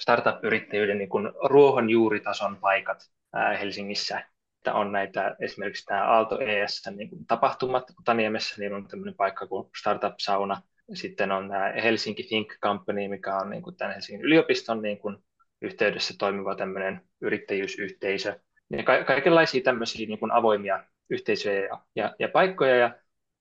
startup-yrittäjyyden 0.00 0.98
niin 0.98 1.08
kuin 1.08 1.32
ruohonjuuritason 1.44 2.56
paikat 2.56 3.10
ää, 3.32 3.56
Helsingissä. 3.56 4.24
Että 4.60 4.74
on 4.74 4.92
näitä 4.92 5.36
esimerkiksi 5.40 5.84
tämä 5.84 6.04
Aalto 6.04 6.40
ES 6.40 6.82
niin 6.96 7.10
kuin 7.10 7.26
tapahtumat 7.26 7.84
Otaniemessä, 8.00 8.54
niin 8.58 8.74
on 8.74 8.88
tämmöinen 8.88 9.14
paikka 9.14 9.46
kuin 9.46 9.68
Startup 9.78 10.14
Sauna. 10.18 10.62
Sitten 10.94 11.32
on 11.32 11.48
tämä 11.48 11.72
Helsinki 11.82 12.22
Think 12.22 12.48
Company, 12.62 13.08
mikä 13.08 13.36
on 13.36 13.50
niin 13.50 13.62
kuin 13.62 13.76
tämän 13.76 13.94
Helsingin 13.94 14.24
yliopiston 14.24 14.82
niin 14.82 14.98
kuin 14.98 15.16
yhteydessä 15.62 16.14
toimiva 16.18 16.54
tämmöinen 16.54 17.00
yrittäjyysyhteisö. 17.20 18.40
Ja 18.70 18.82
ka- 18.82 19.04
kaikenlaisia 19.04 19.62
tämmöisiä 19.62 20.06
niin 20.06 20.18
kuin 20.18 20.32
avoimia 20.32 20.84
yhteisöjä 21.10 21.64
ja, 21.66 21.80
ja, 21.96 22.14
ja 22.18 22.28
paikkoja. 22.28 22.76
Ja 22.76 22.94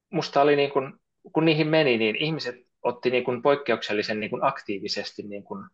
musta 0.09 0.41
oli, 0.41 0.55
niin 0.55 0.71
kuin, 0.71 0.93
kun 1.33 1.45
niihin 1.45 1.67
meni, 1.67 1.97
niin 1.97 2.15
ihmiset 2.15 2.55
otti 2.83 3.09
niin 3.09 3.23
kuin 3.23 3.41
poikkeuksellisen 3.41 4.19
niin 4.19 4.29
kuin 4.29 4.43
aktiivisesti 4.43 5.23
niin 5.23 5.43
kuin 5.43 5.65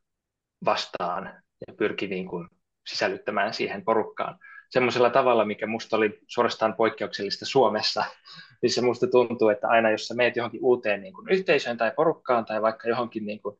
vastaan 0.66 1.34
ja 1.68 1.74
pyrki 1.74 2.08
niin 2.08 2.28
kuin 2.28 2.48
sisällyttämään 2.88 3.54
siihen 3.54 3.86
porukkaan 3.86 4.40
semmoisella 4.69 5.10
tavalla, 5.10 5.45
mikä 5.45 5.67
musta 5.67 5.97
oli 5.97 6.19
suorastaan 6.28 6.73
poikkeuksellista 6.73 7.45
Suomessa, 7.45 8.06
niin 8.62 8.71
se 8.71 8.82
musta 8.82 9.08
tuntuu, 9.08 9.49
että 9.49 9.67
aina 9.67 9.91
jos 9.91 10.08
sä 10.08 10.13
meet 10.13 10.36
johonkin 10.36 10.63
uuteen 10.63 11.01
niin 11.01 11.13
kuin 11.13 11.30
yhteisöön 11.30 11.78
tai 11.78 11.91
porukkaan 11.95 12.45
tai 12.45 12.62
vaikka 12.62 12.89
johonkin 12.89 13.25
niin 13.25 13.41
kuin 13.41 13.58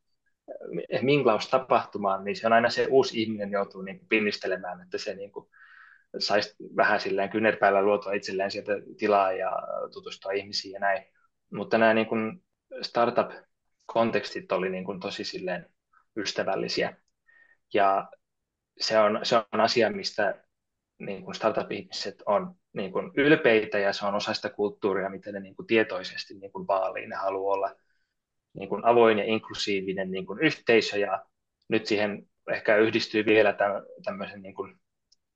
eh, 0.90 1.02
minklaustapahtumaan, 1.02 2.24
niin 2.24 2.36
se 2.36 2.48
on 2.48 2.54
aina 2.54 2.70
se 2.70 2.88
uusi 2.90 3.22
ihminen 3.22 3.52
joutuu 3.52 3.82
niin 3.82 3.98
kuin 4.00 4.08
pinnistelemään, 4.08 4.82
että 4.82 4.98
se 4.98 5.16
niin 5.16 5.32
kuin 5.32 5.48
saisi 6.20 6.56
vähän 6.76 7.00
silleen 7.00 7.30
kynerpäällä 7.30 7.82
luotua 7.82 8.14
itselleen 8.14 8.52
sieltä 8.52 8.72
tilaa 8.98 9.32
ja 9.32 9.52
tutustua 9.94 10.32
ihmisiin 10.32 10.74
ja 10.74 10.80
näin. 10.80 11.04
Mutta 11.54 11.78
nämä 11.78 11.94
niin 11.94 12.08
kuin 12.08 12.44
startup-kontekstit 12.82 14.52
oli 14.52 14.70
niin 14.70 14.86
kuin 14.86 15.00
tosi 15.00 15.24
silleen 15.24 15.70
ystävällisiä. 16.18 16.96
Ja 17.74 18.08
se 18.80 19.00
on, 19.00 19.20
se 19.24 19.36
on 19.38 19.62
asia, 19.62 19.90
mistä 19.90 20.45
niin 21.00 21.24
kuin 21.24 21.36
startup-ihmiset 21.36 22.24
on 22.26 22.56
niin 22.74 22.92
kuin 22.92 23.12
ylpeitä 23.18 23.80
ja 23.80 23.94
se 23.94 24.06
on 24.06 24.16
osa 24.16 24.34
sitä 24.34 24.50
kulttuuria, 24.50 25.10
miten 25.10 25.34
ne 25.34 25.40
niin 25.40 25.56
kuin 25.56 25.68
tietoisesti 25.68 26.34
niin 26.34 26.52
kuin 26.52 26.68
vaalii. 26.68 27.08
Ne 27.08 27.16
haluaa 27.16 27.54
olla 27.54 27.76
niin 28.54 28.70
kuin 28.70 28.86
avoin 28.86 29.18
ja 29.18 29.26
inklusiivinen 29.26 30.12
niin 30.12 30.26
kuin 30.26 30.40
yhteisö 30.40 30.98
ja 30.98 31.26
nyt 31.70 31.86
siihen 31.86 32.28
ehkä 32.52 32.78
yhdistyy 32.78 33.26
vielä 33.26 33.56
tämmöisen 34.06 34.42
niin 34.42 34.56
kuin 34.56 34.80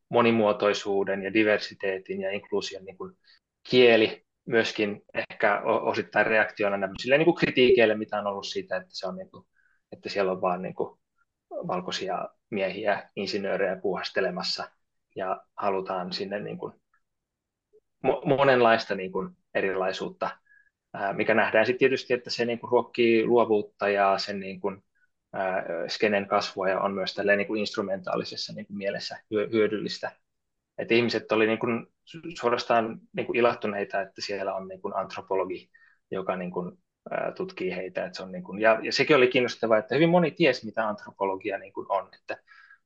monimuotoisuuden 0.09 1.23
ja 1.23 1.33
diversiteetin 1.33 2.21
ja 2.21 2.31
inkluusion 2.31 2.85
niin 2.85 2.97
kuin 2.97 3.17
kieli 3.69 4.25
myöskin 4.45 5.01
ehkä 5.29 5.61
osittain 5.61 6.25
reaktiona 6.25 6.77
nämmöisille 6.77 7.17
niin 7.17 7.25
kuin 7.25 7.35
kritiikeille, 7.35 7.95
mitä 7.95 8.19
on 8.19 8.27
ollut 8.27 8.47
siitä, 8.47 8.77
että, 8.77 8.89
se 8.91 9.07
on 9.07 9.15
niin 9.15 9.31
kuin, 9.31 9.45
että 9.91 10.09
siellä 10.09 10.31
on 10.31 10.41
vaan 10.41 10.61
niin 10.61 10.75
kuin 10.75 10.99
valkoisia 11.51 12.29
miehiä, 12.49 13.09
insinöörejä 13.15 13.75
puuhastelemassa 13.75 14.69
ja 15.19 15.41
halutaan 15.57 16.13
sinne 16.13 16.39
niin 16.39 16.57
kuin 16.57 16.73
monenlaista 18.25 18.95
niin 18.95 19.11
kuin 19.11 19.29
erilaisuutta, 19.53 20.29
mikä 21.13 21.33
nähdään 21.33 21.65
sitten 21.65 21.79
tietysti, 21.79 22.13
että 22.13 22.29
se 22.29 22.45
niin 22.45 22.59
kuin 22.59 22.71
ruokkii 22.71 23.25
luovuutta 23.25 23.89
ja 23.89 24.17
sen 24.17 24.39
niin 24.39 24.59
kuin, 24.59 24.83
skenen 25.87 26.27
kasvua 26.27 26.69
ja 26.69 26.81
on 26.81 26.93
myös 26.93 27.15
niin 27.35 27.47
kuin 27.47 27.59
instrumentaalisessa 27.59 28.53
niin 28.53 28.65
kuin 28.65 28.77
mielessä 28.77 29.17
hyödyllistä. 29.31 30.11
Et 30.77 30.91
ihmiset 30.91 31.31
oli 31.31 31.47
niin 31.47 31.59
kuin 31.59 31.87
suorastaan 32.39 32.99
niin 33.15 33.25
kuin 33.25 33.37
ilahtuneita, 33.37 34.01
että 34.01 34.21
siellä 34.21 34.53
on 34.53 34.67
niin 34.67 34.81
kuin 34.81 34.95
antropologi, 34.95 35.69
joka 36.11 36.35
niin 36.35 36.51
kuin, 36.51 36.77
tutkii 37.37 37.75
heitä. 37.75 38.05
Et 38.05 38.15
se 38.15 38.23
on 38.23 38.31
niin 38.31 38.43
kuin, 38.43 38.61
ja, 38.61 38.79
ja 38.83 38.91
sekin 38.91 39.15
oli 39.15 39.27
kiinnostavaa, 39.27 39.77
että 39.77 39.95
hyvin 39.95 40.09
moni 40.09 40.31
tiesi, 40.31 40.65
mitä 40.65 40.87
antropologia 40.87 41.57
niin 41.57 41.73
kuin 41.73 41.85
on. 41.89 42.09
Että 42.13 42.37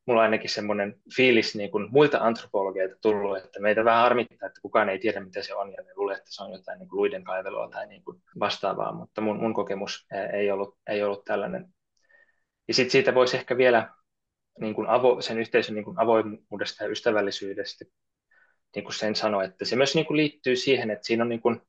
mulla 0.05 0.21
on 0.21 0.23
ainakin 0.23 0.49
semmoinen 0.49 0.95
fiilis 1.15 1.55
niin 1.55 1.71
kuin 1.71 1.87
muilta 1.91 2.17
antropologeilta 2.17 2.95
tullut, 3.01 3.37
että 3.37 3.59
meitä 3.59 3.85
vähän 3.85 4.01
harmittaa, 4.01 4.47
että 4.47 4.61
kukaan 4.61 4.89
ei 4.89 4.99
tiedä, 4.99 5.19
mitä 5.19 5.41
se 5.41 5.55
on, 5.55 5.71
ja 5.71 5.83
ne 5.83 5.91
luulee, 5.95 6.17
että 6.17 6.33
se 6.33 6.43
on 6.43 6.51
jotain 6.51 6.79
niin 6.79 6.89
kuin 6.89 6.97
luiden 6.97 7.23
kaivelua 7.23 7.69
tai 7.69 7.87
niin 7.87 8.03
kuin 8.03 8.21
vastaavaa, 8.39 8.93
mutta 8.93 9.21
mun, 9.21 9.39
mun 9.39 9.53
kokemus 9.53 10.07
ei 10.33 10.51
ollut, 10.51 10.77
ei 10.89 11.03
ollut 11.03 11.25
tällainen. 11.25 11.73
Ja 12.67 12.73
sitten 12.73 12.91
siitä 12.91 13.15
voisi 13.15 13.37
ehkä 13.37 13.57
vielä 13.57 13.89
niin 14.59 14.75
kuin 14.75 14.89
avo, 14.89 15.21
sen 15.21 15.39
yhteisön 15.39 15.75
niin 15.75 15.85
kuin 15.85 15.99
avoimuudesta 15.99 16.83
ja 16.83 16.89
ystävällisyydestä 16.89 17.85
niin 18.75 18.83
kuin 18.83 18.93
sen 18.93 19.15
sanoa, 19.15 19.43
että 19.43 19.65
se 19.65 19.75
myös 19.75 19.95
niin 19.95 20.05
kuin 20.05 20.17
liittyy 20.17 20.55
siihen, 20.55 20.91
että 20.91 21.07
siinä 21.07 21.23
on 21.23 21.29
niin 21.29 21.41
kuin, 21.41 21.61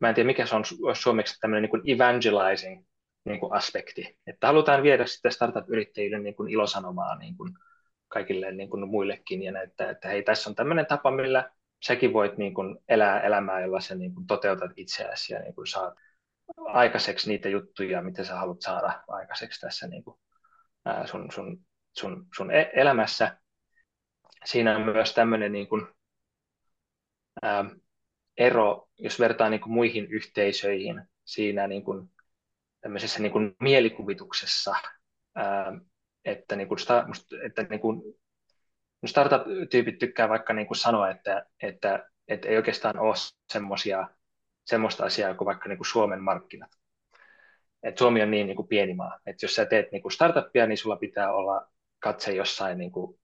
mä 0.00 0.08
en 0.08 0.14
tiedä 0.14 0.26
mikä 0.26 0.46
se 0.46 0.56
on 0.56 0.64
suomeksi 0.94 1.40
tämmöinen 1.40 1.62
niin 1.62 1.70
kuin 1.70 1.82
evangelizing 1.86 2.86
niin 3.26 3.40
kuin 3.40 3.52
aspekti, 3.52 4.18
että 4.26 4.46
halutaan 4.46 4.82
viedä 4.82 5.06
sitä 5.06 5.30
startup-yrittäjyyden 5.30 6.22
niin 6.22 6.34
kuin 6.34 6.50
ilosanomaa 6.50 7.18
niin 7.18 7.36
kuin 7.36 7.52
kaikille 8.08 8.52
niin 8.52 8.70
kuin 8.70 8.88
muillekin 8.88 9.42
ja 9.42 9.52
näyttää, 9.52 9.90
että 9.90 10.08
hei, 10.08 10.22
tässä 10.22 10.50
on 10.50 10.56
tämmöinen 10.56 10.86
tapa, 10.86 11.10
millä 11.10 11.50
säkin 11.86 12.12
voit 12.12 12.38
niin 12.38 12.54
kuin 12.54 12.78
elää 12.88 13.20
elämää, 13.20 13.60
jolla 13.60 13.80
sä 13.80 13.94
niin 13.94 14.14
kuin 14.14 14.26
toteutat 14.26 14.70
itseäsi 14.76 15.32
ja 15.32 15.40
niin 15.40 15.54
kuin 15.54 15.66
saat 15.66 15.94
aikaiseksi 16.56 17.28
niitä 17.28 17.48
juttuja, 17.48 18.02
mitä 18.02 18.24
sä 18.24 18.36
haluat 18.36 18.60
saada 18.60 19.02
aikaiseksi 19.08 19.60
tässä 19.60 19.86
niin 19.86 20.04
kuin, 20.04 20.18
sun, 21.04 21.32
sun, 21.32 21.60
sun, 21.98 22.26
sun 22.36 22.50
e-, 22.50 22.70
elämässä. 22.74 23.38
Siinä 24.44 24.76
on 24.76 24.82
myös 24.82 25.14
tämmöinen 25.14 25.52
niin 25.52 25.68
kuin, 25.68 25.86
ää, 27.42 27.64
ero, 28.36 28.88
jos 28.98 29.20
vertaa 29.20 29.48
niin 29.48 29.60
kuin 29.60 29.72
muihin 29.72 30.06
yhteisöihin 30.06 31.02
siinä 31.24 31.66
niin 31.66 31.84
kuin 31.84 32.10
tämmöisessä 32.86 33.22
niin 33.22 33.32
kuin 33.32 33.56
mielikuvituksessa, 33.60 34.74
että, 36.24 36.56
niin 36.56 36.68
kuin, 36.68 36.78
että 37.46 37.62
niin 37.62 37.80
kuin, 37.80 38.02
startup-tyypit 39.06 39.98
tykkää 39.98 40.28
vaikka 40.28 40.52
niin 40.52 40.66
kuin 40.66 40.76
sanoa, 40.76 41.10
että, 41.10 41.46
että, 41.62 42.10
että 42.28 42.48
ei 42.48 42.56
oikeastaan 42.56 42.98
ole 42.98 43.14
semmoisia, 43.52 44.08
semmoista 44.64 45.04
asiaa 45.04 45.34
kuin 45.34 45.46
vaikka 45.46 45.68
niin 45.68 45.78
kuin 45.78 45.86
Suomen 45.86 46.22
markkinat. 46.22 46.70
Et 47.82 47.98
Suomi 47.98 48.22
on 48.22 48.30
niin, 48.30 48.46
niin 48.46 48.56
kuin 48.56 48.68
pieni 48.68 48.94
maa, 48.94 49.20
että 49.26 49.44
jos 49.44 49.54
sä 49.54 49.66
teet 49.66 49.92
niin 49.92 50.02
kuin 50.02 50.12
startuppia, 50.12 50.66
niin 50.66 50.78
sulla 50.78 50.96
pitää 50.96 51.32
olla 51.32 51.66
katse 51.98 52.32
jossain 52.34 52.78
niin 52.78 52.92
kuin 52.92 53.20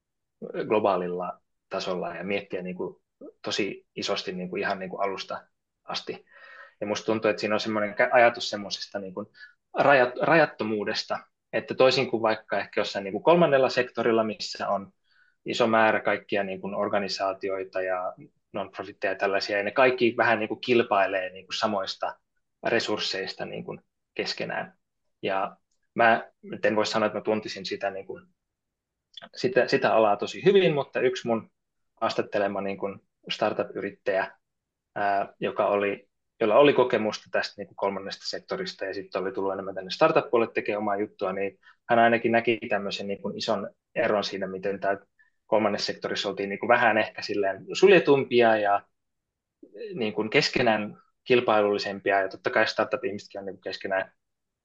globaalilla 0.68 1.40
tasolla 1.68 2.14
ja 2.14 2.24
miettiä 2.24 2.62
niin 2.62 2.76
kuin 2.76 3.02
tosi 3.42 3.86
isosti 3.94 4.32
niin 4.32 4.50
kuin 4.50 4.62
ihan 4.62 4.78
niin 4.78 4.90
kuin 4.90 5.02
alusta 5.02 5.46
asti. 5.84 6.24
Ja 6.80 6.86
musta 6.86 7.06
tuntuu, 7.06 7.30
että 7.30 7.40
siinä 7.40 7.54
on 7.54 7.60
semmoinen 7.60 7.94
ajatus 8.12 8.50
semmoisesta 8.50 8.98
niin 8.98 9.14
kuin 9.14 9.26
rajat, 9.74 10.12
rajattomuudesta, 10.20 11.18
että 11.52 11.74
toisin 11.74 12.10
kuin 12.10 12.22
vaikka 12.22 12.58
ehkä 12.58 12.80
jossain 12.80 13.04
niin 13.04 13.12
kuin 13.12 13.24
kolmannella 13.24 13.68
sektorilla, 13.68 14.24
missä 14.24 14.68
on 14.68 14.92
iso 15.46 15.66
määrä 15.66 16.00
kaikkia 16.00 16.42
niin 16.42 16.60
kuin 16.60 16.74
organisaatioita 16.74 17.82
ja 17.82 18.14
non-profitteja 18.52 19.12
ja 19.12 19.18
tällaisia, 19.18 19.58
ja 19.58 19.64
ne 19.64 19.70
kaikki 19.70 20.14
vähän 20.16 20.38
niin 20.38 20.48
kuin 20.48 20.60
kilpailee 20.60 21.30
niin 21.30 21.46
kuin 21.46 21.58
samoista 21.58 22.16
resursseista 22.66 23.44
niin 23.44 23.64
kuin 23.64 23.80
keskenään. 24.14 24.74
Ja 25.22 25.56
mä 25.94 26.30
nyt 26.42 26.64
en 26.64 26.76
voi 26.76 26.86
sanoa, 26.86 27.06
että 27.06 27.18
mä 27.18 27.22
tuntisin 27.22 27.66
sitä, 27.66 27.90
niin 27.90 28.06
kuin, 28.06 28.26
sitä, 29.36 29.68
sitä 29.68 29.94
alaa 29.94 30.16
tosi 30.16 30.44
hyvin, 30.44 30.74
mutta 30.74 31.00
yksi 31.00 31.26
mun 31.26 31.50
haastattelema 32.00 32.60
niin 32.60 32.78
kuin 32.78 33.00
startup-yrittäjä, 33.30 34.32
ää, 34.94 35.34
joka 35.40 35.66
oli 35.66 36.08
jolla 36.42 36.58
oli 36.58 36.72
kokemusta 36.72 37.28
tästä 37.30 37.54
niin 37.56 37.66
kuin 37.66 37.76
kolmannesta 37.76 38.26
sektorista 38.26 38.84
ja 38.84 38.94
sitten 38.94 39.22
oli 39.22 39.32
tullut 39.32 39.52
enemmän 39.52 39.74
tänne 39.74 39.90
startup-puolelle 39.90 40.52
tekemään 40.52 40.78
omaa 40.78 40.96
juttua, 40.96 41.32
niin 41.32 41.58
hän 41.88 41.98
ainakin 41.98 42.32
näki 42.32 42.58
tämmöisen 42.68 43.06
niin 43.06 43.22
kuin 43.22 43.36
ison 43.38 43.70
eron 43.94 44.24
siinä, 44.24 44.46
miten 44.46 44.80
tämä 44.80 44.98
kolmannessa 45.46 45.86
sektorissa 45.86 46.28
oltiin 46.28 46.48
niin 46.48 46.58
kuin 46.58 46.68
vähän 46.68 46.98
ehkä 46.98 47.22
silleen 47.22 47.66
suljetumpia 47.72 48.56
ja 48.56 48.82
niin 49.94 50.12
kuin 50.12 50.30
keskenään 50.30 50.98
kilpailullisempia, 51.24 52.20
ja 52.20 52.28
totta 52.28 52.50
kai 52.50 52.66
startup-ihmisetkin 52.66 53.38
on 53.38 53.46
niin 53.46 53.54
kuin 53.54 53.62
keskenään 53.62 54.12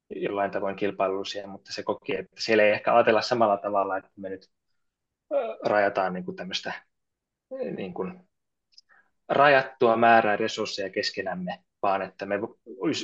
jollain 0.09 0.51
tavoin 0.51 0.75
kilpailullisia, 0.75 1.47
mutta 1.47 1.73
se 1.73 1.83
koki, 1.83 2.15
että 2.15 2.35
siellä 2.39 2.63
ei 2.63 2.71
ehkä 2.71 2.95
ajatella 2.95 3.21
samalla 3.21 3.57
tavalla, 3.57 3.97
että 3.97 4.09
me 4.15 4.29
nyt 4.29 4.49
rajataan 5.65 6.13
niin 6.13 6.25
kuin 6.25 6.37
tämmöistä 6.37 6.73
niin 7.75 7.93
kuin 7.93 8.27
rajattua 9.29 9.97
määrää 9.97 10.35
resursseja 10.35 10.89
keskenämme, 10.89 11.59
vaan 11.81 12.01
että 12.01 12.25
me 12.25 12.35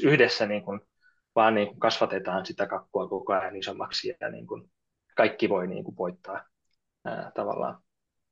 yhdessä 0.04 0.46
niin 0.46 0.64
kuin, 0.64 0.80
vaan 1.36 1.56
niin 1.56 1.68
kuin 1.68 1.80
kasvatetaan 1.80 2.46
sitä 2.46 2.68
kakkua 2.68 3.08
koko 3.08 3.34
ajan 3.34 3.56
isommaksi 3.56 4.16
ja 4.22 4.30
niin 4.30 4.48
kuin 4.48 4.72
kaikki 5.16 5.50
voi 5.50 5.68
niin 5.68 5.84
kuin 5.84 5.98
voittaa 5.98 6.46
ää, 7.06 7.32
tavallaan. 7.36 7.84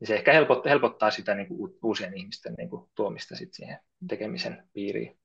Ja 0.02 0.08
se 0.08 0.16
ehkä 0.16 0.34
helpottaa, 0.34 0.70
helpottaa 0.70 1.12
sitä 1.12 1.36
niin 1.36 1.48
kuin 1.48 1.74
uusien 1.84 2.18
ihmisten 2.18 2.54
niin 2.54 2.70
kuin 2.70 2.90
tuomista 2.96 3.36
sit 3.36 3.54
siihen 3.54 3.80
tekemisen 4.08 4.68
piiriin. 4.74 5.18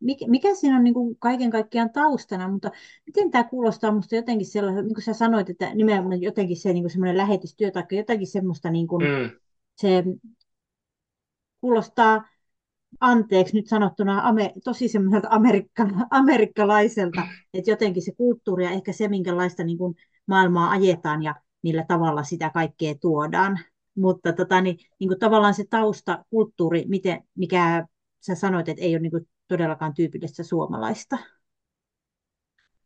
Mikä, 0.00 0.26
mikä 0.28 0.54
siinä 0.54 0.76
on 0.76 0.84
niin 0.84 0.94
kuin 0.94 1.16
kaiken 1.18 1.50
kaikkiaan 1.50 1.90
taustana, 1.90 2.48
mutta 2.48 2.70
miten 3.06 3.30
tämä 3.30 3.44
kuulostaa 3.44 3.90
minusta 3.90 4.14
jotenkin 4.14 4.46
sellaista, 4.46 4.82
niin 4.82 4.94
kuin 4.94 5.04
sä 5.04 5.12
sanoit, 5.12 5.50
että 5.50 5.74
nimenomaan 5.74 6.22
jotenkin 6.22 6.56
se 6.56 6.72
niin 6.72 6.82
kuin 6.82 6.90
semmoinen 6.90 7.16
lähetystyö 7.16 7.70
tai 7.70 7.84
jotenkin 7.90 8.26
semmoista 8.26 8.70
niin 8.70 8.86
kuin, 8.86 9.04
mm. 9.04 9.30
se 9.76 10.04
kuulostaa 11.60 12.28
anteeksi 13.00 13.56
nyt 13.56 13.66
sanottuna 13.66 14.20
ame, 14.28 14.52
tosi 14.64 14.88
semmoiselta 14.88 15.28
amerikka, 15.30 15.86
amerikkalaiselta, 16.10 17.22
että 17.54 17.70
jotenkin 17.70 18.02
se 18.02 18.12
kulttuuri 18.12 18.64
ja 18.64 18.70
ehkä 18.70 18.92
se, 18.92 19.08
minkälaista 19.08 19.64
niin 19.64 19.78
kuin 19.78 19.94
maailmaa 20.26 20.70
ajetaan 20.70 21.22
ja 21.22 21.34
millä 21.62 21.84
tavalla 21.88 22.22
sitä 22.22 22.50
kaikkea 22.54 22.94
tuodaan. 23.00 23.58
Mutta 23.96 24.32
tota, 24.32 24.60
niin, 24.60 24.78
niin 25.00 25.08
kuin 25.08 25.18
tavallaan 25.18 25.54
se 25.54 25.64
tausta, 25.70 26.24
kulttuuri, 26.30 26.84
miten, 26.88 27.22
mikä 27.34 27.86
sä 28.20 28.34
sanoit, 28.34 28.68
että 28.68 28.84
ei 28.84 28.94
ole 28.94 29.00
niin 29.00 29.10
kuin 29.10 29.28
todellakaan 29.48 29.94
tyypillistä 29.94 30.42
suomalaista. 30.42 31.18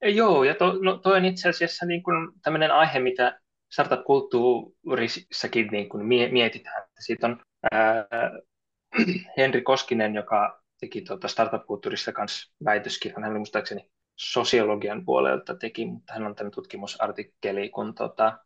Joo, 0.03 0.45
ja 0.45 0.55
to, 0.55 0.73
no, 0.83 0.99
toi 0.99 1.17
on 1.17 1.25
itse 1.25 1.49
asiassa 1.49 1.87
niin 1.87 2.03
kuin 2.03 2.33
tämmöinen 2.43 2.71
aihe, 2.71 2.99
mitä 2.99 3.41
startup-kulttuurissakin 3.73 5.69
niin 5.73 5.89
kuin 5.89 6.07
mietitään. 6.07 6.85
Siitä 7.01 7.27
on 7.27 7.41
ää, 7.73 8.07
Henri 9.39 9.63
Koskinen, 9.63 10.15
joka 10.15 10.63
teki 10.81 11.03
tuota 11.03 11.29
startup-kulttuurissa 11.29 12.13
kanssa 12.13 12.55
väitöskirjan, 12.65 13.25
hän 13.25 13.37
muistaakseni 13.37 13.91
sosiologian 14.17 15.05
puolelta 15.05 15.55
teki, 15.57 15.87
mutta 15.87 16.13
hän 16.13 16.27
on 16.27 16.35
tämän 16.35 16.51
tutkimusartikkeli, 16.51 17.69
kun 17.69 17.95
tuota, 17.95 18.39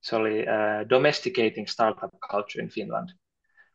se 0.00 0.16
oli 0.16 0.40
uh, 0.40 0.88
Domesticating 0.90 1.66
Startup 1.66 2.10
Culture 2.30 2.64
in 2.64 2.70
Finland, 2.70 3.08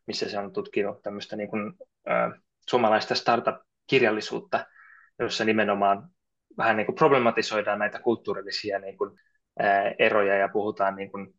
missä 0.07 0.29
se 0.29 0.39
on 0.39 0.53
tutkinut 0.53 1.01
tämmöistä 1.01 1.35
niin 1.35 1.49
kuin, 1.49 1.67
uh, 1.67 2.41
suomalaista 2.69 3.15
startup-kirjallisuutta, 3.15 4.65
jossa 5.19 5.45
nimenomaan 5.45 6.09
vähän 6.57 6.77
niin 6.77 6.85
kuin 6.85 6.95
problematisoidaan 6.95 7.79
näitä 7.79 7.99
kulttuurillisia 7.99 8.79
niin 8.79 8.97
kuin, 8.97 9.11
uh, 9.11 9.95
eroja 9.99 10.35
ja 10.35 10.49
puhutaan 10.49 10.95
niin 10.95 11.11
kuin 11.11 11.33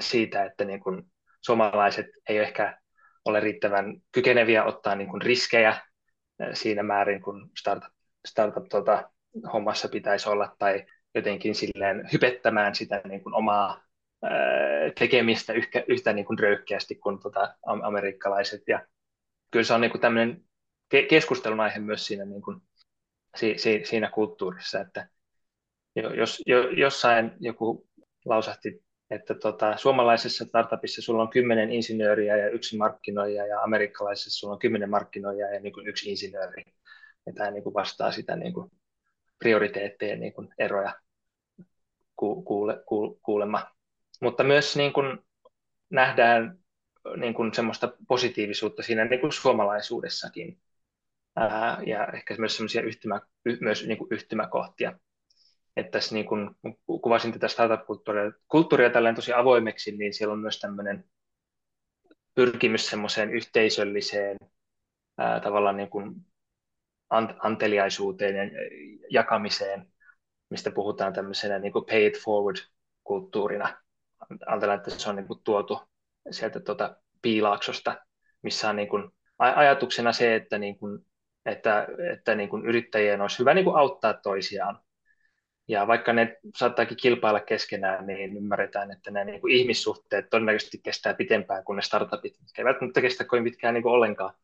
siitä, 0.00 0.44
että 0.44 0.64
niin 0.64 0.80
kuin 0.80 1.02
suomalaiset 1.40 2.06
ei 2.28 2.38
ehkä 2.38 2.78
ole 3.26 3.40
riittävän 3.40 4.02
kykeneviä 4.12 4.64
ottaa 4.64 4.94
niin 4.94 5.08
kuin 5.08 5.22
riskejä 5.22 5.76
siinä 6.52 6.82
määrin, 6.82 7.22
kun 7.22 7.50
startup, 7.58 7.92
startup 8.26 8.68
tuota, 8.68 9.10
pitäisi 9.90 10.28
olla, 10.28 10.56
tai 10.58 10.86
jotenkin 11.14 11.54
silleen 11.54 12.08
hypettämään 12.12 12.74
sitä 12.74 13.00
niin 13.04 13.22
kuin 13.22 13.34
omaa 13.34 13.82
ää, 14.22 14.30
tekemistä 14.98 15.52
yhtä, 15.52 15.84
yhtä 15.88 16.12
niin 16.12 16.24
kuin 16.26 16.38
röyhkeästi 16.38 16.94
kuin 16.94 17.22
tuota, 17.22 17.54
amerikkalaiset. 17.82 18.62
Ja 18.68 18.86
kyllä 19.50 19.64
se 19.64 19.74
on 19.74 19.80
niin 19.80 19.90
kuin 19.90 20.00
tämmöinen 20.00 20.44
ke- 20.94 21.06
keskustelun 21.08 21.60
aihe 21.60 21.78
myös 21.78 22.06
siinä, 22.06 22.24
niin 22.24 22.42
kuin, 22.42 22.60
si, 23.36 23.54
si, 23.58 23.80
siinä 23.84 24.10
kulttuurissa, 24.10 24.80
että 24.80 25.08
jos 25.94 26.42
jo, 26.46 26.70
jossain 26.70 27.32
joku 27.40 27.88
lausahti 28.24 28.85
että 29.10 29.34
tota, 29.34 29.76
suomalaisessa 29.76 30.44
startupissa 30.44 31.02
sulla 31.02 31.22
on 31.22 31.30
kymmenen 31.30 31.70
insinööriä 31.72 32.36
ja 32.36 32.50
yksi 32.50 32.76
markkinoija 32.76 33.46
ja 33.46 33.62
amerikkalaisessa 33.62 34.30
sulla 34.30 34.52
on 34.52 34.58
kymmenen 34.58 34.90
markkinoijaa 34.90 35.50
ja 35.50 35.60
niin 35.60 35.72
kuin 35.72 35.88
yksi 35.88 36.10
insinööri. 36.10 36.64
Ja 37.26 37.32
tämä 37.32 37.50
niin 37.50 37.62
kuin 37.62 37.74
vastaa 37.74 38.12
sitä 38.12 38.36
niin 38.36 38.52
kuin 38.52 38.70
prioriteetteja 39.38 40.16
niin 40.16 40.32
kuin 40.32 40.48
eroja 40.58 40.94
kuule, 42.16 42.82
kuule, 42.86 43.16
kuulemma. 43.22 43.70
Mutta 44.22 44.44
myös 44.44 44.76
niin 44.76 44.92
kuin 44.92 45.18
nähdään 45.90 46.58
niin 47.16 47.34
kuin 47.34 47.54
semmoista 47.54 47.92
positiivisuutta 48.08 48.82
siinä 48.82 49.04
niin 49.04 49.20
kuin 49.20 49.32
suomalaisuudessakin. 49.32 50.60
Ää, 51.36 51.82
ja 51.86 52.06
ehkä 52.06 52.34
myös 52.38 52.56
semmoisia 52.56 52.82
yhtymä, 52.82 53.20
myös 53.60 53.86
niin 53.86 53.98
kuin 53.98 54.08
yhtymäkohtia 54.10 54.98
että 55.76 55.90
tässä 55.90 56.14
niin 56.14 56.26
kun 56.26 56.56
kuvasin 56.86 57.32
tätä 57.32 57.48
startup-kulttuuria 57.48 58.32
kulttuuria 58.48 58.90
tällainen 58.90 59.16
tosi 59.16 59.32
avoimeksi, 59.32 59.96
niin 59.96 60.14
siellä 60.14 60.32
on 60.32 60.38
myös 60.38 60.60
tämmöinen 60.60 61.04
pyrkimys 62.34 62.86
semmoiseen 62.86 63.30
yhteisölliseen 63.30 64.36
ää, 65.18 65.40
tavallaan 65.40 65.76
niin 65.76 65.90
kuin 65.90 66.14
anteliaisuuteen 67.38 68.36
ja 68.36 68.42
jakamiseen, 69.10 69.86
mistä 70.50 70.70
puhutaan 70.70 71.12
tämmöisenä 71.12 71.58
niin 71.58 71.72
kuin 71.72 71.84
pay 71.84 72.06
it 72.06 72.18
forward 72.24 72.56
kulttuurina. 73.04 73.82
Ajatellaan, 74.46 74.78
että 74.78 74.90
se 74.90 75.10
on 75.10 75.16
niin 75.16 75.26
kuin 75.26 75.40
tuotu 75.44 75.80
sieltä 76.30 76.60
tuota 76.60 76.96
piilaaksosta, 77.22 77.96
missä 78.42 78.68
on 78.70 78.76
niin 78.76 78.88
kuin 78.88 79.10
ajatuksena 79.38 80.12
se, 80.12 80.34
että, 80.34 80.58
niin 80.58 80.78
kuin, 80.78 81.06
että, 81.46 81.86
että 82.12 82.34
niin 82.34 82.48
kuin 82.48 82.66
yrittäjien 82.66 83.20
olisi 83.20 83.38
hyvä 83.38 83.54
niin 83.54 83.64
kuin 83.64 83.76
auttaa 83.76 84.14
toisiaan. 84.14 84.85
Ja 85.68 85.86
vaikka 85.86 86.12
ne 86.12 86.38
saattaakin 86.56 86.96
kilpailla 86.96 87.40
keskenään, 87.40 88.06
niin 88.06 88.36
ymmärretään, 88.36 88.90
että 88.90 89.10
nämä 89.10 89.24
niin 89.24 89.50
ihmissuhteet 89.50 90.30
todennäköisesti 90.30 90.78
kestää 90.78 91.14
pitempään 91.14 91.64
kuin 91.64 91.76
ne 91.76 91.82
startupit, 91.82 92.34
mitkä 92.40 92.62
eivät 92.62 92.68
välttämättä 92.68 93.00
kestä 93.00 93.24
kovin 93.24 93.44
pitkään 93.44 93.74
niin 93.74 93.82
kuin 93.82 93.92
ollenkaan. 93.92 94.34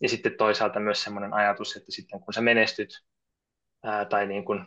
Ja 0.00 0.08
sitten 0.08 0.32
toisaalta 0.36 0.80
myös 0.80 1.02
sellainen 1.02 1.34
ajatus, 1.34 1.76
että 1.76 1.92
sitten 1.92 2.20
kun 2.20 2.34
sä 2.34 2.40
menestyt 2.40 3.04
ää, 3.82 4.04
tai 4.04 4.26
niin 4.26 4.44
kuin 4.44 4.64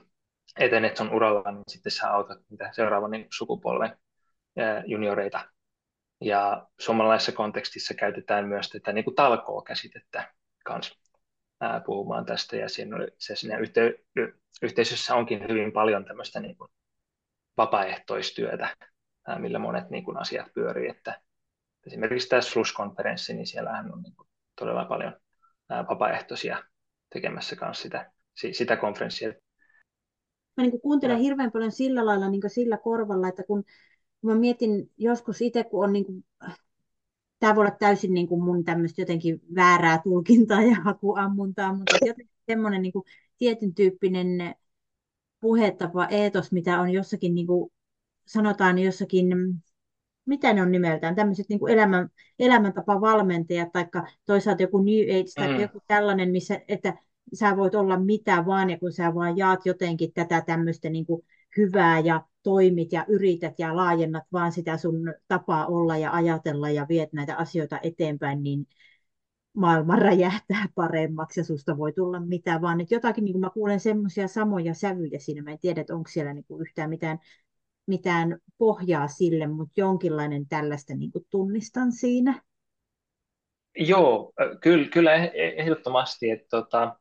etenet 0.60 0.98
sun 0.98 1.14
uralla, 1.14 1.52
niin 1.52 1.64
sitten 1.68 1.92
sä 1.92 2.14
autat 2.14 2.40
niitä 2.50 2.70
seuraavan 2.72 3.12
niin 3.12 3.28
sukupolven 3.38 3.98
ää, 4.58 4.84
junioreita. 4.86 5.50
Ja 6.22 6.68
suomalaisessa 6.80 7.32
kontekstissa 7.32 7.94
käytetään 7.94 8.48
myös 8.48 8.70
tätä 8.70 8.94
niin 8.94 9.04
kuin 9.04 9.16
talkoo-käsitettä 9.16 10.34
kanssa 10.66 11.01
ää, 11.62 11.82
puhumaan 11.86 12.26
tästä. 12.26 12.56
Ja 12.56 12.70
siinä, 12.70 12.98
se 13.18 13.36
siinä 13.36 13.58
yhte, 13.58 13.94
yhteisössä 14.62 15.16
onkin 15.16 15.48
hyvin 15.50 15.72
paljon 15.72 16.06
tämmöistä 16.06 16.40
niin 16.40 16.58
kuin 16.58 16.72
vapaaehtoistyötä, 17.58 18.76
ää, 19.28 19.40
millä 19.40 19.60
monet 19.60 19.90
niin 19.90 20.04
kuin 20.04 20.18
asiat 20.18 20.54
pyörii. 20.54 20.90
Että 20.90 21.22
esimerkiksi 21.88 22.30
tämä 22.30 22.42
SLUS-konferenssi, 22.42 23.34
niin 23.34 23.48
siellähän 23.48 23.94
on 23.94 24.02
niin 24.02 24.16
kuin 24.16 24.28
todella 24.60 24.86
paljon 24.86 25.14
ää, 25.70 25.88
vapaaehtoisia 25.88 26.64
tekemässä 27.14 27.56
kanssa 27.56 27.84
sitä, 27.84 28.12
sitä 28.52 28.78
konferenssia. 28.78 29.34
Mä 30.58 30.64
niin 30.64 30.82
kuuntelen 30.82 31.16
ja. 31.18 31.22
hirveän 31.24 31.52
paljon 31.52 31.72
sillä 31.72 32.06
lailla 32.06 32.30
niin 32.30 32.42
sillä 32.48 32.78
korvalla, 32.78 33.28
että 33.28 33.44
kun, 33.44 33.64
kun 34.22 34.32
mä 34.32 34.40
mietin 34.40 34.92
joskus 34.98 35.42
itse, 35.42 35.64
kun 35.64 35.84
on 35.84 35.94
niin 35.94 36.06
kuin, 36.06 36.24
tämä 37.42 37.56
voi 37.56 37.62
olla 37.62 37.76
täysin 37.80 38.14
niin 38.14 38.28
kuin 38.28 38.44
mun 38.44 38.64
tämmöistä 38.64 39.02
jotenkin 39.02 39.42
väärää 39.56 40.02
tulkintaa 40.04 40.62
ja 40.62 40.76
hakuammuntaa, 40.76 41.76
mutta 41.76 41.98
jotenkin 42.06 42.36
semmoinen 42.46 42.82
niin 42.82 42.94
kuin 42.94 43.06
tietyn 43.38 43.74
tyyppinen 43.74 44.56
puhetapa, 45.40 46.06
eetos, 46.06 46.52
mitä 46.52 46.80
on 46.80 46.90
jossakin, 46.90 47.36
niin 47.36 47.48
kuin, 47.48 47.72
sanotaan 48.26 48.80
jossakin 48.80 49.28
mitä 50.26 50.54
ne 50.54 50.62
on 50.62 50.72
nimeltään, 50.72 51.16
tämmöiset 51.16 51.50
niin 51.50 51.60
kuin 51.60 51.74
elämän, 51.74 52.10
elämäntapavalmentajat, 52.40 53.72
tai 53.72 53.86
toisaalta 54.26 54.62
joku 54.62 54.78
New 54.78 55.20
Age 55.20 55.32
tai 55.36 55.48
mm. 55.48 55.62
joku 55.62 55.80
tällainen, 55.88 56.32
missä, 56.32 56.62
että 56.68 56.94
sä 57.34 57.58
voit 57.58 57.76
olla 57.76 58.00
mitä 58.00 58.46
vaan, 58.46 58.70
ja 58.70 58.80
kun 58.80 58.92
sä 58.92 59.16
vaan 59.16 59.38
jaat 59.38 59.66
jotenkin 59.66 60.14
tätä 60.14 60.42
tämmöistä 60.42 60.90
niin 60.90 61.06
kuin 61.06 61.26
hyvää 61.58 62.00
ja 62.00 62.26
toimit 62.44 62.92
ja 62.92 63.06
yrität 63.08 63.60
ja 63.60 63.76
laajennat 63.76 64.24
vaan 64.34 64.52
sitä 64.52 64.78
sun 64.78 65.14
tapaa 65.28 65.68
olla 65.68 65.98
ja 65.98 66.12
ajatella 66.12 66.70
ja 66.70 66.86
viet 66.90 67.14
näitä 67.14 67.36
asioita 67.36 67.80
eteenpäin, 67.84 68.44
niin 68.44 68.68
maailma 69.54 69.96
räjähtää 70.10 70.66
paremmaksi 70.76 71.40
ja 71.40 71.44
susta 71.44 71.78
voi 71.78 71.94
tulla 71.94 72.20
mitä 72.20 72.62
vaan. 72.62 72.82
Että 72.82 72.96
jotakin, 72.96 73.26
niin 73.26 73.34
kuin 73.34 73.42
mä 73.42 73.50
kuulen 73.50 73.80
semmoisia 73.80 74.28
samoja 74.28 74.74
sävyjä 74.74 75.20
siinä, 75.20 75.42
mä 75.42 75.52
en 75.52 75.60
tiedä, 75.60 75.82
että 75.82 75.96
onko 75.96 76.10
siellä 76.10 76.34
niin 76.34 76.46
kuin 76.46 76.62
yhtään 76.62 76.90
mitään 76.90 77.20
mitään 77.88 78.40
pohjaa 78.58 79.08
sille, 79.08 79.48
mutta 79.48 79.74
jonkinlainen 79.78 80.48
tällaista 80.48 80.96
niin 80.96 81.12
kuin 81.12 81.26
tunnistan 81.30 81.92
siinä. 81.92 82.42
Joo, 83.78 84.34
kyllä, 84.62 84.88
kyllä 84.90 85.16
eh, 85.16 85.32
ehdottomasti, 85.34 86.30
että, 86.30 86.48
tota, 86.50 87.00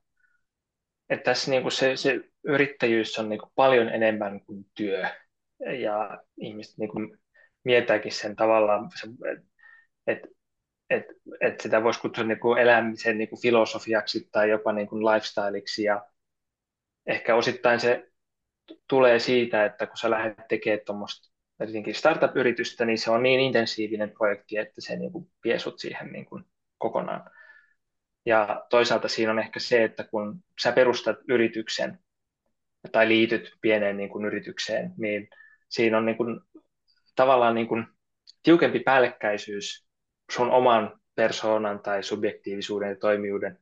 että 1.10 1.24
tässä 1.24 1.50
niin 1.50 1.62
kuin 1.62 1.72
se, 1.72 1.96
se 1.96 2.20
yrittäjyys 2.44 3.18
on 3.18 3.28
niin 3.28 3.40
kuin 3.40 3.52
paljon 3.54 3.88
enemmän 3.88 4.40
kuin 4.40 4.66
työ 4.74 5.04
ja 5.80 6.22
ihmiset 6.36 6.78
niin 6.78 6.90
kuin 6.90 7.18
mietääkin 7.64 8.12
sen 8.12 8.36
tavallaan, 8.36 8.88
että 10.06 10.28
että 10.88 11.12
että 11.40 11.62
sitä 11.62 11.82
voisi 11.82 12.00
kutsua 12.00 12.24
niin 12.24 12.40
kuin 12.40 12.58
elämisen 12.58 13.18
niin 13.18 13.28
kuin 13.28 13.42
filosofiaksi 13.42 14.28
tai 14.32 14.50
jopa 14.50 14.72
niin 14.72 14.88
kuin 14.88 15.04
lifestyleiksi 15.04 15.82
ja 15.82 16.06
ehkä 17.06 17.34
osittain 17.34 17.80
se 17.80 18.08
tulee 18.88 19.18
siitä, 19.18 19.64
että 19.64 19.86
kun 19.86 19.96
sä 19.96 20.10
lähdet 20.10 20.48
tekemään 20.48 20.80
tuommoista 20.86 21.30
startup-yritystä, 21.92 22.84
niin 22.84 22.98
se 22.98 23.10
on 23.10 23.22
niin 23.22 23.40
intensiivinen 23.40 24.10
projekti, 24.10 24.56
että 24.56 24.80
se 24.80 24.96
niin 24.96 25.12
kuin 25.12 25.30
vie 25.44 25.58
sut 25.58 25.78
siihen 25.78 26.12
niin 26.12 26.24
kuin 26.24 26.44
kokonaan. 26.78 27.30
Ja 28.26 28.66
toisaalta 28.70 29.08
siinä 29.08 29.32
on 29.32 29.38
ehkä 29.38 29.60
se, 29.60 29.84
että 29.84 30.04
kun 30.04 30.40
sä 30.62 30.72
perustat 30.72 31.16
yrityksen 31.28 31.98
tai 32.92 33.08
liityt 33.08 33.52
pieneen 33.60 33.96
niin 33.96 34.08
kuin 34.08 34.24
yritykseen, 34.24 34.92
niin 34.96 35.28
siinä 35.68 35.98
on 35.98 36.06
niin 36.06 36.16
kuin, 36.16 36.40
tavallaan 37.16 37.54
niin 37.54 37.68
kuin 37.68 37.86
tiukempi 38.42 38.80
päällekkäisyys 38.80 39.86
sun 40.32 40.50
oman 40.50 41.00
persoonan 41.14 41.80
tai 41.80 42.02
subjektiivisuuden 42.02 42.88
ja 42.88 42.96
toimijuuden 42.96 43.58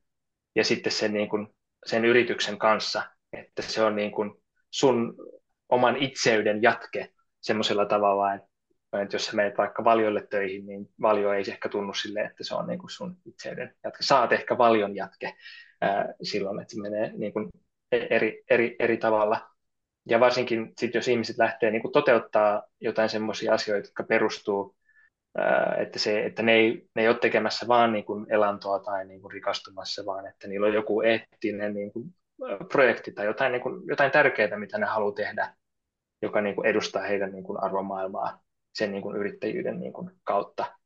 ja 0.55 0.65
sitten 0.65 0.93
sen, 0.93 1.13
niin 1.13 1.29
kuin, 1.29 1.49
sen 1.87 2.05
yrityksen 2.05 2.59
kanssa, 2.59 3.03
että 3.33 3.63
se 3.63 3.83
on 3.83 3.97
niin 3.97 4.11
kuin 4.11 4.31
sun 4.71 5.15
oman 5.69 5.97
itseyden 5.97 6.63
jatke 6.63 7.13
semmoisella 7.41 7.87
tavalla, 7.87 8.35
että, 8.35 8.48
että 8.93 9.15
jos 9.15 9.27
sä 9.27 9.37
menet 9.37 9.59
vaikka 9.59 9.85
valiolle 9.85 10.27
töihin, 10.31 10.67
niin 10.67 10.91
valio 11.03 11.33
ei 11.33 11.45
ehkä 11.49 11.69
tunnu 11.69 11.95
sille, 11.95 12.21
että 12.21 12.45
se 12.45 12.55
on 12.55 12.67
niin 12.67 12.79
kuin 12.79 12.91
sun 12.91 13.17
itseyden 13.25 13.75
jatke. 13.85 14.03
Saat 14.03 14.33
ehkä 14.33 14.59
valion 14.59 14.97
jatke 14.97 15.35
ää, 15.81 16.15
silloin, 16.23 16.61
että 16.61 16.75
se 16.75 16.81
menee 16.81 17.13
niin 17.17 17.33
kuin 17.33 17.49
eri, 17.93 18.43
eri, 18.51 18.77
eri 18.79 18.97
tavalla. 18.97 19.51
Ja 20.09 20.21
varsinkin 20.21 20.73
sit, 20.79 20.95
jos 20.95 21.09
ihmiset 21.09 21.39
lähtee 21.39 21.71
niin 21.71 21.83
kuin 21.83 21.93
toteuttaa 21.93 22.63
jotain 22.81 23.09
semmoisia 23.09 23.55
asioita, 23.55 23.89
jotka 23.89 24.03
perustuu, 24.03 24.77
ää, 25.39 25.77
että, 25.79 25.99
se, 25.99 26.25
että 26.25 26.43
ne, 26.43 26.53
ei, 26.53 26.89
ne 26.95 27.03
ei 27.03 27.09
ole 27.09 27.19
tekemässä 27.19 27.69
vaan 27.69 27.93
niin 27.93 28.05
kuin 28.05 28.27
elantoa 28.33 28.79
tai 28.79 29.07
niin 29.07 29.21
kuin 29.21 29.33
rikastumassa, 29.33 30.07
vaan 30.07 30.27
että 30.27 30.49
niillä 30.49 30.67
on 30.67 30.75
joku 30.75 31.03
eettinen 31.03 31.75
niin 31.75 31.93
kuin 31.93 32.15
projekti 32.69 33.13
tai 33.13 33.27
jotain, 33.27 33.53
niin 33.53 33.63
kuin, 33.63 33.83
jotain 33.87 34.11
tärkeää, 34.11 34.59
mitä 34.59 34.79
ne 34.79 34.87
haluaa 34.87 35.15
tehdä, 35.15 35.55
joka 36.23 36.41
niin 36.41 36.55
kuin 36.55 36.67
edustaa 36.67 37.03
heidän 37.03 37.33
niin 37.33 37.45
kuin 37.45 37.63
arvomaailmaa 37.63 38.48
sen 38.73 38.93
niin 38.93 39.03
kuin 39.03 39.17
yrittäjyyden 39.17 39.81
niin 39.81 39.93
kuin 39.93 40.11
kautta, 40.25 40.77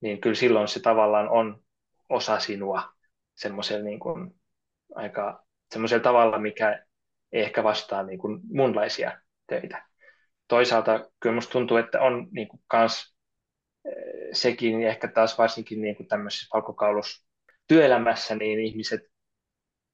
niin 0.00 0.20
kyllä 0.20 0.34
silloin 0.34 0.68
se 0.68 0.80
tavallaan 0.80 1.28
on 1.28 1.62
osa 2.08 2.38
sinua 2.38 2.92
semmoisella 3.34 3.84
niin 3.84 4.00
kuin 4.00 4.34
aika 4.94 5.44
semmoisella 5.72 6.02
tavalla, 6.02 6.38
mikä 6.38 6.84
ehkä 7.32 7.64
vastaa 7.64 8.02
niin 8.02 8.18
kuin 8.18 8.40
munlaisia 8.52 9.20
töitä. 9.46 9.86
Toisaalta 10.48 11.10
kyllä 11.20 11.34
musta 11.34 11.52
tuntuu, 11.52 11.76
että 11.76 12.00
on 12.00 12.28
niin 12.30 12.48
kuin 12.48 12.60
kans 12.66 13.16
eh, 13.84 13.92
sekin, 14.32 14.82
ehkä 14.82 15.08
taas 15.08 15.38
varsinkin 15.38 15.82
niin 15.82 15.96
kuin 15.96 16.08
tämmöisessä 16.08 16.48
palkkokaulus 16.52 17.26
työelämässä, 17.68 18.34
niin 18.34 18.60
ihmiset 18.60 19.00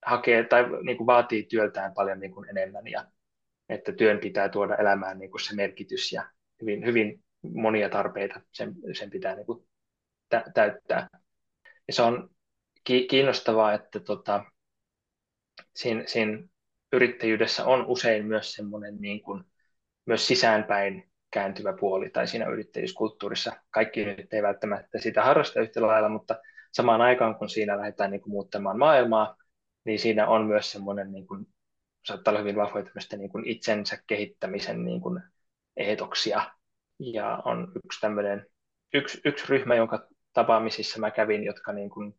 hakee 0.06 0.44
tai 0.44 0.64
niin 0.82 0.96
kuin 0.96 1.06
vaatii 1.06 1.42
työltään 1.42 1.94
paljon 1.94 2.20
niin 2.20 2.32
kuin 2.32 2.48
enemmän 2.48 2.86
ja 2.86 3.04
että 3.68 3.92
työn 3.92 4.18
pitää 4.18 4.48
tuoda 4.48 4.76
elämään 4.76 5.18
niin 5.18 5.30
kuin 5.30 5.40
se 5.40 5.54
merkitys 5.54 6.12
ja 6.12 6.30
hyvin, 6.60 6.86
hyvin 6.86 7.24
monia 7.42 7.88
tarpeita 7.88 8.40
sen, 8.52 8.74
sen 8.92 9.10
pitää 9.10 9.34
niin 9.34 9.46
kuin 9.46 9.68
tä, 10.28 10.44
täyttää. 10.54 11.08
Ja 11.88 11.92
se 11.94 12.02
on 12.02 12.30
ki, 12.84 13.06
kiinnostavaa, 13.10 13.72
että 13.72 14.00
tota, 14.00 14.44
siinä, 15.74 16.02
siinä 16.06 16.42
yrittäjyydessä 16.92 17.64
on 17.64 17.86
usein 17.86 18.26
myös 18.26 18.52
semmoinen 18.52 18.96
niin 19.00 19.22
kuin, 19.22 19.44
myös 20.06 20.26
sisäänpäin 20.26 21.10
kääntyvä 21.30 21.72
puoli, 21.80 22.10
tai 22.10 22.26
siinä 22.26 22.46
yrittäjyyskulttuurissa 22.46 23.52
kaikki 23.70 24.04
nyt 24.04 24.32
ei 24.32 24.42
välttämättä 24.42 24.98
sitä 24.98 25.22
harrasta 25.22 25.60
yhtä 25.60 25.82
lailla, 25.82 26.08
mutta 26.08 26.36
samaan 26.72 27.00
aikaan 27.00 27.34
kun 27.34 27.48
siinä 27.48 27.78
lähdetään 27.78 28.10
niin 28.10 28.20
kuin, 28.20 28.30
muuttamaan 28.30 28.78
maailmaa, 28.78 29.36
niin 29.84 29.98
siinä 29.98 30.28
on 30.28 30.46
myös 30.46 30.72
semmoinen, 30.72 31.12
niin 31.12 31.26
kuin, 31.26 31.46
saattaa 32.04 32.32
olla 32.32 32.40
hyvin 32.40 32.56
vahvoja 32.56 32.84
niin 33.16 33.30
kuin 33.30 33.46
itsensä 33.46 33.98
kehittämisen 34.06 34.84
niin 34.84 35.00
kuin 35.00 35.20
eetoksia. 35.76 36.57
Ja 36.98 37.42
on 37.44 37.72
yksi 37.84 38.00
tämmöinen, 38.00 38.46
yksi, 38.94 39.20
yksi 39.24 39.44
ryhmä, 39.48 39.74
jonka 39.74 40.08
tapaamisissa 40.32 41.00
mä 41.00 41.10
kävin, 41.10 41.44
jotka 41.44 41.72
niin 41.72 41.90
kuin, 41.90 42.14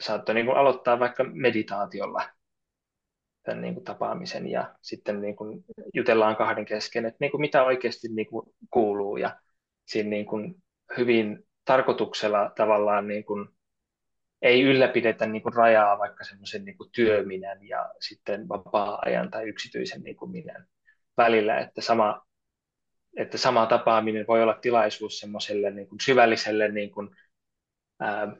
saattoi 0.00 0.34
niin 0.34 0.46
kuin 0.46 0.56
aloittaa 0.56 0.98
vaikka 0.98 1.24
meditaatiolla 1.24 2.22
tämän 3.42 3.62
niin 3.62 3.74
kuin 3.74 3.84
tapaamisen 3.84 4.50
ja 4.50 4.74
sitten 4.82 5.20
niin 5.20 5.36
kuin 5.36 5.64
jutellaan 5.94 6.36
kahden 6.36 6.64
kesken, 6.64 7.06
että 7.06 7.16
niin 7.20 7.30
kuin 7.30 7.40
mitä 7.40 7.64
oikeasti 7.64 8.08
niin 8.08 8.26
kuin 8.26 8.46
kuuluu 8.70 9.16
ja 9.16 9.40
siinä 9.84 10.10
niin 10.10 10.26
kuin 10.26 10.62
hyvin 10.96 11.44
tarkoituksella 11.64 12.52
tavallaan 12.56 13.08
niin 13.08 13.24
kuin 13.24 13.48
ei 14.42 14.62
ylläpidetä 14.62 15.26
niin 15.26 15.42
kuin 15.42 15.54
rajaa 15.54 15.98
vaikka 15.98 16.24
semmoisen 16.24 16.64
niin 16.64 16.76
kuin 16.76 16.90
työminän 16.92 17.68
ja 17.68 17.90
sitten 18.00 18.48
vapaa-ajan 18.48 19.30
tai 19.30 19.48
yksityisen 19.48 20.02
niin 20.02 20.16
kuin 20.16 20.30
minän 20.30 20.66
välillä, 21.16 21.58
että 21.58 21.80
sama, 21.80 22.26
että 23.16 23.38
sama 23.38 23.66
tapaaminen 23.66 24.26
voi 24.28 24.42
olla 24.42 24.54
tilaisuus 24.54 25.18
semmoiselle 25.18 25.70
niin 25.70 25.88
kuin 25.88 26.00
syvälliselle 26.00 26.68
niin 26.68 26.90
kuin, 26.90 27.16
ää, 28.00 28.36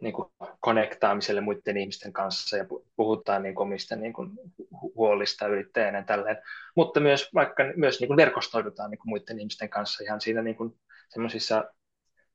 niin 0.00 0.12
kuin 0.12 0.32
konektaamiselle 0.60 1.40
muiden 1.40 1.76
ihmisten 1.76 2.12
kanssa 2.12 2.56
ja 2.56 2.64
puhutaan 2.96 3.42
niin 3.42 3.54
kuin 3.54 3.66
omista 3.66 3.96
niin 3.96 4.12
kuin 4.12 4.30
huolista 4.72 5.46
yrittäjänä 5.46 6.02
tälleen, 6.02 6.36
mutta 6.76 7.00
myös 7.00 7.30
vaikka 7.34 7.62
myös 7.76 8.00
niin 8.00 8.08
kuin 8.08 8.16
verkostoidutaan 8.16 8.90
niin 8.90 8.98
kuin 8.98 9.08
muiden 9.08 9.40
ihmisten 9.40 9.68
kanssa 9.68 10.04
ihan 10.04 10.20
siinä 10.20 10.42
niin 10.42 10.56
kuin 10.56 10.80
semmoisissa, 11.08 11.64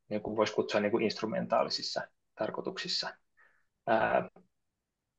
niin 0.10 0.22
kuin 0.22 0.36
voisi 0.36 0.54
kutsua 0.54 0.82
niin 0.82 0.92
kuin 0.92 1.04
instrumentaalisissa 1.04 2.02
tarkoituksissa. 2.36 3.10
Ää, 3.88 4.30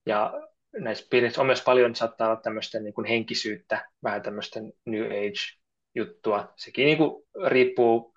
ja 0.07 0.33
näissä 0.79 1.07
piirissä 1.11 1.41
on 1.41 1.47
myös 1.47 1.63
paljon, 1.63 1.95
saattaa 1.95 2.29
olla 2.29 2.41
tämmöistä 2.41 2.81
niin 2.81 2.95
kuin 2.95 3.05
henkisyyttä, 3.05 3.89
vähän 4.03 4.23
tämmöistä 4.23 4.61
New 4.87 5.05
Age-juttua. 5.07 6.53
Sekin 6.57 6.87
niin 6.87 6.99
kuin 6.99 7.25
riippuu 7.47 8.15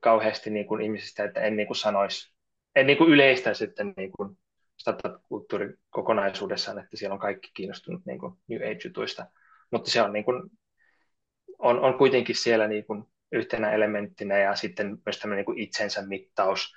kauheasti 0.00 0.50
niin 0.50 0.66
kuin 0.66 0.80
ihmisistä, 0.80 1.24
että 1.24 1.40
en 1.40 1.56
niin 1.56 1.66
kuin 1.66 1.76
sanoisi 1.76 2.34
en 2.76 2.86
niin 2.86 2.98
kuin 2.98 3.10
yleistä 3.10 3.54
sitten 3.54 3.94
niin 3.96 4.12
kuin 4.12 4.38
startup-kulttuurin 4.76 5.74
kokonaisuudessaan, 5.90 6.78
että 6.78 6.96
siellä 6.96 7.14
on 7.14 7.20
kaikki 7.20 7.50
kiinnostunut 7.54 8.06
niin 8.06 8.18
kuin 8.18 8.34
New 8.48 8.60
Age-jutuista, 8.62 9.26
mutta 9.70 9.90
se 9.90 10.02
on, 10.02 10.12
niin 10.12 10.24
kuin, 10.24 10.42
on, 11.58 11.80
on 11.80 11.98
kuitenkin 11.98 12.36
siellä 12.36 12.68
niin 12.68 12.86
kuin 12.86 13.04
yhtenä 13.32 13.72
elementtinä 13.72 14.38
ja 14.38 14.54
sitten 14.54 14.98
myös 15.06 15.18
tämmöinen 15.18 15.38
niin 15.38 15.46
kuin 15.46 15.58
itsensä 15.58 16.02
mittaus. 16.06 16.74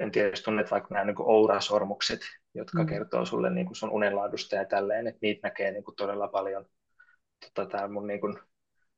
En 0.00 0.10
tiedä, 0.10 0.28
jos 0.28 0.42
tunnet 0.42 0.70
vaikka 0.70 0.94
nämä 0.94 1.04
niin 1.04 1.16
kuin 1.16 1.28
Oura-sormukset, 1.28 2.20
jotka 2.54 2.82
mm. 2.82 2.86
kertoo 2.86 3.24
sulle 3.24 3.50
niin 3.50 3.66
kuin 3.66 3.76
sun 3.76 3.90
unenlaadusta 3.90 4.56
ja 4.56 4.64
tälleen, 4.64 5.06
että 5.06 5.18
niitä 5.22 5.48
näkee 5.48 5.70
niin 5.70 5.84
kuin 5.84 5.94
todella 5.96 6.28
paljon 6.28 6.64
tota, 7.44 7.70
tää 7.70 7.88
mun, 7.88 8.06
niin 8.06 8.20
kuin, 8.20 8.38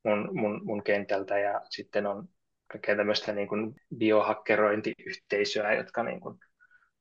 mun, 0.05 0.29
mun, 0.33 0.61
mun 0.65 0.83
kentältä 0.83 1.39
ja 1.39 1.61
sitten 1.71 2.07
on 2.07 2.29
kaikkea 2.73 2.97
tämmöistä 2.97 3.33
niin 3.33 3.49
kuin 3.49 3.75
biohakkerointiyhteisöä, 3.97 5.75
jotka 5.75 6.03
niin 6.03 6.21
kuin 6.21 6.39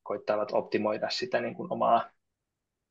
koittavat 0.03 0.51
optimoida 0.51 1.09
sitä 1.09 1.41
niin 1.41 1.55
kuin 1.55 1.71
omaa, 1.71 2.11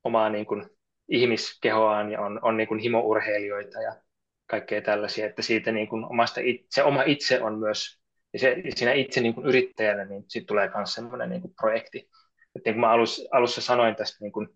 omaa 0.05 0.29
niin 0.29 0.47
kuin 0.47 0.71
ihmiskehoaan 1.09 2.13
ja 2.13 2.21
on, 2.21 2.39
on 2.43 2.57
niin 2.57 2.69
kuin 2.69 2.81
himourheilijoita 2.81 3.83
ja 3.83 4.03
kaikkea 4.47 4.83
tällaisia, 4.83 5.27
että 5.27 5.43
siitä 5.43 5.73
niin 5.73 5.89
kuin 5.89 6.05
omasta 6.05 6.41
itse, 6.41 6.67
se 6.71 6.83
oma 6.83 7.03
itse 7.03 7.43
on 7.43 7.59
myös, 7.59 8.01
ja 8.33 8.39
se, 8.39 8.57
siinä 8.75 8.93
itse 8.93 9.21
niin 9.21 9.35
kuin 9.35 9.47
yrittäjänä, 9.47 10.05
niin 10.05 10.25
siitä 10.29 10.47
tulee 10.47 10.71
myös 10.77 10.95
semmoinen 10.95 11.31
niin 11.31 11.43
kuin 11.43 11.55
projekti. 11.55 12.09
Että 12.55 12.71
niin 12.71 12.75
kuin 12.75 12.81
mä 12.81 12.91
alus, 12.91 13.29
alussa 13.33 13.61
sanoin 13.61 13.97
tästä, 13.97 14.17
niin 14.21 14.33
kuin, 14.33 14.49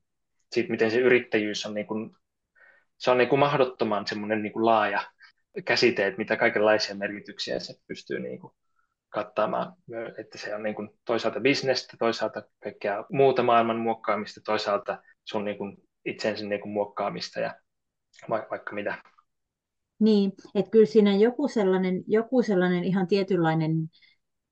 siitä, 0.53 0.71
miten 0.71 0.91
se 0.91 0.99
yrittäjyys 0.99 1.67
on, 1.67 1.75
niin 1.75 1.87
kuin, 1.87 2.17
se 2.99 3.11
on 3.11 3.19
niin 3.19 3.29
kuin 3.29 3.41
mahdottoman 3.41 4.07
semmoinen 4.07 4.43
niin 4.43 4.53
kuin 4.53 4.65
laaja 4.65 5.03
käsite, 5.65 6.07
että 6.07 6.19
mitä 6.19 6.37
kaikenlaisia 6.37 6.95
merkityksiä 6.95 7.59
se 7.59 7.75
pystyy 7.87 8.19
niin 8.19 8.41
kuin 8.41 8.53
kattamaan, 9.09 9.73
että 10.19 10.39
se 10.39 10.55
on 10.55 10.63
niin 10.63 10.75
kuin 10.75 10.89
toisaalta 11.05 11.41
bisnestä, 11.41 11.97
toisaalta 11.99 12.43
kaikkea 12.63 13.05
muuta 13.13 13.43
maailman 13.43 13.77
muokkaamista, 13.77 14.41
toisaalta 14.45 15.03
sun 15.25 15.45
niin 15.45 15.59
kuin 15.59 15.77
itsensä 16.05 16.45
niin 16.45 16.61
kuin 16.61 16.73
muokkaamista 16.73 17.41
ja 17.41 17.55
vaikka 18.29 18.75
mitä. 18.75 19.03
Niin, 20.01 20.33
että 20.55 20.71
kyllä 20.71 20.87
siinä 20.87 21.17
joku 21.17 21.49
sellainen, 21.49 22.05
joku 22.07 22.43
sellainen 22.43 22.85
ihan 22.85 23.07
tietynlainen 23.07 23.73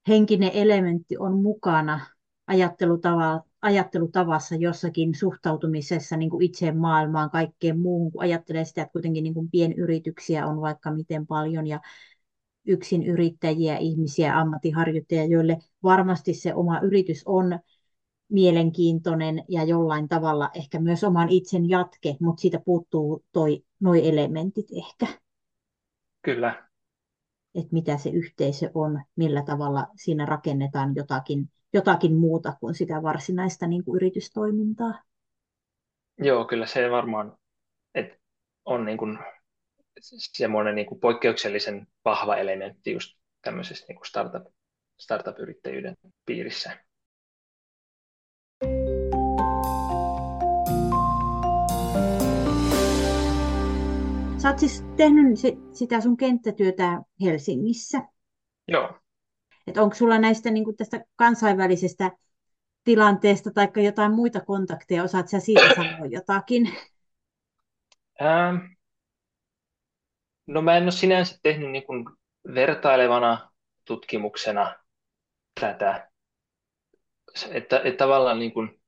henkinen 0.08 0.50
elementti 0.54 1.18
on 1.18 1.42
mukana 1.42 2.06
ajattelutavassa, 2.46 3.48
ajattelutavassa 3.62 4.54
jossakin 4.54 5.14
suhtautumisessa 5.14 6.16
niin 6.16 6.30
kuin 6.30 6.44
itseen 6.44 6.76
maailmaan, 6.76 7.30
kaikkeen 7.30 7.78
muuhun, 7.78 8.12
kun 8.12 8.22
ajattelee 8.22 8.64
sitä, 8.64 8.82
että 8.82 8.92
kuitenkin 8.92 9.24
niin 9.24 9.34
kuin 9.34 9.50
pienyrityksiä 9.50 10.46
on 10.46 10.60
vaikka 10.60 10.90
miten 10.90 11.26
paljon 11.26 11.66
ja 11.66 11.80
yksin 12.66 13.02
yrittäjiä, 13.02 13.76
ihmisiä, 13.76 14.38
ammattiharjoittajia, 14.38 15.24
joille 15.24 15.58
varmasti 15.82 16.34
se 16.34 16.54
oma 16.54 16.80
yritys 16.80 17.22
on 17.26 17.58
mielenkiintoinen 18.28 19.44
ja 19.48 19.64
jollain 19.64 20.08
tavalla 20.08 20.50
ehkä 20.54 20.80
myös 20.80 21.04
oman 21.04 21.28
itsen 21.28 21.68
jatke, 21.68 22.16
mutta 22.20 22.40
siitä 22.40 22.60
puuttuu 22.64 23.24
toi, 23.32 23.64
noi 23.80 24.08
elementit 24.08 24.66
ehkä. 24.76 25.06
Kyllä. 26.22 26.68
Että 27.54 27.72
mitä 27.72 27.98
se 27.98 28.10
yhteisö 28.10 28.70
on, 28.74 29.02
millä 29.16 29.42
tavalla 29.42 29.86
siinä 29.96 30.26
rakennetaan 30.26 30.94
jotakin 30.94 31.50
jotakin 31.74 32.14
muuta 32.14 32.56
kuin 32.60 32.74
sitä 32.74 33.02
varsinaista 33.02 33.66
niin 33.66 33.84
kuin 33.84 33.96
yritystoimintaa. 33.96 35.02
Joo, 36.18 36.44
kyllä 36.44 36.66
se 36.66 36.90
varmaan 36.90 37.36
että 37.94 38.16
on 38.64 38.84
niin 38.84 38.98
kuin 38.98 39.18
semmoinen 40.00 40.74
niin 40.74 40.86
kuin 40.86 41.00
poikkeuksellisen 41.00 41.86
vahva 42.04 42.36
elementti 42.36 42.92
just 42.92 43.18
tämmöisessä 43.42 43.84
niin 43.88 43.96
kuin 43.96 44.06
startup, 44.06 44.42
startup-yrittäjyyden 45.00 45.94
piirissä. 46.26 46.70
Sä 54.42 54.48
oot 54.48 54.58
siis 54.58 54.84
tehnyt 54.96 55.38
sitä 55.72 56.00
sun 56.00 56.16
kenttätyötä 56.16 57.02
Helsingissä. 57.22 58.02
Joo. 58.68 59.03
Että 59.66 59.82
onko 59.82 59.94
sulla 59.94 60.18
näistä 60.18 60.50
niin 60.50 60.64
kuin 60.64 60.76
tästä 60.76 61.04
kansainvälisestä 61.16 62.10
tilanteesta 62.84 63.50
tai 63.50 63.68
jotain 63.84 64.12
muita 64.12 64.40
kontakteja, 64.40 65.02
osaat 65.02 65.28
sä 65.28 65.40
siitä 65.40 65.74
sanoa 65.76 66.06
jotakin? 66.06 66.72
Ähm, 68.22 68.56
no 70.46 70.62
mä 70.62 70.76
en 70.76 70.82
ole 70.82 70.90
sinänsä 70.90 71.38
tehnyt 71.42 71.70
niin 71.70 71.86
kuin 71.86 72.04
vertailevana 72.54 73.50
tutkimuksena 73.84 74.74
tätä, 75.60 76.10
että, 77.50 77.80
että 77.84 77.98
tavallaan 78.04 78.38
niin 78.38 78.52
kuin, 78.52 78.82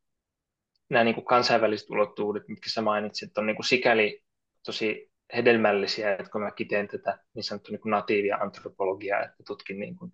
nämä 0.91 1.05
niin 1.05 1.15
kuin 1.15 1.25
kansainväliset 1.25 1.91
ulottuvuudet, 1.91 2.49
mitkä 2.49 2.71
sä 2.71 2.83
mainitsit, 2.83 3.39
on 3.39 3.47
niin 3.47 3.57
kuin 3.57 3.67
sikäli 3.67 4.23
tosi 4.67 5.11
hedelmällisiä, 5.37 6.13
että 6.13 6.31
kun 6.31 6.41
mä 6.41 6.51
teen 6.69 6.89
tätä 6.89 7.19
niin 7.35 7.45
sanottua 7.45 7.73
niin 7.73 7.81
kuin 7.81 7.91
natiivia 7.91 8.37
antropologiaa, 8.37 9.23
että 9.23 9.43
tutkin 9.47 9.79
niin 9.79 9.97
kuin 9.97 10.13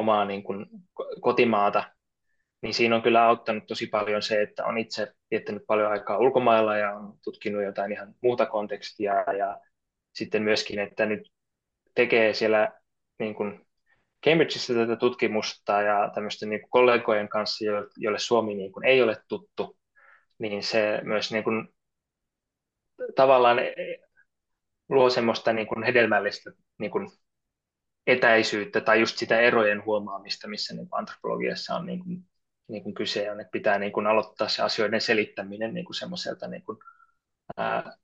omaa 0.00 0.24
niin 0.24 0.42
kuin 0.42 0.66
kotimaata, 1.20 1.84
niin 2.62 2.74
siinä 2.74 2.96
on 2.96 3.02
kyllä 3.02 3.26
auttanut 3.26 3.66
tosi 3.66 3.86
paljon 3.86 4.22
se, 4.22 4.42
että 4.42 4.64
on 4.64 4.78
itse 4.78 5.12
viettänyt 5.30 5.62
paljon 5.66 5.90
aikaa 5.90 6.18
ulkomailla 6.18 6.76
ja 6.76 6.94
on 6.94 7.14
tutkinut 7.24 7.62
jotain 7.62 7.92
ihan 7.92 8.14
muuta 8.22 8.46
kontekstia 8.46 9.14
ja 9.38 9.60
sitten 10.12 10.42
myöskin, 10.42 10.78
että 10.78 11.06
nyt 11.06 11.32
tekee 11.94 12.34
siellä 12.34 12.72
niin 13.18 13.34
kuin 13.34 13.66
Cambridgeissa 14.26 14.74
tätä 14.74 14.96
tutkimusta 14.96 15.82
ja 15.82 16.10
tämmöisten 16.14 16.50
niin 16.50 16.60
kuin 16.60 16.70
kollegojen 16.70 17.28
kanssa, 17.28 17.64
joille 17.96 18.18
Suomi 18.18 18.54
niin 18.54 18.72
kuin 18.72 18.86
ei 18.86 19.02
ole 19.02 19.16
tuttu, 19.28 19.76
niin 20.38 20.62
se 20.62 21.00
myös 21.04 21.32
niin 21.32 21.44
kuin 21.44 21.68
tavallaan 23.16 23.58
luo 24.88 25.10
semmoista 25.10 25.52
niin 25.52 25.66
kuin 25.66 25.82
hedelmällistä 25.82 26.50
niin 26.78 26.90
kuin 26.90 27.08
etäisyyttä 28.06 28.80
tai 28.80 29.00
just 29.00 29.18
sitä 29.18 29.40
erojen 29.40 29.84
huomaamista, 29.84 30.48
missä 30.48 30.74
niin 30.74 30.88
antropologiassa 30.92 31.74
on 31.74 31.86
niin 31.86 32.04
kuin, 32.04 32.24
niin 32.68 32.82
kuin 32.82 32.94
kyse 32.94 33.30
on, 33.30 33.40
että 33.40 33.50
pitää 33.50 33.78
niin 33.78 33.92
kuin 33.92 34.06
aloittaa 34.06 34.48
se 34.48 34.62
asioiden 34.62 35.00
selittäminen 35.00 35.74
niin 35.74 35.84
kuin 35.84 35.94
semmoiselta 35.94 36.48
niin 36.48 36.62
kuin, 36.62 36.78
ää, 37.56 37.96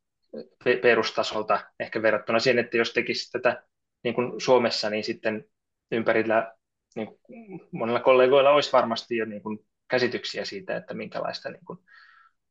perustasolta 0.82 1.60
ehkä 1.80 2.02
verrattuna 2.02 2.38
siihen, 2.38 2.64
että 2.64 2.76
jos 2.76 2.92
tekisi 2.92 3.30
tätä 3.32 3.62
niin 4.04 4.14
kuin 4.14 4.40
Suomessa, 4.40 4.90
niin 4.90 5.04
sitten 5.04 5.44
ympärillä 5.92 6.54
niin 6.96 7.06
kuin 7.06 7.60
monilla 7.72 8.00
kollegoilla 8.00 8.50
olisi 8.50 8.72
varmasti 8.72 9.16
jo 9.16 9.24
niin 9.24 9.42
kuin 9.42 9.58
käsityksiä 9.88 10.44
siitä, 10.44 10.76
että 10.76 10.94
minkälaista, 10.94 11.50
niin 11.50 11.64
kuin, 11.64 11.78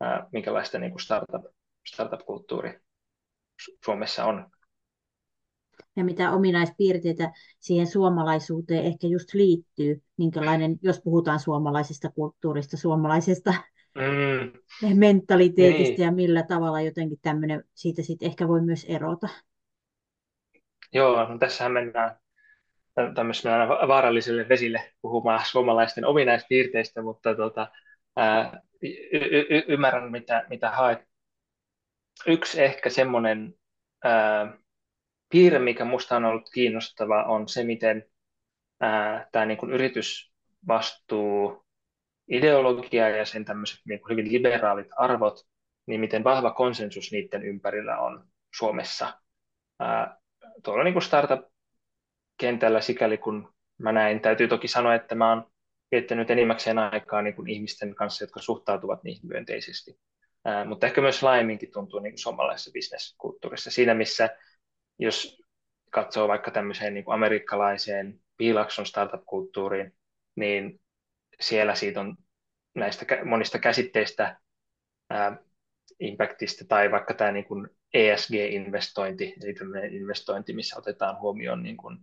ää, 0.02 0.28
minkälaista 0.32 0.80
niin 0.80 0.92
kuin 0.92 1.02
startup, 1.02 1.46
startup-kulttuuri 1.88 2.80
Suomessa 3.86 4.26
on 4.26 4.50
ja 5.96 6.04
mitä 6.04 6.32
ominaispiirteitä 6.32 7.32
siihen 7.60 7.88
suomalaisuuteen 7.88 8.84
ehkä 8.84 9.08
just 9.08 9.34
liittyy, 9.34 10.02
minkälainen, 10.18 10.78
jos 10.82 11.02
puhutaan 11.04 11.40
suomalaisesta 11.40 12.10
kulttuurista, 12.10 12.78
suomalaisesta 12.78 13.54
mm. 13.96 14.52
mentaliteetista 15.06 15.98
niin. 15.98 16.06
ja 16.06 16.12
millä 16.12 16.44
tavalla 16.44 16.82
jotenkin 16.82 17.20
tämmöinen 17.22 17.64
siitä 17.74 18.02
sitten 18.02 18.28
ehkä 18.28 18.48
voi 18.48 18.62
myös 18.62 18.86
erota. 18.90 19.28
Joo, 20.94 21.30
no 21.30 21.38
tässähän 21.38 21.72
mennään 21.72 22.20
tämmöisellä 23.16 23.68
vaaralliselle 23.68 24.50
vesille 24.50 24.94
puhumaan 25.02 25.42
suomalaisten 25.52 26.06
ominaispiirteistä, 26.06 27.02
mutta 27.02 27.36
tota, 27.36 27.68
ää, 28.16 28.62
y- 28.82 29.48
y- 29.50 29.64
ymmärrän 29.68 30.12
mitä, 30.12 30.46
mitä 30.50 30.72
haet. 30.72 31.00
Yksi 32.28 32.64
ehkä 32.64 32.90
semmoinen 32.90 33.54
piirre, 35.30 35.60
mikä 35.60 35.86
minusta 35.86 36.16
on 36.16 36.26
ollut 36.26 36.50
kiinnostava, 36.54 37.24
on 37.24 37.48
se, 37.48 37.64
miten 37.64 38.06
tämä 39.32 39.46
niin 39.46 39.70
yritysvastuu 39.72 41.66
ideologia 42.28 43.10
ja 43.10 43.26
sen 43.26 43.46
tämmöiset 43.46 43.80
niin 43.86 44.00
kuin 44.00 44.12
hyvin 44.12 44.34
liberaalit 44.34 44.88
arvot, 44.98 45.48
niin 45.88 46.00
miten 46.02 46.24
vahva 46.24 46.52
konsensus 46.52 47.12
niiden 47.12 47.44
ympärillä 47.44 47.98
on 47.98 48.28
Suomessa. 48.58 49.22
Ää, 49.80 50.18
tuolla 50.64 50.84
niin 50.84 50.94
kuin 50.94 51.04
startup-kentällä 51.04 52.82
sikäli 52.82 53.18
kun 53.18 53.54
mä 53.78 53.92
näin, 53.92 54.20
täytyy 54.20 54.48
toki 54.48 54.68
sanoa, 54.68 54.96
että 54.96 55.16
mä 55.16 55.30
oon 55.30 55.52
viettänyt 55.92 56.32
enimmäkseen 56.32 56.78
aikaa 56.78 57.22
niin 57.22 57.36
kuin 57.36 57.50
ihmisten 57.50 57.96
kanssa, 57.96 58.24
jotka 58.24 58.42
suhtautuvat 58.42 59.04
niihin 59.04 59.28
myönteisesti. 59.28 60.00
Ää, 60.46 60.66
mutta 60.66 60.88
ehkä 60.88 61.02
myös 61.02 61.24
laajemminkin 61.24 61.72
tuntuu 61.72 62.00
niin 62.00 62.14
kuin 62.14 62.20
suomalaisessa 62.20 62.72
bisneskulttuurissa. 62.72 63.72
Siinä 63.72 63.94
missä, 63.94 64.30
jos 65.00 65.42
katsoo 65.92 66.28
vaikka 66.28 66.52
tämmöiseen 66.52 66.94
niin 66.94 67.06
kuin 67.06 67.16
amerikkalaiseen 67.16 68.20
piilakson 68.38 68.86
startup-kulttuuriin, 68.86 69.96
niin 70.36 70.82
siellä 71.40 71.76
siitä 71.76 72.00
on 72.00 72.18
näistä 72.76 73.06
monista 73.26 73.60
käsitteistä, 73.60 74.40
ää, 75.10 75.38
impactista 76.00 76.66
tai 76.68 76.92
vaikka 76.92 77.14
tämä 77.14 77.32
niin 77.32 77.46
kuin 77.46 77.68
ESG-investointi, 77.94 79.34
eli 79.44 79.54
tämmöinen 79.54 79.94
investointi, 79.94 80.54
missä 80.54 80.78
otetaan 80.78 81.20
huomioon 81.20 81.64
niin 81.64 81.78
kuin 81.78 81.98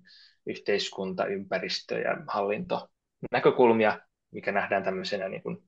yhteiskunta, 0.47 1.27
ympäristö 1.27 1.99
ja 1.99 2.17
hallinto 2.29 2.89
näkökulmia, 3.33 4.01
mikä 4.31 4.53
nähdään 4.53 4.85
tämmöisenä 4.85 5.29
niin 5.29 5.43
kuin 5.43 5.59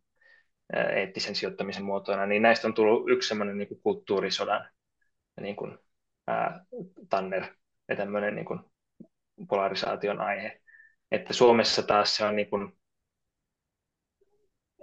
eettisen 0.97 1.35
sijoittamisen 1.35 1.85
muotoina, 1.85 2.27
niin 2.27 2.43
näistä 2.43 2.69
on 2.69 2.75
tullut 2.75 3.11
yksi 3.11 3.29
semmoinen 3.29 3.59
niin 3.59 3.69
kuin 3.69 3.81
kulttuurisodan 3.81 4.69
niin 5.41 5.57
kuin, 5.57 5.79
ää, 6.27 6.65
tanner 7.09 7.45
ja 7.89 7.97
tämmöinen 7.97 8.35
niin 8.35 8.61
polarisaation 9.49 10.21
aihe. 10.21 10.61
Että 11.11 11.33
Suomessa 11.33 11.83
taas 11.83 12.17
se 12.17 12.25
on 12.25 12.37
niin 12.37 12.51
kuin, 12.51 12.73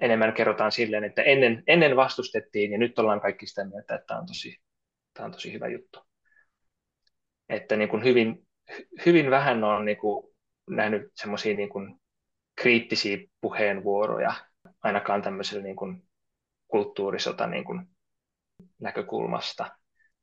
enemmän 0.01 0.33
kerrotaan 0.33 0.71
silleen, 0.71 1.03
että 1.03 1.21
ennen, 1.21 1.63
ennen 1.67 1.95
vastustettiin 1.95 2.71
ja 2.71 2.77
nyt 2.77 2.99
ollaan 2.99 3.21
kaikki 3.21 3.47
sitä 3.47 3.65
mieltä, 3.65 3.95
että 3.95 4.07
tämä 4.07 4.19
on 4.19 4.25
tosi, 4.25 4.61
tämä 5.13 5.25
on 5.25 5.31
tosi 5.31 5.53
hyvä 5.53 5.67
juttu. 5.67 5.99
Että 7.49 7.75
niin 7.75 7.89
kuin 7.89 8.03
hyvin, 8.03 8.47
hyvin 9.05 9.29
vähän 9.29 9.63
on 9.63 9.85
niin 9.85 9.97
kuin 9.97 10.35
nähnyt 10.69 11.11
semmoisia 11.15 11.55
niin 11.55 11.99
kriittisiä 12.55 13.17
puheenvuoroja, 13.41 14.33
ainakaan 14.83 15.21
tämmöisellä 15.21 15.63
niin 15.63 15.75
kuin 15.75 16.03
kulttuurisota 16.67 17.47
niin 17.47 17.63
kuin 17.63 17.87
näkökulmasta. 18.79 19.77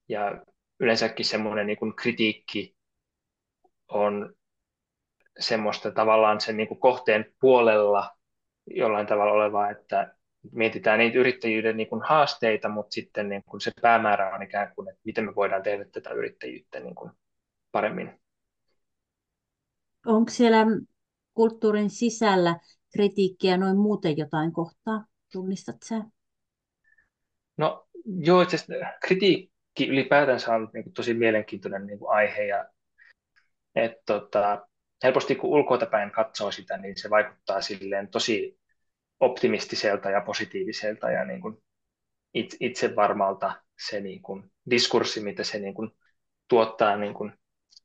Ja 0.09 0.45
yleensäkin 0.81 1.27
semmoinen 1.27 1.67
niin 1.67 1.79
kuin 1.79 1.97
kritiikki 1.97 2.77
on 3.89 4.35
semmoista 5.39 5.91
tavallaan 5.91 6.41
sen 6.41 6.57
niin 6.57 6.69
kuin 6.69 6.81
kohteen 6.81 7.35
puolella 7.41 8.11
jollain 8.67 9.07
tavalla 9.07 9.33
olevaa, 9.33 9.71
että 9.71 10.15
mietitään 10.53 10.99
niitä 10.99 11.19
yrittäjyyden 11.19 11.77
niin 11.77 11.89
kuin 11.89 12.03
haasteita, 12.03 12.69
mutta 12.69 12.95
sitten 12.95 13.29
niin 13.29 13.43
kuin 13.45 13.61
se 13.61 13.71
päämäärä 13.83 14.35
on 14.35 14.43
ikään 14.43 14.75
kuin, 14.75 14.89
että 14.89 15.01
miten 15.05 15.25
me 15.25 15.35
voidaan 15.35 15.63
tehdä 15.63 15.85
tätä 15.85 16.11
yrittäjyyttä 16.11 16.81
niin 16.81 16.95
kuin 16.95 17.11
paremmin. 17.73 18.21
Onko 20.07 20.31
siellä 20.31 20.67
kulttuurin 21.35 21.91
sisällä 21.91 22.57
kritiikkiä 22.93 23.57
noin 23.57 23.77
muuten 23.77 24.17
jotain 24.17 24.53
kohtaa? 24.53 25.05
Tunnistat 25.33 25.77
sen? 25.85 26.05
No 27.57 27.87
joo, 28.05 28.43
itse 28.43 28.57
asiassa 28.57 28.75
kritiikki 29.07 29.58
ylipäätänsä 29.87 30.55
on 30.55 30.71
niin 30.75 30.85
kuin, 30.85 30.95
tosi 30.95 31.15
mielenkiintoinen 31.15 31.87
niin 31.87 31.99
kuin 31.99 32.11
aihe 32.11 32.45
ja 32.45 32.67
et, 33.75 33.93
tota, 34.07 34.69
helposti 35.05 35.35
kun 35.35 35.51
ulkoilta 35.51 35.87
päin 35.87 36.11
katsoo 36.11 36.51
sitä, 36.51 36.77
niin 36.77 36.97
se 36.97 37.11
vaikuttaa 37.11 37.61
silleen 37.61 38.09
tosi 38.09 38.59
optimistiselta 39.21 40.11
ja 40.11 40.21
positiiviselta 40.21 41.11
ja 41.11 41.25
niin 41.25 41.41
kuin 41.41 41.63
itse 42.61 42.97
varmalta 42.97 43.53
se 43.87 44.01
niin 44.01 44.23
kuin 44.23 44.51
diskurssi, 44.71 45.21
mitä 45.21 45.45
se 45.45 45.59
niin 45.59 45.75
kuin 45.75 45.91
tuottaa 46.49 46.97
niin 46.97 47.15
kuin 47.15 47.33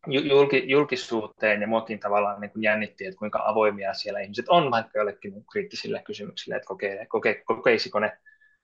julki, 0.08 0.64
julkisuuteen 0.70 1.62
ja 1.62 1.68
muokin 1.68 2.00
tavallaan 2.00 2.42
niin 2.42 2.52
kuin 2.52 2.64
jännitti, 2.64 3.06
että 3.06 3.18
kuinka 3.18 3.42
avoimia 3.46 3.94
siellä 3.94 4.20
ihmiset 4.20 4.50
on 4.50 4.72
vaikka 4.72 5.00
jollekin 5.00 5.34
niin 5.34 5.46
kriittisille 5.52 6.02
kysymyksille, 6.06 6.56
että 6.56 6.68
kokee, 6.68 7.06
koke, 7.06 7.42
kokeisiko 7.46 8.00
ne 8.00 8.18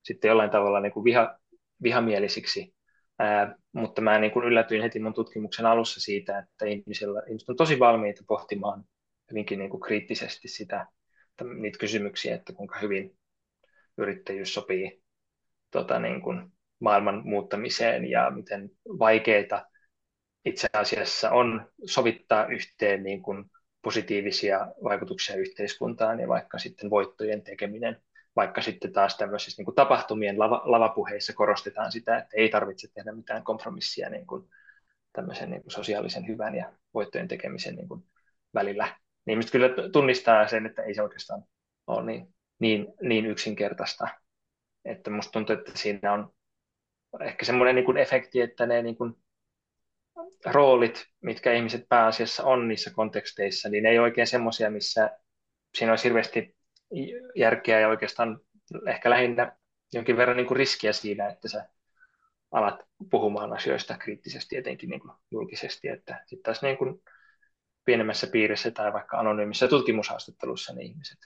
sitten 0.04 0.30
jollain 0.30 0.50
tavalla 0.50 0.80
niin 0.80 0.92
kuin 0.92 1.04
viha, 1.04 1.40
vihamielisiksi. 1.84 2.76
Ää, 3.20 3.56
mutta 3.74 4.02
mä 4.02 4.20
niin 4.20 4.32
kuin 4.32 4.46
yllätyin 4.46 4.82
heti 4.82 5.00
mun 5.00 5.14
tutkimuksen 5.14 5.66
alussa 5.66 6.02
siitä, 6.02 6.40
että 6.40 6.66
ihmisillä, 6.66 7.22
ihmiset 7.28 7.50
on 7.50 7.56
tosi 7.56 7.80
valmiita 7.80 8.24
pohtimaan 8.28 8.84
hyvinkin 9.32 9.60
niin 9.60 9.70
kuin 9.70 9.82
kriittisesti 9.82 10.48
sitä, 10.48 10.88
niitä 11.60 11.80
kysymyksiä, 11.80 12.36
että 12.36 12.54
kuinka 12.54 12.80
hyvin 12.80 13.18
yrittäjyys 13.98 14.54
sopii 14.54 15.04
tota, 15.72 16.00
niin 16.00 16.22
kuin 16.22 16.52
maailman 16.80 17.22
muuttamiseen 17.26 18.10
ja 18.10 18.30
miten 18.30 18.70
vaikeita 18.86 19.66
itse 20.46 20.68
asiassa 20.74 21.32
on 21.32 21.72
sovittaa 21.86 22.46
yhteen 22.46 23.04
niin 23.04 23.22
kuin 23.22 23.46
positiivisia 23.82 24.68
vaikutuksia 24.84 25.36
yhteiskuntaan 25.36 26.20
ja 26.20 26.28
vaikka 26.28 26.58
sitten 26.58 26.90
voittojen 26.90 27.42
tekeminen, 27.42 28.02
vaikka 28.40 28.62
sitten 28.62 28.94
taas 28.94 29.18
tämmöisissä 29.18 29.60
niin 29.60 29.66
kuin 29.66 29.76
tapahtumien 29.76 30.40
lava, 30.40 30.62
lavapuheissa 30.66 31.34
korostetaan 31.34 31.92
sitä, 31.92 32.18
että 32.18 32.38
ei 32.38 32.50
tarvitse 32.50 32.88
tehdä 32.94 33.12
mitään 33.12 33.44
kompromissia 33.44 34.10
niin 34.10 34.28
kuin 34.28 34.50
tämmöisen 35.14 35.50
niin 35.50 35.62
kuin 35.62 35.72
sosiaalisen 35.72 36.28
hyvän 36.28 36.56
ja 36.56 36.74
voittojen 36.94 37.28
tekemisen 37.28 37.76
niin 37.76 37.88
kuin 37.88 38.04
välillä. 38.54 38.98
Niin 39.26 39.34
ihmiset 39.34 39.52
kyllä 39.52 39.70
tunnistaa 39.92 40.48
sen, 40.48 40.66
että 40.66 40.82
ei 40.82 40.94
se 40.94 41.02
oikeastaan 41.02 41.44
ole 41.88 42.06
niin, 42.06 42.36
niin, 42.60 42.88
niin 43.02 43.26
yksinkertaista. 43.26 44.08
Että 44.86 45.12
musta 45.12 45.32
tuntuu, 45.32 45.56
että 45.56 45.72
siinä 45.76 46.14
on 46.14 46.34
ehkä 47.22 47.46
semmoinen 47.46 47.76
niin 47.76 47.98
efekti, 47.98 48.42
että 48.42 48.66
ne 48.66 48.82
niin 48.82 48.98
kuin 48.98 49.14
roolit, 50.46 51.06
mitkä 51.22 51.54
ihmiset 51.54 51.86
pääasiassa 51.90 52.44
on 52.44 52.68
niissä 52.68 52.92
konteksteissa, 52.94 53.70
niin 53.70 53.86
ei 53.86 54.00
oikein 54.00 54.28
semmoisia, 54.28 54.70
missä 54.70 55.10
siinä 55.78 55.92
olisi 55.92 56.04
hirveästi 56.04 56.59
järkeä 57.36 57.80
ja 57.80 57.88
oikeastaan 57.88 58.40
ehkä 58.88 59.10
lähinnä 59.10 59.58
jonkin 59.94 60.18
verran 60.18 60.38
niin 60.38 60.48
kuin 60.48 60.58
riskiä 60.58 60.94
siinä, 60.94 61.30
että 61.30 61.48
sä 61.48 61.70
alat 62.52 62.84
puhumaan 63.12 63.54
asioista 63.54 63.98
kriittisesti, 63.98 64.58
etenkin 64.58 64.90
niin 64.90 65.00
kuin 65.00 65.14
julkisesti, 65.32 65.88
että 65.88 66.24
sitten 66.28 66.44
taas 66.44 66.62
niin 66.62 66.78
kuin 66.78 67.02
pienemmässä 67.86 68.28
piirissä 68.28 68.72
tai 68.72 68.94
vaikka 68.94 69.20
anonyymissä 69.20 69.68
tutkimushaastattelussa 69.68 70.74
niin 70.74 70.88
ihmiset 70.88 71.18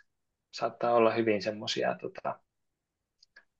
saattaa 0.52 0.94
olla 0.94 1.14
hyvin 1.14 1.42
semmoisia 1.42 1.96
tota, 2.02 2.40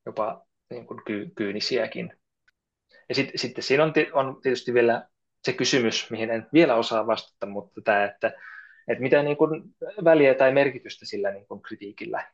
jopa 0.06 0.46
niin 0.70 0.86
kuin 0.86 1.04
ky- 1.04 1.30
kyynisiäkin. 1.36 2.18
Ja 3.08 3.14
sit, 3.14 3.30
sitten 3.36 3.64
siinä 3.64 3.84
on, 3.84 3.92
on 4.12 4.40
tietysti 4.42 4.74
vielä 4.74 5.08
se 5.44 5.52
kysymys, 5.52 6.10
mihin 6.10 6.30
en 6.30 6.46
vielä 6.52 6.74
osaa 6.74 7.06
vastata, 7.06 7.46
mutta 7.46 7.80
tämä, 7.80 8.04
että, 8.04 8.32
että 8.88 9.02
mitä 9.02 9.22
niin 9.22 9.36
kuin 9.36 9.62
väliä 10.04 10.34
tai 10.34 10.52
merkitystä 10.52 11.06
sillä 11.06 11.30
niin 11.30 11.46
kuin 11.46 11.62
kritiikillä 11.62 12.24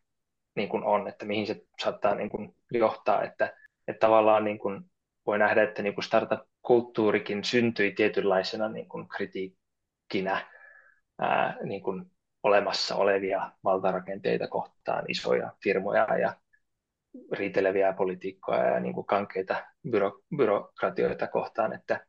niin 0.54 0.68
kuin 0.68 0.84
on, 0.84 1.08
että 1.08 1.24
mihin 1.24 1.46
se 1.46 1.62
saattaa 1.82 2.14
niin 2.14 2.30
kuin 2.30 2.54
johtaa, 2.70 3.22
että, 3.22 3.56
että 3.88 4.00
tavallaan 4.00 4.44
niin 4.44 4.58
kuin 4.58 4.90
voi 5.26 5.38
nähdä, 5.38 5.62
että 5.62 5.82
niin 5.82 5.94
kuin 5.94 6.04
startup-kulttuurikin 6.04 7.44
syntyi 7.44 7.92
tietynlaisena 7.92 8.68
niin 8.68 8.88
kuin 8.88 9.08
kritiikkinä 9.08 10.46
ää, 11.18 11.56
niin 11.62 11.82
kuin 11.82 12.10
olemassa 12.42 12.96
olevia 12.96 13.52
valtarakenteita 13.64 14.48
kohtaan, 14.48 15.04
isoja 15.08 15.52
firmoja 15.62 16.18
ja 16.18 16.36
riiteleviä 17.32 17.92
politiikkoja 17.92 18.66
ja 18.66 18.80
niin 18.80 18.94
kuin 18.94 19.06
kankeita 19.06 19.64
byro, 19.90 20.20
byrokratioita 20.36 21.26
kohtaan, 21.26 21.72
että 21.72 22.06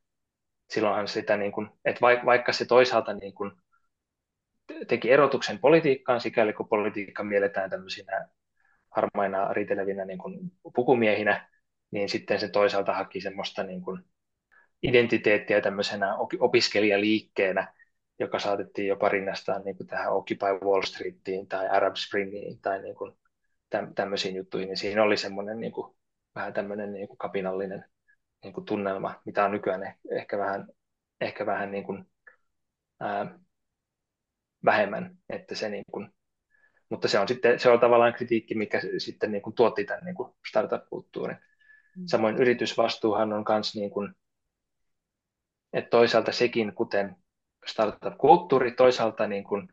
silloinhan 0.70 1.08
sitä, 1.08 1.38
niin 1.38 1.52
kuin, 1.52 1.70
että 1.86 2.02
vaikka 2.02 2.54
se 2.54 2.66
toisaalta 2.66 3.14
niin 3.14 3.34
kuin 3.34 3.52
teki 4.88 5.12
erotuksen 5.12 5.60
politiikkaan, 5.60 6.22
sikäli 6.22 6.54
kun 6.54 6.68
politiikka 6.68 7.24
mielletään 7.24 7.70
tämmöisinä 7.70 8.28
harmaina 8.90 9.54
riitelevinä 9.54 10.06
niin 10.06 10.20
kuin 10.20 10.52
pukumiehinä, 10.76 11.50
niin 11.92 12.10
sitten 12.10 12.40
se 12.40 12.50
toisaalta 12.50 12.94
haki 12.94 13.22
semmoista 13.22 13.64
niin 13.64 13.82
kuin 13.82 14.04
identiteettiä 14.84 15.62
tämmöisenä 15.62 16.18
opiskelijaliikkeenä, 16.40 17.74
joka 18.20 18.40
saatettiin 18.40 18.88
jopa 18.88 19.10
rinnastaa 19.10 19.60
niin 19.60 19.78
kuin 19.78 19.88
tähän 19.88 20.14
Occupy 20.14 20.66
Wall 20.66 20.82
Streetiin 20.82 21.48
tai 21.48 21.70
Arab 21.70 21.96
Springiin 21.96 22.62
tai 22.62 22.82
niin 22.82 22.96
kuin 22.96 23.14
tämmöisiin 23.96 24.36
juttuihin. 24.36 24.70
Ja 24.70 24.78
siinä 24.78 25.04
oli 25.04 25.18
semmoinen 25.18 25.60
niin 25.60 25.72
kuin, 25.72 25.96
vähän 26.36 26.54
tämmöinen 26.54 26.94
niin 26.94 27.08
kuin 27.08 27.18
kapinallinen 27.18 27.86
niin 28.44 28.54
kuin 28.54 28.66
tunnelma, 28.66 29.22
mitä 29.26 29.46
on 29.46 29.52
nykyään 29.52 29.96
ehkä 30.12 30.38
vähän, 30.38 30.68
ehkä 31.22 31.46
vähän 31.46 31.72
niin 31.72 31.84
kuin, 31.84 32.06
ää, 33.00 33.40
vähemmän, 34.66 35.18
että 35.30 35.56
se 35.56 35.70
niin 35.70 35.84
kuin, 35.92 36.10
mutta 36.90 37.08
se 37.08 37.20
on 37.20 37.28
sitten 37.28 37.60
se 37.60 37.70
on 37.70 37.80
tavallaan 37.80 38.14
kritiikki, 38.14 38.56
mikä 38.56 38.82
sitten 38.98 39.32
niin 39.32 39.42
kuin 39.42 39.56
tuotti 39.56 39.86
tämän 39.86 40.06
niin 40.06 40.16
kuin 40.16 40.34
startup-kulttuurin. 40.50 41.38
Mm. 41.98 42.04
Samoin 42.06 42.38
yritysvastuuhan 42.38 43.34
on 43.34 43.46
myös 43.50 43.76
niin 43.76 43.92
kuin, 43.92 44.14
että 45.74 45.90
toisaalta 45.90 46.32
sekin, 46.32 46.74
kuten 46.76 47.16
startup-kulttuuri, 47.66 48.72
toisaalta 48.72 49.28
niin 49.28 49.44
kuin 49.44 49.68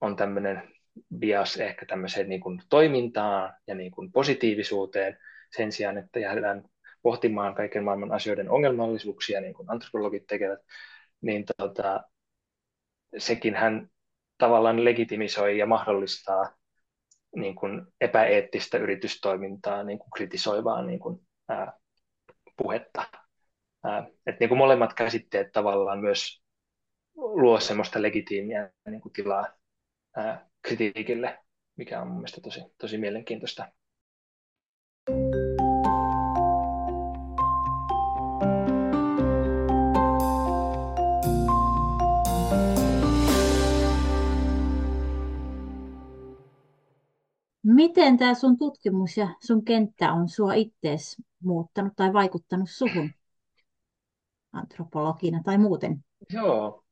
on 0.00 0.16
tämmöinen 0.16 0.74
bias 1.18 1.56
ehkä 1.56 1.86
tämmöiseen 1.86 2.28
niin 2.28 2.40
kuin 2.40 2.62
toimintaan 2.68 3.54
ja 3.66 3.74
niin 3.74 3.90
kuin 3.90 4.12
positiivisuuteen 4.12 5.18
sen 5.56 5.72
sijaan, 5.72 5.98
että 5.98 6.18
jäädään 6.18 6.64
pohtimaan 7.02 7.54
kaiken 7.54 7.84
maailman 7.84 8.12
asioiden 8.12 8.50
ongelmallisuuksia, 8.50 9.40
niin 9.40 9.54
kuin 9.54 9.70
antropologit 9.70 10.26
tekevät, 10.26 10.60
niin 11.20 11.44
tota, 11.56 12.02
sekin 13.18 13.54
hän 13.54 13.90
tavallaan 14.38 14.84
legitimisoi 14.84 15.58
ja 15.58 15.66
mahdollistaa 15.66 16.52
niin 17.36 17.54
kuin 17.54 17.86
epäeettistä 18.00 18.78
yritystoimintaa 18.78 19.82
niin 19.82 19.98
kuin 19.98 20.10
kritisoivaa 20.10 20.82
niin 20.82 20.98
kuin, 20.98 21.20
ää, 21.48 21.72
puhetta. 22.56 23.04
Ää, 23.84 24.06
että 24.26 24.40
niin 24.40 24.48
kuin 24.48 24.58
molemmat 24.58 24.94
käsitteet 24.94 25.52
tavallaan 25.52 26.00
myös 26.00 26.42
luo 27.14 27.60
semmoista 27.60 28.02
legitiimiä 28.02 28.70
niin 28.88 29.00
kuin 29.00 29.12
tilaa 29.12 29.46
ää, 30.16 30.48
kritiikille, 30.62 31.38
mikä 31.76 32.00
on 32.00 32.06
mun 32.06 32.16
mielestä 32.16 32.40
tosi, 32.40 32.60
tosi 32.78 32.98
mielenkiintoista. 32.98 33.72
Miten 47.84 48.18
tämä 48.18 48.34
sun 48.34 48.58
tutkimus 48.58 49.16
ja 49.16 49.28
sun 49.46 49.64
kenttä 49.64 50.12
on 50.12 50.28
sua 50.28 50.54
ittees 50.54 51.16
muuttanut 51.42 51.92
tai 51.96 52.12
vaikuttanut 52.12 52.70
suhun 52.70 53.10
antropologina 54.52 55.40
tai 55.44 55.58
muuten? 55.58 56.04
Joo, 56.30 56.84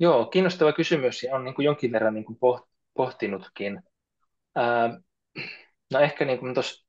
Joo 0.00 0.26
kiinnostava 0.26 0.72
kysymys 0.72 1.22
ja 1.22 1.36
on 1.36 1.44
niin 1.44 1.54
kuin 1.54 1.64
jonkin 1.64 1.92
verran 1.92 2.14
niin 2.14 2.24
kuin 2.24 2.38
pohtinutkin. 2.94 3.82
Ää, 4.54 5.00
no 5.92 6.00
ehkä 6.00 6.24
niin 6.24 6.38
kuin 6.38 6.54
tuossa 6.54 6.86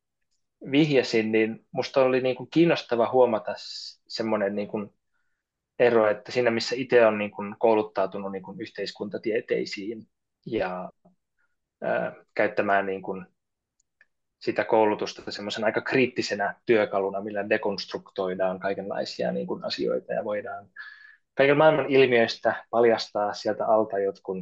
vihjasin, 0.72 1.32
niin 1.32 1.66
musta 1.72 2.04
oli 2.04 2.22
niin 2.22 2.36
kuin 2.36 2.50
kiinnostava 2.50 3.12
huomata 3.12 3.54
semmoinen 4.08 4.56
niin 4.56 4.68
kuin 4.68 4.94
ero, 5.80 6.10
että 6.10 6.32
siinä 6.32 6.52
missä 6.52 6.76
itse 6.76 7.06
on 7.06 7.18
niin 7.18 7.32
kuin 7.32 7.56
kouluttautunut 7.60 8.32
niin 8.32 8.44
kuin 8.44 8.62
yhteiskuntatieteisiin 8.62 10.08
ja 10.46 10.90
käyttämään 12.36 12.86
niin 12.86 13.02
kuin 13.02 13.26
sitä 14.40 14.64
koulutusta 14.64 15.32
semmoisen 15.32 15.64
aika 15.64 15.82
kriittisenä 15.82 16.56
työkaluna, 16.66 17.22
millä 17.22 17.50
dekonstruktoidaan 17.50 18.60
kaikenlaisia 18.60 19.32
niin 19.32 19.48
kuin 19.48 19.66
asioita 19.66 20.14
ja 20.14 20.24
voidaan 20.24 20.70
kaiken 21.38 21.58
maailman 21.58 21.90
ilmiöistä 21.90 22.66
paljastaa 22.70 23.34
sieltä 23.34 23.66
alta 23.66 24.00
jotkut 24.00 24.38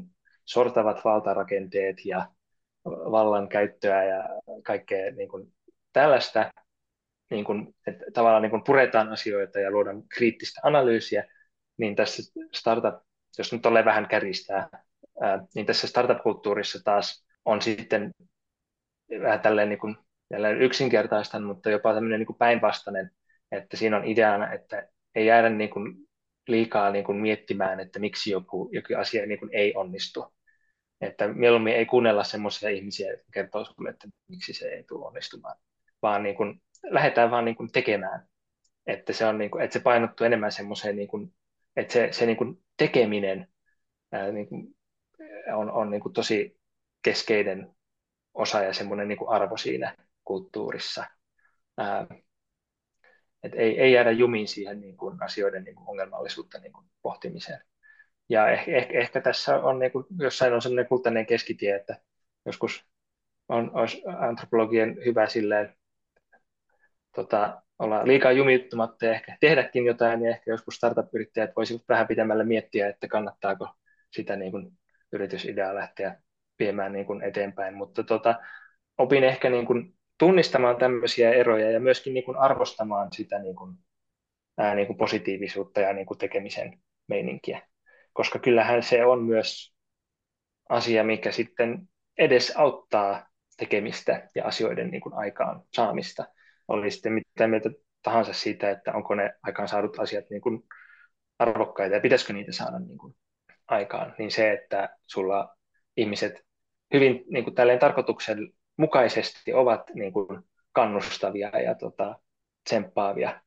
sortavat 0.45 1.05
valtarakenteet 1.05 2.05
ja 2.05 2.27
vallan 2.85 3.49
käyttöä 3.49 4.03
ja 4.03 4.23
kaikkea 4.63 5.11
niin 5.11 5.29
kuin 5.29 5.53
tällaista, 5.93 6.51
niin 7.29 7.45
kuin, 7.45 7.75
että 7.87 8.05
tavallaan 8.13 8.41
niin 8.41 8.49
kuin 8.49 8.63
puretaan 8.63 9.09
asioita 9.09 9.59
ja 9.59 9.71
luodaan 9.71 10.03
kriittistä 10.03 10.61
analyysiä, 10.63 11.23
niin 11.77 11.95
tässä 11.95 12.41
startup, 12.53 12.95
jos 13.37 13.53
nyt 13.53 13.65
ole 13.65 13.85
vähän 13.85 14.07
käristää, 14.07 14.69
niin 15.55 15.65
tässä 15.65 15.87
startup-kulttuurissa 15.87 16.79
taas 16.83 17.30
on 17.45 17.61
sitten 17.61 18.11
vähän 19.21 19.39
tälleen 19.39 19.69
niin 19.69 19.79
kuin, 19.79 19.97
yksinkertaistan, 20.59 21.43
mutta 21.43 21.69
jopa 21.69 21.93
tämmöinen 21.93 22.19
niin 22.19 22.27
kuin 22.27 22.37
päinvastainen, 22.37 23.11
että 23.51 23.77
siinä 23.77 23.97
on 23.97 24.05
ideana, 24.05 24.53
että 24.53 24.87
ei 25.15 25.25
jäädä 25.25 25.49
niin 25.49 25.69
kuin 25.69 25.95
liikaa 26.47 26.91
niin 26.91 27.03
kuin 27.05 27.17
miettimään, 27.17 27.79
että 27.79 27.99
miksi 27.99 28.31
joku, 28.31 28.69
joku 28.71 28.87
asia 28.97 29.25
niin 29.25 29.39
kuin 29.39 29.49
ei 29.53 29.73
onnistu. 29.75 30.33
Että 31.01 31.27
mieluummin 31.27 31.73
ei 31.73 31.85
kuunnella 31.85 32.23
semmoisia 32.23 32.69
ihmisiä, 32.69 33.09
jotka 33.11 33.25
kertoo 33.33 33.65
sinulle, 33.65 33.89
että 33.89 34.07
miksi 34.27 34.53
se 34.53 34.67
ei 34.69 34.83
tule 34.83 35.07
onnistumaan, 35.07 35.55
vaan 36.01 36.23
niin 36.23 36.35
kuin, 36.35 36.61
lähdetään 36.83 37.31
vaan 37.31 37.45
niin 37.45 37.55
kuin 37.55 37.71
tekemään. 37.71 38.27
Että 38.87 39.13
se, 39.13 39.25
on 39.25 39.37
niin 39.37 39.51
kuin, 39.51 39.63
että 39.63 39.73
se 39.73 39.79
painottuu 39.83 40.25
enemmän 40.25 40.51
semmoiseen, 40.51 40.95
niin 40.95 41.07
kuin, 41.07 41.33
että 41.75 41.93
se, 41.93 42.07
se 42.11 42.25
niin 42.25 42.37
kuin 42.37 42.63
tekeminen 42.77 43.47
ää, 44.11 44.31
niin 44.31 44.47
kuin, 44.47 44.75
on, 45.53 45.71
on 45.71 45.91
niin 45.91 46.01
kuin 46.01 46.13
tosi 46.13 46.60
keskeinen 47.01 47.75
osa 48.33 48.63
ja 48.63 48.73
semmoinen 48.73 49.07
niin 49.07 49.29
arvo 49.29 49.57
siinä 49.57 49.95
kulttuurissa. 50.23 51.05
Ää, 51.77 52.07
et 53.43 53.53
ei, 53.55 53.79
ei 53.79 53.93
jäädä 53.93 54.11
jumiin 54.11 54.47
siihen 54.47 54.81
niin 54.81 54.97
kuin 54.97 55.23
asioiden 55.23 55.63
niin 55.63 55.75
kuin 55.75 55.89
ongelmallisuutta 55.89 56.59
niin 56.59 56.73
kuin 56.73 56.85
pohtimiseen. 57.01 57.61
Ja 58.29 58.49
ehkä, 58.49 58.71
ehkä, 58.71 58.99
ehkä 58.99 59.21
tässä 59.21 59.55
on 59.55 59.79
niin 59.79 59.91
kuin, 59.91 60.05
jossain 60.19 60.53
on 60.53 60.61
semmoinen 60.61 60.87
kultainen 60.87 61.25
keskitie, 61.25 61.75
että 61.75 61.97
joskus 62.45 62.85
on, 63.49 63.71
olisi 63.73 64.03
antropologien 64.19 64.97
hyvä 65.05 65.27
silleen 65.27 65.75
tota, 67.15 67.61
olla 67.79 68.07
liikaa 68.07 68.31
jumittumatta 68.31 69.05
ja 69.05 69.11
ehkä 69.11 69.37
tehdäkin 69.39 69.85
jotain, 69.85 70.19
niin 70.19 70.29
ehkä 70.29 70.51
joskus 70.51 70.75
startup-yrittäjät 70.75 71.51
voisivat 71.55 71.81
vähän 71.89 72.07
pitemmälle 72.07 72.43
miettiä, 72.43 72.89
että 72.89 73.07
kannattaako 73.07 73.75
sitä 74.11 74.35
niin 74.35 74.51
kuin 74.51 74.71
yritysideaa 75.11 75.75
lähteä 75.75 76.21
viemään 76.61 76.93
niin 76.93 77.05
kuin 77.05 77.21
eteenpäin. 77.21 77.73
Mutta 77.73 78.03
tota, 78.03 78.35
opin 78.97 79.23
ehkä 79.23 79.49
niin 79.49 79.65
kuin 79.65 79.95
tunnistamaan 80.17 80.77
tämmöisiä 80.77 81.31
eroja 81.31 81.71
ja 81.71 81.79
myöskin 81.79 82.13
niin 82.13 82.23
kuin 82.23 82.37
arvostamaan 82.37 83.07
sitä 83.13 83.39
niin 83.39 83.55
kuin, 83.55 83.77
ää, 84.57 84.75
niin 84.75 84.87
kuin 84.87 84.97
positiivisuutta 84.97 85.81
ja 85.81 85.93
niin 85.93 86.05
kuin 86.05 86.17
tekemisen 86.17 86.79
meininkiä. 87.07 87.61
Koska 88.13 88.39
kyllähän 88.39 88.83
se 88.83 89.05
on 89.05 89.23
myös 89.23 89.75
asia, 90.69 91.03
mikä 91.03 91.31
sitten 91.31 91.89
edes 92.17 92.53
auttaa 92.55 93.27
tekemistä 93.57 94.29
ja 94.35 94.45
asioiden 94.45 94.91
niin 94.91 95.01
kuin 95.01 95.15
aikaan 95.15 95.63
saamista. 95.73 96.25
Oli 96.67 96.91
sitten 96.91 97.13
mitä 97.13 97.47
mieltä 97.47 97.69
tahansa 98.03 98.33
siitä, 98.33 98.71
että 98.71 98.93
onko 98.93 99.15
ne 99.15 99.33
aikaan 99.43 99.67
saadut 99.67 99.99
asiat 99.99 100.25
niin 100.29 100.41
kuin 100.41 100.63
arvokkaita 101.39 101.95
ja 101.95 102.01
pitäisikö 102.01 102.33
niitä 102.33 102.51
saada 102.51 102.79
niin 102.79 102.97
kuin 102.97 103.15
aikaan, 103.67 104.15
niin 104.17 104.31
se, 104.31 104.51
että 104.51 104.97
sulla 105.07 105.55
ihmiset 105.97 106.45
hyvin 106.93 107.23
niin 107.29 107.43
kuin 107.43 107.55
tälleen 107.55 107.79
tarkoituksen 107.79 108.53
mukaisesti 108.77 109.53
ovat 109.53 109.81
niin 109.93 110.13
kuin 110.13 110.27
kannustavia 110.71 111.59
ja 111.59 111.75
tota, 111.75 112.19
tsemppaavia 112.63 113.41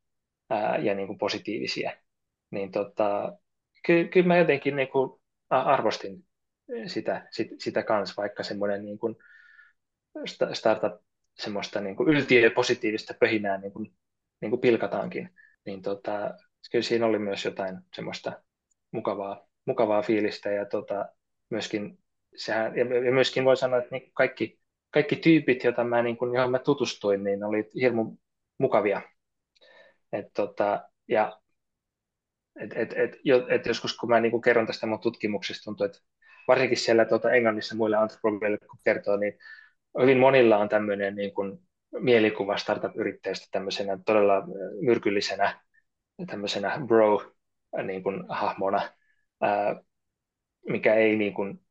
ää, 0.51 0.77
ja 0.77 0.95
niin 0.95 1.07
kuin 1.07 1.19
positiivisia. 1.19 1.93
Niin 2.51 2.71
tota, 2.71 3.39
ky, 3.87 4.09
kyllä 4.09 4.27
mä 4.27 4.37
jotenkin 4.37 4.77
niin 4.77 4.89
kuin 4.89 5.21
arvostin 5.51 6.27
sitä, 6.87 7.29
sit, 7.31 7.49
sitä 7.59 7.83
kanssa, 7.83 8.15
vaikka 8.17 8.43
semmoinen 8.43 8.85
niin 8.85 8.99
kuin 8.99 9.17
startup 10.53 11.01
semmoista 11.39 11.81
niin 11.81 11.97
kuin 11.97 12.09
yltiö 12.09 12.51
positiivista 12.51 13.15
pöhinää 13.21 13.59
niin 13.59 13.73
kuin, 13.73 13.95
niin 14.41 14.51
kuin 14.51 14.61
pilkataankin, 14.61 15.31
niin 15.67 15.83
tota, 15.83 16.35
kyllä 16.73 16.83
siinä 16.83 17.07
oli 17.07 17.19
myös 17.19 17.45
jotain 17.45 17.79
semmoista 17.95 18.43
mukavaa, 18.91 19.49
mukavaa 19.67 20.03
fiilistä 20.03 20.51
ja 20.51 20.67
tota, 20.67 21.09
myöskin 21.51 21.99
sehän, 22.37 22.77
ja 22.77 23.13
myöskin 23.13 23.45
voi 23.45 23.57
sanoa, 23.57 23.79
että 23.79 23.91
niin 23.91 24.11
kaikki, 24.15 24.59
kaikki 24.91 25.17
tyypit, 25.17 25.65
joita 25.65 25.85
mä, 25.85 26.03
niin 26.03 26.17
kuin, 26.17 26.35
johon 26.35 26.51
mä 26.51 26.59
tutustuin, 26.59 27.25
niin 27.25 27.45
oli 27.45 27.71
hirmu 27.75 28.17
mukavia. 28.59 29.03
Et, 30.13 30.27
tota, 30.35 30.89
ja 31.09 31.41
et, 32.61 32.73
et, 32.77 32.93
et, 32.93 33.17
et 33.49 33.67
joskus 33.67 33.97
kun 33.97 34.09
mä 34.09 34.21
niin 34.21 34.31
kuin 34.31 34.43
kerron 34.43 34.67
tästä 34.67 34.87
mun 34.87 35.01
tutkimuksesta, 35.01 35.65
tuntuu, 35.65 35.87
että 35.87 35.99
varsinkin 36.49 36.79
siellä 36.79 37.05
tuota, 37.05 37.33
Englannissa 37.33 37.77
muille 37.77 37.97
antropologeille 37.97 38.59
kun 38.59 38.79
kertoo, 38.85 39.17
niin 39.17 39.39
hyvin 40.01 40.19
monilla 40.19 40.57
on 40.57 40.69
tämmöinen 40.69 41.15
niin 41.15 41.35
kuin, 41.35 41.59
mielikuva 41.99 42.57
startup-yrittäjästä 42.57 43.47
tämmöisenä 43.51 43.99
todella 44.07 44.43
myrkyllisenä 44.81 45.61
tämmöisenä 46.27 46.81
bro 46.87 47.33
niin 47.83 48.03
kuin, 48.03 48.25
hahmona, 48.29 48.91
ää, 49.41 49.81
mikä 50.69 50.95
ei 50.95 51.17
niin 51.17 51.35
kuin, 51.35 51.64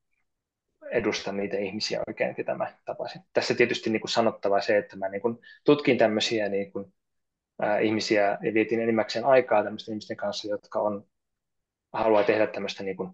edusta 0.93 1.31
niitä 1.31 1.57
ihmisiä 1.57 2.01
oikein, 2.07 2.35
ketä 2.35 2.55
mä 2.55 2.77
tapasin. 2.85 3.21
Tässä 3.33 3.53
tietysti 3.53 3.89
niin 3.89 4.01
kuin 4.01 4.11
sanottava 4.11 4.61
se, 4.61 4.77
että 4.77 4.95
mä 4.95 5.09
niin 5.09 5.21
kuin 5.21 5.39
tutkin 5.65 5.97
tämmöisiä 5.97 6.49
niin 6.49 6.71
kuin, 6.71 6.93
ää, 7.61 7.79
ihmisiä 7.79 8.37
ja 8.41 8.53
vietin 8.53 8.79
enimmäkseen 8.79 9.25
aikaa 9.25 9.63
tämmöisten 9.63 9.93
ihmisten 9.93 10.17
kanssa, 10.17 10.47
jotka 10.47 10.79
on, 10.79 11.07
haluaa 11.93 12.23
tehdä 12.23 12.47
tämmöistä 12.47 12.83
niin 12.83 12.97
kuin 12.97 13.09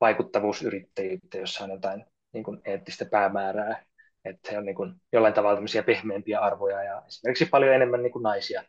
vaikuttavuusyrittäjyyttä, 0.00 1.38
jossa 1.38 1.64
on 1.64 1.70
jotain 1.70 2.04
niin 2.32 2.44
kuin 2.44 2.60
eettistä 2.64 3.04
päämäärää, 3.04 3.84
että 4.24 4.50
he 4.52 4.58
on 4.58 4.64
niin 4.64 4.76
kuin 4.76 4.94
jollain 5.12 5.34
tavalla 5.34 5.56
tämmöisiä 5.56 5.82
pehmeämpiä 5.82 6.40
arvoja 6.40 6.82
ja 6.82 7.02
esimerkiksi 7.06 7.46
paljon 7.46 7.74
enemmän 7.74 8.02
niin 8.02 8.12
kuin 8.12 8.22
naisia 8.22 8.64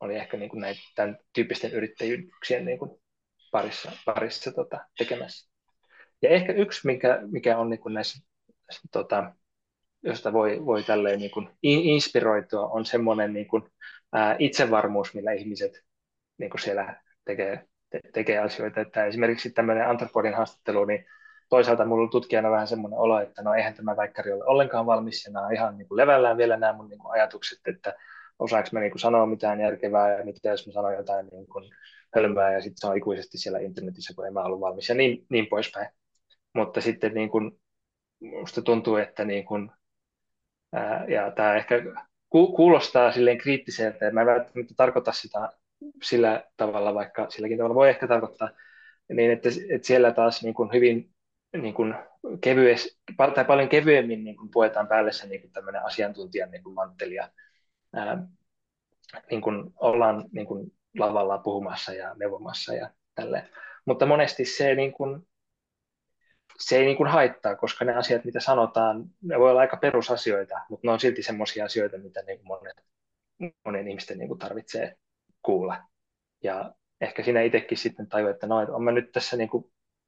oli 0.00 0.16
ehkä 0.16 0.36
niin 0.36 0.50
kuin 0.50 0.60
näitä, 0.60 0.80
tämän 0.94 1.18
tyyppisten 1.32 1.72
yrittäjyyksien 1.72 2.64
niin 2.64 2.78
kuin 2.78 2.90
parissa, 3.52 3.92
parissa 4.04 4.52
tota, 4.52 4.78
tekemässä. 4.98 5.49
Ja 6.22 6.28
ehkä 6.28 6.52
yksi, 6.52 6.86
mikä, 6.86 7.18
mikä 7.30 7.58
on 7.58 7.70
niin 7.70 7.80
kuin 7.80 7.94
näissä, 7.94 8.22
tota, 8.92 9.32
josta 10.02 10.32
voi, 10.32 10.66
voi 10.66 10.82
tälleen 10.82 11.18
niin 11.18 11.30
kuin 11.30 11.48
inspiroitua, 11.62 12.66
on 12.66 12.84
semmoinen 12.86 13.32
niin 13.32 13.48
kuin, 13.48 13.62
ää, 14.12 14.36
itsevarmuus, 14.38 15.14
millä 15.14 15.32
ihmiset 15.32 15.84
niin 16.38 16.50
kuin 16.50 16.60
siellä 16.60 17.02
tekee, 17.24 17.64
te, 17.90 18.00
tekee 18.12 18.38
asioita. 18.38 18.80
Että 18.80 19.04
esimerkiksi 19.04 19.50
tämmöinen 19.50 19.88
Antropodin 19.88 20.34
haastattelu, 20.34 20.84
niin 20.84 21.04
toisaalta 21.48 21.84
minulla 21.84 22.02
on 22.02 22.10
tutkijana 22.10 22.50
vähän 22.50 22.66
semmoinen 22.66 22.98
olo, 22.98 23.20
että 23.20 23.42
no 23.42 23.54
eihän 23.54 23.74
tämä 23.74 23.96
väikkäri 23.96 24.32
ole 24.32 24.44
ollenkaan 24.44 24.86
valmis, 24.86 25.24
ja 25.24 25.32
nämä 25.32 25.46
on 25.46 25.54
ihan 25.54 25.78
niin 25.78 25.88
kuin 25.88 25.96
levällään 25.96 26.36
vielä 26.36 26.56
nämä 26.56 26.72
mun 26.72 26.88
niin 26.88 26.98
kuin 26.98 27.12
ajatukset, 27.12 27.58
että 27.66 27.94
osaanko 28.38 28.68
mä 28.72 28.80
niin 28.80 28.90
kuin 28.90 29.00
sanoa 29.00 29.26
mitään 29.26 29.60
järkevää, 29.60 30.18
ja 30.18 30.24
mitä 30.24 30.48
jos 30.48 30.66
mä 30.66 30.72
sanon 30.72 30.94
jotain 30.94 31.26
niin 31.32 31.46
kuin 31.46 31.64
hölmää, 32.14 32.52
ja 32.52 32.60
sitten 32.60 32.80
se 32.80 32.86
on 32.86 32.96
ikuisesti 32.96 33.38
siellä 33.38 33.58
internetissä, 33.58 34.14
kun 34.14 34.26
en 34.26 34.32
mä 34.32 34.42
ollut 34.42 34.60
valmis, 34.60 34.88
ja 34.88 34.94
niin, 34.94 35.26
niin 35.30 35.46
poispäin 35.46 35.88
mutta 36.54 36.80
sitten 36.80 37.14
niin 37.14 37.30
kuin, 37.30 37.60
musta 38.20 38.62
tuntuu, 38.62 38.96
että 38.96 39.24
niin 39.24 39.44
kuin 39.44 39.70
Ja 41.08 41.30
tämä 41.30 41.56
ehkä 41.56 41.82
kuulostaa 42.30 43.12
silleen 43.12 43.38
kriittiseltä, 43.38 44.04
ja 44.04 44.12
mä 44.12 44.20
en 44.20 44.26
välttämättä 44.26 44.74
tarkoita 44.76 45.12
sitä 45.12 45.48
sillä 46.02 46.44
tavalla, 46.56 46.94
vaikka 46.94 47.30
silläkin 47.30 47.58
tavalla 47.58 47.74
voi 47.74 47.88
ehkä 47.88 48.08
tarkoittaa, 48.08 48.50
niin 49.12 49.30
että, 49.30 49.48
että 49.70 49.86
siellä 49.86 50.12
taas 50.12 50.42
niin 50.42 50.54
kuin 50.54 50.72
hyvin 50.72 51.10
niin 51.56 51.74
kuin 51.74 51.94
kevyes, 52.40 53.00
tai 53.34 53.44
paljon 53.44 53.68
kevyemmin 53.68 54.24
niin 54.24 54.36
kuin 54.36 54.50
puetaan 54.50 54.88
päälle 54.88 55.12
se 55.12 55.26
niin 55.26 55.40
kuin 55.40 55.52
tämmöinen 55.52 55.84
asiantuntijan 55.84 56.50
niin 56.50 56.62
kuin 56.62 56.74
mantteli 56.74 57.14
ja 57.14 57.28
ää, 57.92 58.26
niin 59.30 59.40
kuin 59.40 59.72
ollaan 59.76 60.24
niin 60.32 60.46
kuin 60.46 60.72
lavalla 60.98 61.38
puhumassa 61.38 61.92
ja 61.92 62.14
neuvomassa 62.14 62.74
ja 62.74 62.90
tälleen. 63.14 63.48
Mutta 63.84 64.06
monesti 64.06 64.44
se, 64.44 64.74
niin 64.74 64.92
kuin, 64.92 65.26
se 66.60 66.76
ei 66.76 66.84
niin 66.84 66.96
kuin 66.96 67.08
haittaa, 67.08 67.56
koska 67.56 67.84
ne 67.84 67.94
asiat, 67.94 68.24
mitä 68.24 68.40
sanotaan, 68.40 69.04
ne 69.22 69.38
voi 69.38 69.50
olla 69.50 69.60
aika 69.60 69.76
perusasioita, 69.76 70.60
mutta 70.70 70.86
ne 70.86 70.92
on 70.92 71.00
silti 71.00 71.22
semmoisia 71.22 71.64
asioita, 71.64 71.98
mitä 71.98 72.22
niin 72.22 72.40
monet, 72.42 72.84
monen 73.64 73.88
ihmisten 73.88 74.18
niin 74.18 74.28
kuin 74.28 74.38
tarvitsee 74.38 74.96
kuulla. 75.42 75.82
Ja 76.42 76.74
ehkä 77.00 77.22
siinä 77.22 77.42
itsekin 77.42 77.78
sitten 77.78 78.08
tajuu, 78.08 78.28
että 78.28 78.46
no, 78.46 78.56
on 78.56 78.84
mä 78.84 78.92
nyt 78.92 79.12
tässä 79.12 79.36
niin 79.36 79.48
kuin 79.48 79.64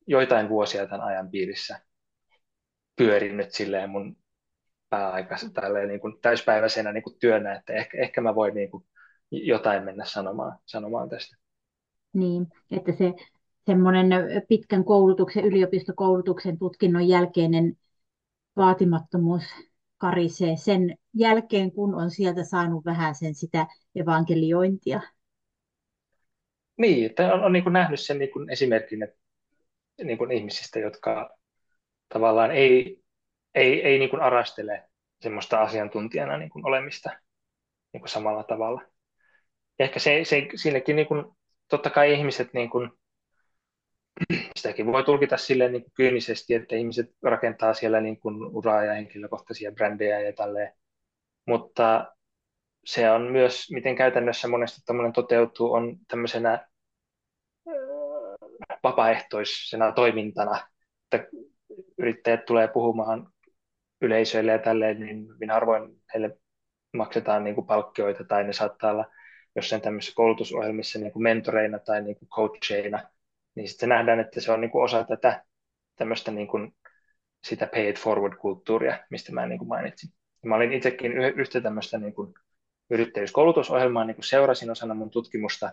joitain 0.06 0.48
vuosia 0.48 0.86
tämän 0.86 1.06
ajan 1.06 1.30
piirissä 1.30 1.80
pyörinyt 2.96 3.52
silleen 3.52 3.90
mun 3.90 4.16
niin 5.86 6.00
kuin 6.00 6.20
täyspäiväisenä 6.20 6.92
niin 6.92 7.02
kuin 7.02 7.18
työnä, 7.18 7.54
että 7.54 7.72
ehkä, 7.72 7.98
ehkä 7.98 8.20
mä 8.20 8.34
voin 8.34 8.54
niin 8.54 8.70
kuin 8.70 8.84
jotain 9.30 9.84
mennä 9.84 10.04
sanomaan, 10.04 10.58
sanomaan 10.66 11.08
tästä. 11.08 11.36
Niin, 12.12 12.46
että 12.70 12.92
se 12.92 13.04
semmoinen 13.66 14.08
pitkän 14.48 14.84
koulutuksen, 14.84 15.44
yliopistokoulutuksen 15.44 16.58
tutkinnon 16.58 17.08
jälkeinen 17.08 17.76
vaatimattomuus 18.56 19.42
karisee 19.98 20.56
sen 20.56 20.96
jälkeen, 21.14 21.72
kun 21.72 21.94
on 21.94 22.10
sieltä 22.10 22.44
saanut 22.44 22.84
vähän 22.84 23.14
sen 23.14 23.34
sitä 23.34 23.66
evankeliointia. 23.94 25.00
Niin, 26.76 27.10
on, 27.32 27.44
on 27.44 27.52
niin 27.52 27.62
kuin 27.62 27.72
nähnyt 27.72 28.00
sen 28.00 28.18
niin 28.18 28.30
kuin 28.30 28.50
esimerkin 28.50 29.02
että 29.02 29.16
niin 30.04 30.18
kuin 30.18 30.32
ihmisistä, 30.32 30.78
jotka 30.78 31.36
tavallaan 32.08 32.50
ei, 32.50 33.02
ei, 33.54 33.82
ei 33.82 33.98
niin 33.98 34.10
kuin 34.10 34.22
arastele 34.22 34.88
semmoista 35.20 35.62
asiantuntijana 35.62 36.36
niin 36.36 36.50
kuin 36.50 36.66
olemista 36.66 37.10
niin 37.92 38.00
kuin 38.00 38.08
samalla 38.08 38.44
tavalla. 38.44 38.82
Ja 39.78 39.84
ehkä 39.84 39.98
se, 39.98 40.20
se, 40.24 40.48
siinäkin 40.54 40.96
niin 40.96 41.08
kuin, 41.08 41.24
totta 41.68 41.90
kai 41.90 42.12
ihmiset, 42.12 42.54
niin 42.54 42.70
kuin, 42.70 42.90
sitäkin 44.56 44.86
voi 44.86 45.04
tulkita 45.04 45.36
silleen 45.36 45.72
niin 45.72 45.84
kyynisesti, 45.94 46.54
että 46.54 46.76
ihmiset 46.76 47.10
rakentaa 47.22 47.74
siellä 47.74 48.00
niin 48.00 48.20
kuin 48.20 48.36
uraa 48.56 48.84
ja 48.84 48.94
henkilökohtaisia 48.94 49.72
brändejä 49.72 50.20
ja 50.20 50.32
tälleen. 50.32 50.72
Mutta 51.46 52.14
se 52.84 53.10
on 53.10 53.22
myös, 53.22 53.70
miten 53.70 53.96
käytännössä 53.96 54.48
monesti 54.48 54.80
tämmöinen 54.86 55.12
toteutuu, 55.12 55.72
on 55.72 55.96
tämmöisenä 56.08 56.66
vapaaehtoisena 58.82 59.92
toimintana, 59.92 60.68
että 61.12 61.28
yrittäjät 61.98 62.44
tulee 62.44 62.68
puhumaan 62.68 63.32
yleisöille 64.00 64.52
ja 64.52 64.58
tälleen, 64.58 65.00
niin 65.00 65.26
minä 65.38 65.54
harvoin 65.54 66.02
heille 66.14 66.38
maksetaan 66.96 67.44
niin 67.44 67.54
kuin 67.54 67.66
palkkioita 67.66 68.24
tai 68.24 68.44
ne 68.44 68.52
saattaa 68.52 68.90
olla 68.90 69.04
jossain 69.56 69.82
tämmöisissä 69.82 70.16
koulutusohjelmissa 70.16 70.98
niin 70.98 71.12
kuin 71.12 71.22
mentoreina 71.22 71.78
tai 71.78 72.02
niin 72.02 72.16
kuin 72.16 72.28
coacheina, 72.28 73.08
niin 73.54 73.68
sitten 73.68 73.88
nähdään, 73.88 74.20
että 74.20 74.40
se 74.40 74.52
on 74.52 74.60
niin 74.60 74.70
kuin 74.70 74.84
osa 74.84 75.04
tätä 75.04 75.44
tämmöistä 75.96 76.30
niin 76.30 76.48
kuin 76.48 76.74
sitä 77.44 77.66
pay 77.66 77.88
it 77.88 77.98
forward-kulttuuria, 77.98 78.98
mistä 79.10 79.32
mä 79.32 79.46
niin 79.46 79.58
kuin 79.58 79.68
mainitsin. 79.68 80.10
Mä 80.46 80.56
olin 80.56 80.72
itsekin 80.72 81.12
yhtä 81.12 81.60
tämmöistä 81.60 81.98
niin 81.98 82.14
kuin 82.14 82.34
yrittäjyyskoulutusohjelmaa 82.90 84.04
niin 84.04 84.14
kuin 84.14 84.24
seurasin 84.24 84.70
osana 84.70 84.94
mun 84.94 85.10
tutkimusta, 85.10 85.72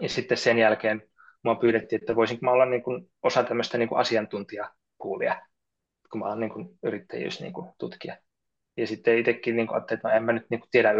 ja 0.00 0.08
sitten 0.08 0.36
sen 0.36 0.58
jälkeen 0.58 1.02
mua 1.44 1.54
pyydettiin, 1.54 2.00
että 2.00 2.16
voisinko 2.16 2.46
mä 2.46 2.52
olla 2.52 2.66
niin 2.66 2.82
kuin 2.82 3.10
osa 3.22 3.42
tämmöistä 3.42 3.78
niin 3.78 3.88
kuin 3.88 3.98
kun 6.12 6.20
mä 6.20 6.26
olen 6.26 6.40
niin 6.40 6.50
kuin 6.50 6.78
yrittäjyystutkija. 6.82 8.14
Niin 8.14 8.22
ja 8.76 8.86
sitten 8.86 9.18
itsekin 9.18 9.56
niin 9.56 9.66
kuin 9.66 9.74
ajattelin, 9.74 9.98
että 9.98 10.08
no 10.08 10.14
en 10.14 10.24
mä 10.24 10.32
nyt 10.32 10.46
niin 10.50 10.60
kuin 10.60 10.70
tiedä 10.70 10.92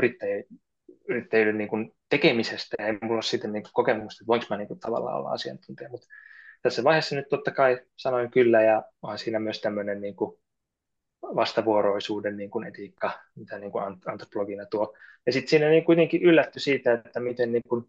yrittäjyyden 1.08 1.58
niin 1.58 1.68
kuin 1.68 1.92
tekemisestä 2.08 2.76
ja 2.78 2.86
ei 2.86 2.92
mulla 3.02 3.14
ole 3.14 3.22
siitä 3.22 3.48
niin 3.48 3.62
kokemusta, 3.72 4.22
että 4.22 4.26
voinko 4.26 4.46
mä 4.50 4.56
niin 4.56 4.68
kuin 4.68 4.80
tavallaan 4.80 5.16
olla 5.16 5.30
asiantuntija. 5.30 5.88
Mutta 5.88 6.06
tässä 6.62 6.84
vaiheessa 6.84 7.16
nyt 7.16 7.28
totta 7.28 7.50
kai 7.50 7.80
sanoin 7.96 8.30
kyllä 8.30 8.62
ja 8.62 8.82
on 9.02 9.18
siinä 9.18 9.38
myös 9.38 9.60
tämmöinen 9.60 10.00
niin 10.00 10.16
kuin 10.16 10.42
vastavuoroisuuden 11.22 12.36
niin 12.36 12.50
kuin 12.50 12.66
etiikka, 12.66 13.10
mitä 13.34 13.58
niin 13.58 13.72
kuin 13.72 13.84
antropologina 14.06 14.66
tuo. 14.66 14.96
Ja 15.26 15.32
sitten 15.32 15.48
siinä 15.48 15.68
niin 15.68 15.84
kuitenkin 15.84 16.22
yllätty 16.22 16.60
siitä, 16.60 16.92
että 16.92 17.20
miten 17.20 17.52
niin 17.52 17.62
kuin, 17.68 17.84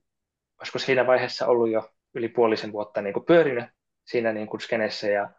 olisiko 0.59 0.79
siinä 0.79 1.07
vaiheessa 1.07 1.47
ollut 1.47 1.71
jo 1.71 1.93
yli 2.13 2.29
puolisen 2.29 2.71
vuotta 2.71 3.01
niin 3.01 3.13
kuin 3.13 3.25
pyörinyt 3.25 3.65
siinä 4.05 4.33
niin 4.33 4.47
kuin 4.47 4.61
skenessä 4.61 5.07
ja 5.07 5.29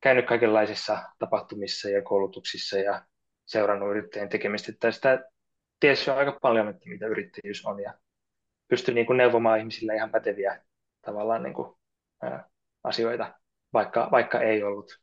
käynyt 0.00 0.26
kaikenlaisissa 0.26 0.98
tapahtumissa 1.18 1.88
ja 1.88 2.02
koulutuksissa 2.02 2.78
ja 2.78 3.02
seurannut 3.46 3.90
yrittäjien 3.90 4.28
tekemistä. 4.28 4.72
Tästä 4.80 5.24
tiesi 5.80 6.10
jo 6.10 6.16
aika 6.16 6.38
paljon, 6.42 6.68
että 6.68 6.88
mitä 6.88 7.06
yrittäjyys 7.06 7.66
on 7.66 7.80
ja 7.80 7.94
pystyi 8.68 8.94
niin 8.94 9.06
kuin 9.06 9.16
neuvomaan 9.16 9.58
ihmisille 9.58 9.94
ihan 9.94 10.10
päteviä 10.10 10.62
tavallaan 11.02 11.42
niin 11.42 11.54
kuin, 11.54 11.74
ää, 12.22 12.48
asioita, 12.84 13.34
vaikka, 13.72 14.08
vaikka 14.10 14.40
ei 14.40 14.62
ollut 14.62 15.00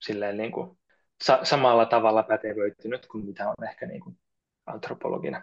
silleen 0.00 0.36
niin 0.36 0.52
kuin, 0.52 0.78
sa- 1.24 1.44
samalla 1.44 1.86
tavalla 1.86 2.22
pätevöitynyt 2.22 3.06
kuin 3.06 3.26
mitä 3.26 3.48
on 3.48 3.68
ehkä 3.68 3.86
niin 3.86 4.00
kuin 4.00 4.18
antropologina 4.66 5.42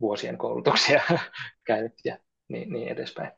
vuosien 0.00 0.38
koulutuksia 0.38 1.00
käynyt 1.66 1.94
ja 2.04 2.18
niin, 2.48 2.72
niin 2.72 2.88
edespäin. 2.88 3.32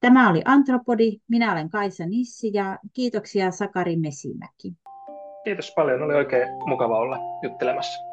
Tämä 0.00 0.30
oli 0.30 0.42
Antropodi. 0.44 1.18
Minä 1.28 1.52
olen 1.52 1.70
Kaisa 1.70 2.06
Nissi 2.06 2.50
ja 2.54 2.78
kiitoksia 2.92 3.50
Sakari 3.50 3.96
Mesimäki. 3.96 4.72
Kiitos 5.44 5.72
paljon. 5.76 6.02
Oli 6.02 6.14
oikein 6.14 6.48
mukava 6.66 6.98
olla 6.98 7.18
juttelemassa. 7.42 8.11